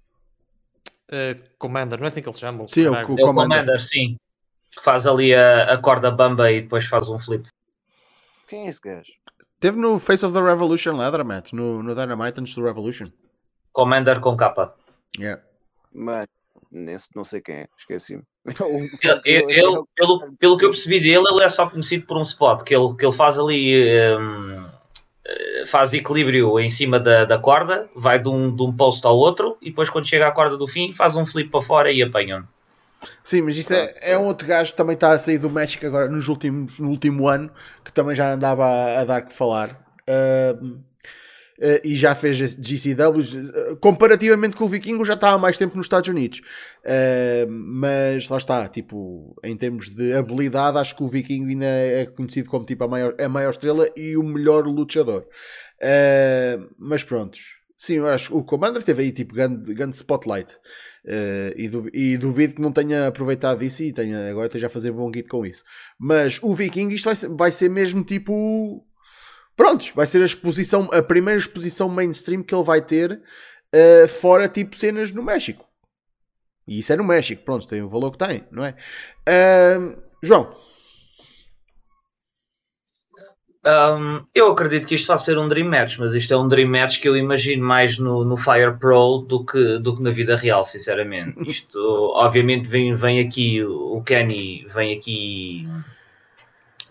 [1.12, 2.68] Uh, Commander, não é assim que eles chamam?
[2.68, 3.34] Sim, o, o, é o Commander.
[3.34, 4.18] Commander, sim.
[4.72, 7.48] Que faz ali a, a corda bamba e depois faz um flip.
[8.48, 9.12] Quem é esse gajo?
[9.60, 13.08] Teve no Face of the Revolution Leather Match, no, no Dynamite antes do Revolution.
[13.72, 14.74] Commander com capa.
[15.18, 15.42] Yeah.
[15.94, 16.28] Mas
[16.72, 18.24] nesse não sei quem é, esqueci-me.
[19.24, 22.64] Ele, ele, pelo, pelo que eu percebi dele, ele é só conhecido por um spot
[22.64, 23.78] que ele, que ele faz ali.
[24.18, 24.61] Um, eh,
[25.68, 29.58] faz equilíbrio em cima da, da corda, vai de um, de um post ao outro
[29.62, 32.46] e depois, quando chega à corda do fim, faz um flip para fora e apanha-me.
[33.24, 35.86] Sim, mas isso é, é um outro gajo que também está a sair do México
[35.86, 37.50] agora nos últimos, no último ano,
[37.84, 39.82] que também já andava a, a dar que falar.
[40.08, 40.80] Uh,
[41.60, 45.78] Uh, e já fez GCWs, uh, comparativamente com o Vikingo, já está há mais tempo
[45.78, 46.40] nos Estados Unidos.
[46.84, 52.06] Uh, mas lá está, tipo, em termos de habilidade, acho que o Vikingo ainda é
[52.07, 55.26] conhecido como tipo, a, maior, a maior estrela e o melhor luteador.
[56.80, 57.41] mas prontos.
[57.78, 60.56] Sim, eu acho que o Commander teve aí tipo grande, grande spotlight.
[61.56, 64.91] E, duvido, e, duvido que não tenha aproveitado isso e tenha, agora esteja a fazer
[64.91, 65.64] bom guito com isso.
[65.99, 68.86] Mas o Viking, isto vai ser, vai ser mesmo tipo
[69.56, 74.48] Prontos, vai ser a exposição, a primeira exposição mainstream que ele vai ter uh, fora
[74.48, 75.65] tipo cenas no México.
[76.68, 78.76] E isso é no México, pronto, tem o valor que tem, não é?
[79.28, 80.56] Uh, João.
[83.64, 86.69] Um, eu acredito que isto vai ser um Dream Match, mas isto é um Dream
[86.69, 90.36] Match que eu imagino mais no, no Fire Pro do que, do que na vida
[90.36, 91.38] real, sinceramente.
[91.48, 91.80] Isto,
[92.15, 95.68] obviamente, vem, vem aqui o Kenny, vem aqui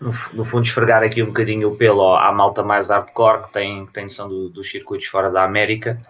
[0.01, 3.93] no, fundo, esfregar aqui um bocadinho o pelo à malta mais hardcore que tem, que
[3.93, 6.01] tem noção do, dos circuitos fora da América.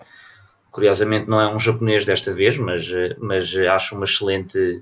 [0.71, 2.89] Curiosamente, não é um japonês desta vez, mas,
[3.19, 4.81] mas acho uma excelente,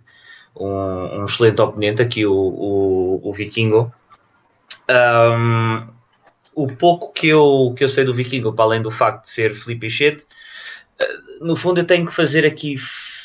[0.55, 3.91] um, um excelente oponente aqui, o, o, o Vikingo.
[4.87, 5.87] Um,
[6.53, 9.55] o pouco que eu, que eu sei do Vikingo, para além do facto de ser
[9.55, 10.25] Felipe Shit,
[10.99, 12.75] eh, no fundo eu tenho que fazer aqui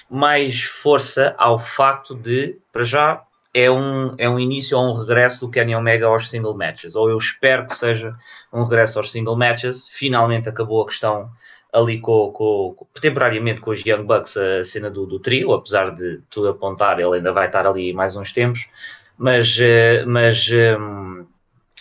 [0.08, 3.22] mais força ao facto de, para já,
[3.54, 7.08] é um, é um início ou um regresso do Kenny Omega aos single matches, ou
[7.08, 8.14] eu espero que seja
[8.52, 9.86] um regresso aos single matches.
[9.88, 11.30] Finalmente acabou a questão
[11.72, 15.90] ali com, com, com temporariamente com os Young Bucks a cena do, do, trio, apesar
[15.90, 18.68] de tudo apontar, ele ainda vai estar ali mais uns tempos,
[19.16, 20.48] mas, eh, mas
[20.78, 21.24] um,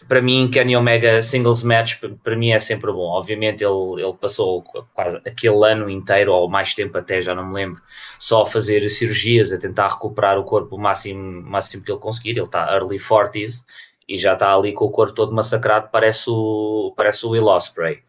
[0.07, 3.09] para mim, Kenny Omega singles match, para mim é sempre bom.
[3.09, 4.61] Obviamente, ele, ele passou
[4.93, 7.81] quase aquele ano inteiro, ou mais tempo até, já não me lembro,
[8.19, 12.31] só a fazer cirurgias, a tentar recuperar o corpo o máximo, máximo que ele conseguir.
[12.31, 13.63] Ele está early 40s
[14.07, 17.99] e já está ali com o corpo todo massacrado, parece o, parece o Will Ospreay.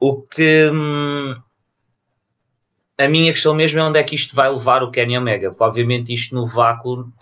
[0.00, 0.70] O que.
[0.72, 1.34] Hum,
[2.98, 5.64] a minha questão mesmo é onde é que isto vai levar o Kenny Omega, porque
[5.64, 7.12] obviamente isto no vácuo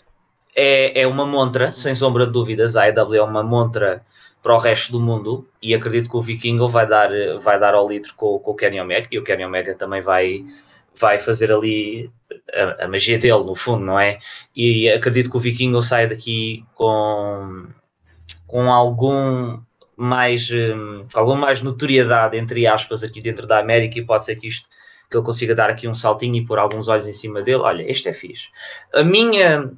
[0.57, 2.77] é, é uma montra, sem sombra de dúvidas.
[2.77, 4.03] A AEW é uma montra
[4.43, 7.11] para o resto do mundo e acredito que o Vikingo vai dar,
[7.41, 10.47] vai dar ao litro com, com o Kenny Omega e o Kenny Omega também vai,
[10.99, 12.11] vai fazer ali
[12.55, 14.19] a, a, magia dele, no fundo, não é?
[14.55, 17.67] E acredito que o Vikingo saia daqui com,
[18.47, 19.61] com algum
[19.97, 24.47] mais, um, alguma mais notoriedade, entre aspas, aqui dentro da América e pode ser que
[24.47, 24.69] isto
[25.11, 27.63] que ele consiga dar aqui um saltinho e pôr alguns olhos em cima dele.
[27.63, 28.49] Olha, este é fixe.
[28.93, 29.73] A minha,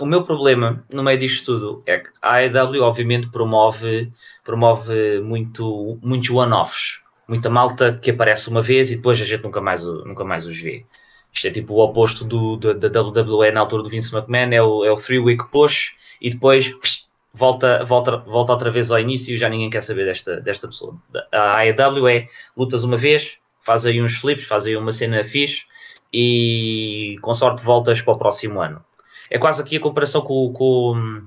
[0.00, 4.12] o meu problema no meio disto tudo é que a AEW obviamente promove,
[4.44, 7.00] promove muito, muitos one-offs.
[7.28, 10.58] Muita malta que aparece uma vez e depois a gente nunca mais, nunca mais os
[10.58, 10.84] vê.
[11.32, 14.84] Isto é tipo o oposto do, da, WWE na altura do Vince McMahon, é o,
[14.84, 16.74] é o three-week push e depois
[17.32, 20.96] volta, volta, volta outra vez ao início e já ninguém quer saber desta, desta pessoa.
[21.30, 25.62] A AEW é lutas uma vez, faz aí uns flips, faz aí uma cena fixe
[26.12, 28.84] e com sorte voltas para o próximo ano.
[29.30, 31.22] É quase aqui a comparação com, com,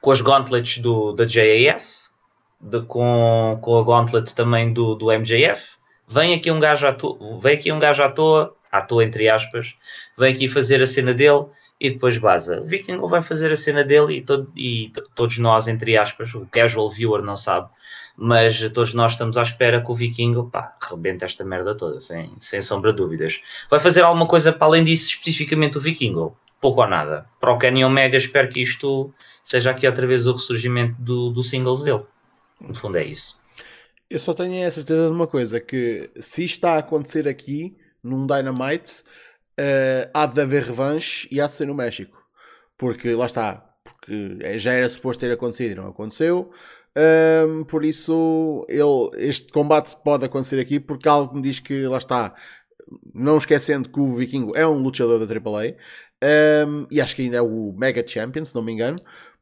[0.00, 2.10] com as gauntlets do, da JAS,
[2.60, 5.76] de, com, com a gauntlet também do, do MJF.
[6.08, 9.28] Vem aqui um gajo à toa, vem aqui um gajo à toa, à toa entre
[9.28, 9.74] aspas,
[10.18, 11.46] vem aqui fazer a cena dele
[11.80, 12.60] e depois baza.
[12.60, 16.46] O Viking vai fazer a cena dele e, todo, e todos nós, entre aspas, o
[16.46, 17.68] casual viewer não sabe,
[18.16, 22.32] mas todos nós estamos à espera que o Viking pá, rebente esta merda toda, sem,
[22.40, 23.40] sem sombra de dúvidas.
[23.70, 26.14] Vai fazer alguma coisa para além disso, especificamente o Viking?
[26.60, 27.26] Pouco ou nada.
[27.40, 29.12] Para o Kenny Omega, espero que isto
[29.44, 32.04] seja aqui outra vez o ressurgimento do, do singles dele.
[32.60, 33.38] No fundo, é isso.
[34.08, 37.76] Eu só tenho a certeza de uma coisa: que se isto está a acontecer aqui,
[38.02, 39.02] num Dynamite,
[39.58, 42.24] uh, há de haver revanche e há de ser no México.
[42.78, 46.52] Porque lá está, porque já era suposto ter acontecido e não aconteceu.
[47.46, 51.98] Um, por isso, ele, este combate pode acontecer aqui porque algo me diz que lá
[51.98, 52.34] está.
[53.12, 55.74] Não esquecendo que o Vikingo é um lutador da AAA
[56.22, 58.96] um, e acho que ainda é o Mega Champion, se não me engano.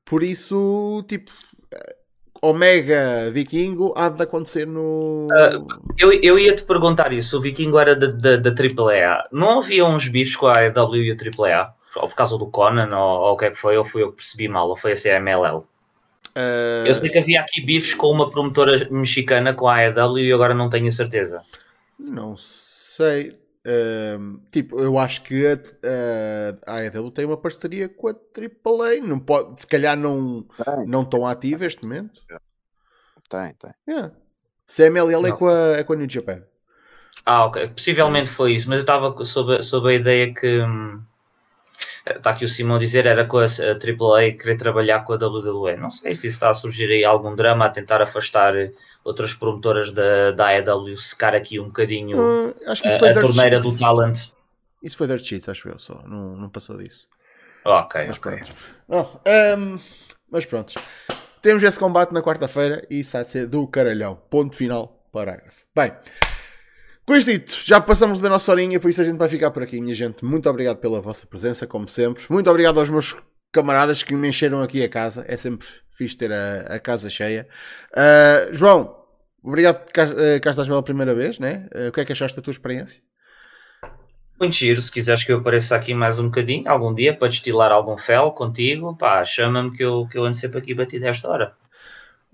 [0.05, 1.31] Por isso, tipo,
[2.45, 5.29] Omega Vikingo há de acontecer no.
[5.29, 9.29] Uh, eu, eu ia te perguntar isso: o Vikingo era da, da, AAA.
[9.33, 11.75] Não havia uns bifes com a AEW e a AAA?
[11.97, 13.79] Ou por causa do Conan, ou, ou o que é que foi?
[13.79, 14.69] Ou fui eu que percebi mal?
[14.69, 15.65] Ou foi a CMLL?
[16.37, 16.87] Uh...
[16.87, 20.53] Eu sei que havia aqui bifes com uma promotora mexicana com a AEW e agora
[20.53, 21.41] não tenho certeza.
[21.99, 23.39] Não sei.
[23.67, 25.59] Uh, tipo, eu acho que a,
[26.67, 29.01] a, AEW tem uma parceria com a AAA.
[29.03, 30.47] Não pode, se calhar não,
[30.87, 32.21] não tão ativa este momento.
[33.29, 33.73] Tem, tem.
[33.89, 34.13] Yeah.
[34.67, 36.43] CMLL é com, a, é com a New Japan.
[37.25, 37.69] Ah, ok.
[37.69, 40.61] Possivelmente foi isso, mas eu estava sob, sob a ideia que.
[40.61, 41.03] Hum,
[42.07, 45.17] está aqui o Simão a dizer, era com a, a AAA querer trabalhar com a
[45.17, 45.77] WWE.
[45.77, 48.55] Não sei se está a surgir aí algum drama a tentar afastar
[49.03, 54.19] outras promotoras da, da AEW, secar aqui um bocadinho uh, a, a torneira do talent.
[54.83, 57.09] Isso foi Dirt Sheets, acho eu só, não, não passou disso.
[57.65, 58.43] Ok, mas okay.
[58.87, 59.21] pronto.
[59.27, 59.79] Um,
[60.31, 60.75] mas pronto.
[61.41, 64.21] Temos esse combate na quarta-feira e isso vai ser do caralhão.
[64.29, 65.65] Ponto final, parágrafo.
[65.75, 65.93] Bem,
[67.07, 69.63] com isto dito, já passamos da nossa horinha, por isso a gente vai ficar por
[69.63, 70.25] aqui, minha gente.
[70.25, 72.25] Muito obrigado pela vossa presença, como sempre.
[72.31, 73.17] Muito obrigado aos meus
[73.53, 75.25] camaradas que me encheram aqui a casa.
[75.29, 77.47] É sempre fixe ter a, a casa cheia.
[77.93, 78.97] Uh, João,
[79.43, 81.69] obrigado por cá, uh, cá estás pela primeira vez, né?
[81.75, 83.01] Uh, o que é que achaste da tua experiência?
[84.41, 87.71] Muito giro, se quiseres que eu apareça aqui mais um bocadinho, algum dia, para destilar
[87.71, 91.55] algum fel contigo, pá, chama-me que eu, que eu ando sempre aqui batido esta hora.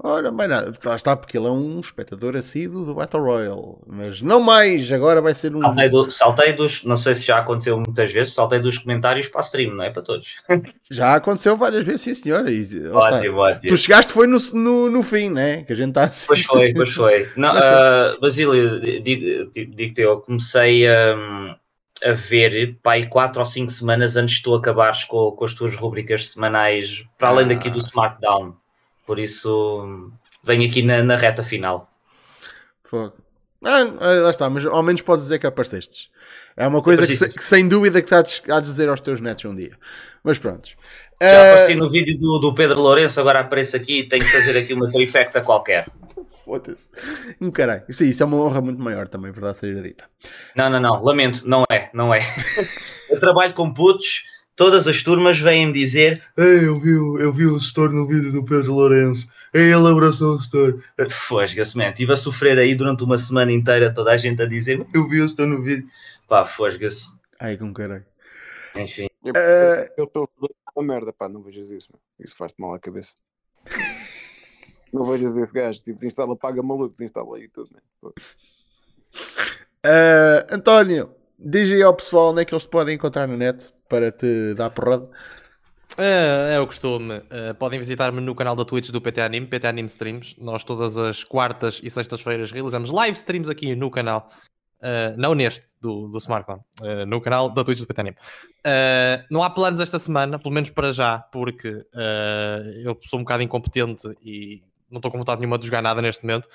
[0.03, 4.23] Ora, bem nada, lá está, porque ele é um espectador assíduo do Battle Royale, mas
[4.23, 5.61] não mais, agora vai ser um.
[5.61, 9.41] Saltei, do, saltei, dos, não sei se já aconteceu muitas vezes, saltei dos comentários para
[9.41, 10.37] a stream, não é para todos.
[10.91, 12.51] Já aconteceu várias vezes, sim senhora.
[12.51, 13.69] E, ótimo, ótimo.
[13.69, 15.63] Tu chegaste foi no, no, no fim, né?
[15.65, 16.27] Que a gente está assim.
[16.27, 17.29] Pois foi, pois foi.
[17.37, 21.15] Não, uh, Basílio, digo-te, eu comecei a.
[22.05, 25.77] a ver pai quatro ou cinco semanas antes de tu acabares com, com as tuas
[25.77, 27.83] rubricas semanais, para além daqui do ah.
[27.83, 28.55] SmackDown.
[29.11, 30.13] Por isso,
[30.45, 31.91] venho aqui na, na reta final.
[32.85, 33.13] Fogo.
[33.65, 33.83] Ah,
[34.23, 36.09] lá está, mas ao menos podes dizer que aparecestes.
[36.57, 39.57] É uma coisa que, que, sem dúvida que estás a dizer aos teus netos um
[39.57, 39.77] dia.
[40.23, 40.69] Mas pronto.
[41.21, 41.53] Já uh...
[41.53, 44.75] apareci no vídeo do, do Pedro Lourenço, agora apareço aqui e tenho que fazer aqui
[44.75, 45.89] uma trifecta qualquer.
[46.45, 46.89] Foda-se.
[47.41, 47.83] Um caralho.
[47.89, 50.05] Isso, isso é uma honra muito maior também, verdade seja dita.
[50.55, 51.03] Não, não, não.
[51.03, 51.43] Lamento.
[51.49, 51.91] Não é.
[51.93, 52.21] Não é.
[53.11, 54.23] Eu trabalho com putos
[54.61, 58.45] todas as turmas vêm dizer Ei, eu vi, eu vi o setor no vídeo do
[58.45, 59.27] Pedro Lourenço.
[59.55, 60.85] Ei, ele abraçou o setor.
[61.09, 61.89] Fosga-se, man.
[61.89, 65.23] Estive a sofrer aí durante uma semana inteira, toda a gente a dizer eu vi
[65.23, 65.89] o setor no vídeo.
[66.29, 67.07] Pá, fosga-se.
[67.39, 68.05] Ai, com caralho.
[68.77, 69.09] Enfim.
[69.25, 69.93] Eu, uh...
[69.97, 70.29] eu estou
[70.77, 71.99] a merda, pá, não vejas isso, man.
[72.19, 73.17] Isso faz-te mal à cabeça.
[74.93, 78.13] não vejas esse gajo, tipo, instala, paga maluco, instala aí tudo, man.
[79.87, 84.13] Uh, António, diz aí ao pessoal onde é que eles podem encontrar na net para
[84.13, 85.11] te dar porrada?
[85.99, 87.17] É, é o costume.
[87.17, 90.37] Uh, podem visitar-me no canal da Twitch do PT Anime, PT Anime Streams.
[90.39, 94.31] Nós todas as quartas e sextas-feiras realizamos live streams aqui no canal.
[94.79, 98.17] Uh, não neste, do, do Smartphone, uh, no canal da Twitch do PT Anime.
[99.31, 101.85] não há planos esta semana, pelo menos para já, porque
[102.83, 106.25] eu sou um bocado incompetente e não estou com vontade nenhuma de jogar nada neste
[106.25, 106.49] momento.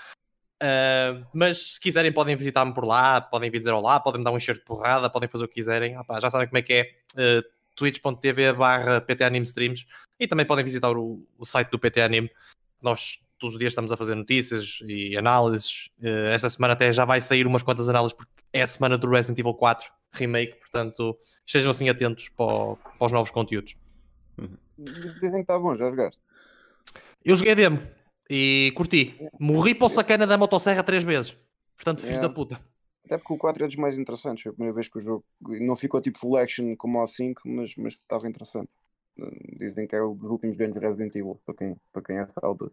[0.63, 4.31] Uh, mas se quiserem podem visitar-me por lá, podem vir dizer olá, podem me dar
[4.31, 5.97] um enxerto de porrada, podem fazer o que quiserem.
[5.97, 6.91] Opa, já sabem como é que é.
[7.13, 9.05] Uh, twitch.tv barra
[9.43, 9.85] Streams
[10.17, 12.31] e também podem visitar o, o, site do PT Anime.
[12.81, 15.89] Nós todos os dias estamos a fazer notícias e análises.
[15.99, 19.09] Uh, esta semana até já vai sair umas quantas análises porque é a semana do
[19.09, 23.75] Resident Evil 4 Remake, portanto estejam assim atentos para, para os novos conteúdos.
[24.77, 26.21] Dizem que está bom, já jogaste?
[27.25, 27.85] Eu joguei a demo
[28.29, 29.15] e curti.
[29.39, 31.37] Morri para o sacana da motosserra três vezes.
[31.75, 32.21] Portanto, filho é.
[32.21, 32.59] da puta.
[33.05, 34.43] Até porque o 4 é dos mais interessantes.
[34.43, 37.41] Foi a primeira vez que o jogo não ficou tipo full action como o 5,
[37.45, 38.73] mas, mas estava interessante.
[39.57, 42.71] Dizem que é o dos últimos grandes Resident Evil, para quem, para quem é saudade.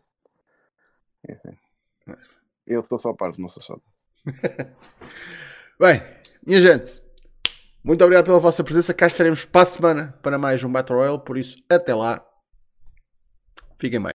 [2.67, 3.79] Eu estou só parte, não sou só.
[5.79, 6.03] Bem,
[6.45, 7.03] minha gente,
[7.85, 8.95] muito obrigado pela vossa presença.
[8.95, 11.21] Cá estaremos para a semana para mais um Battle Royale.
[11.25, 12.25] Por isso, até lá.
[13.79, 14.11] Fiquem bem.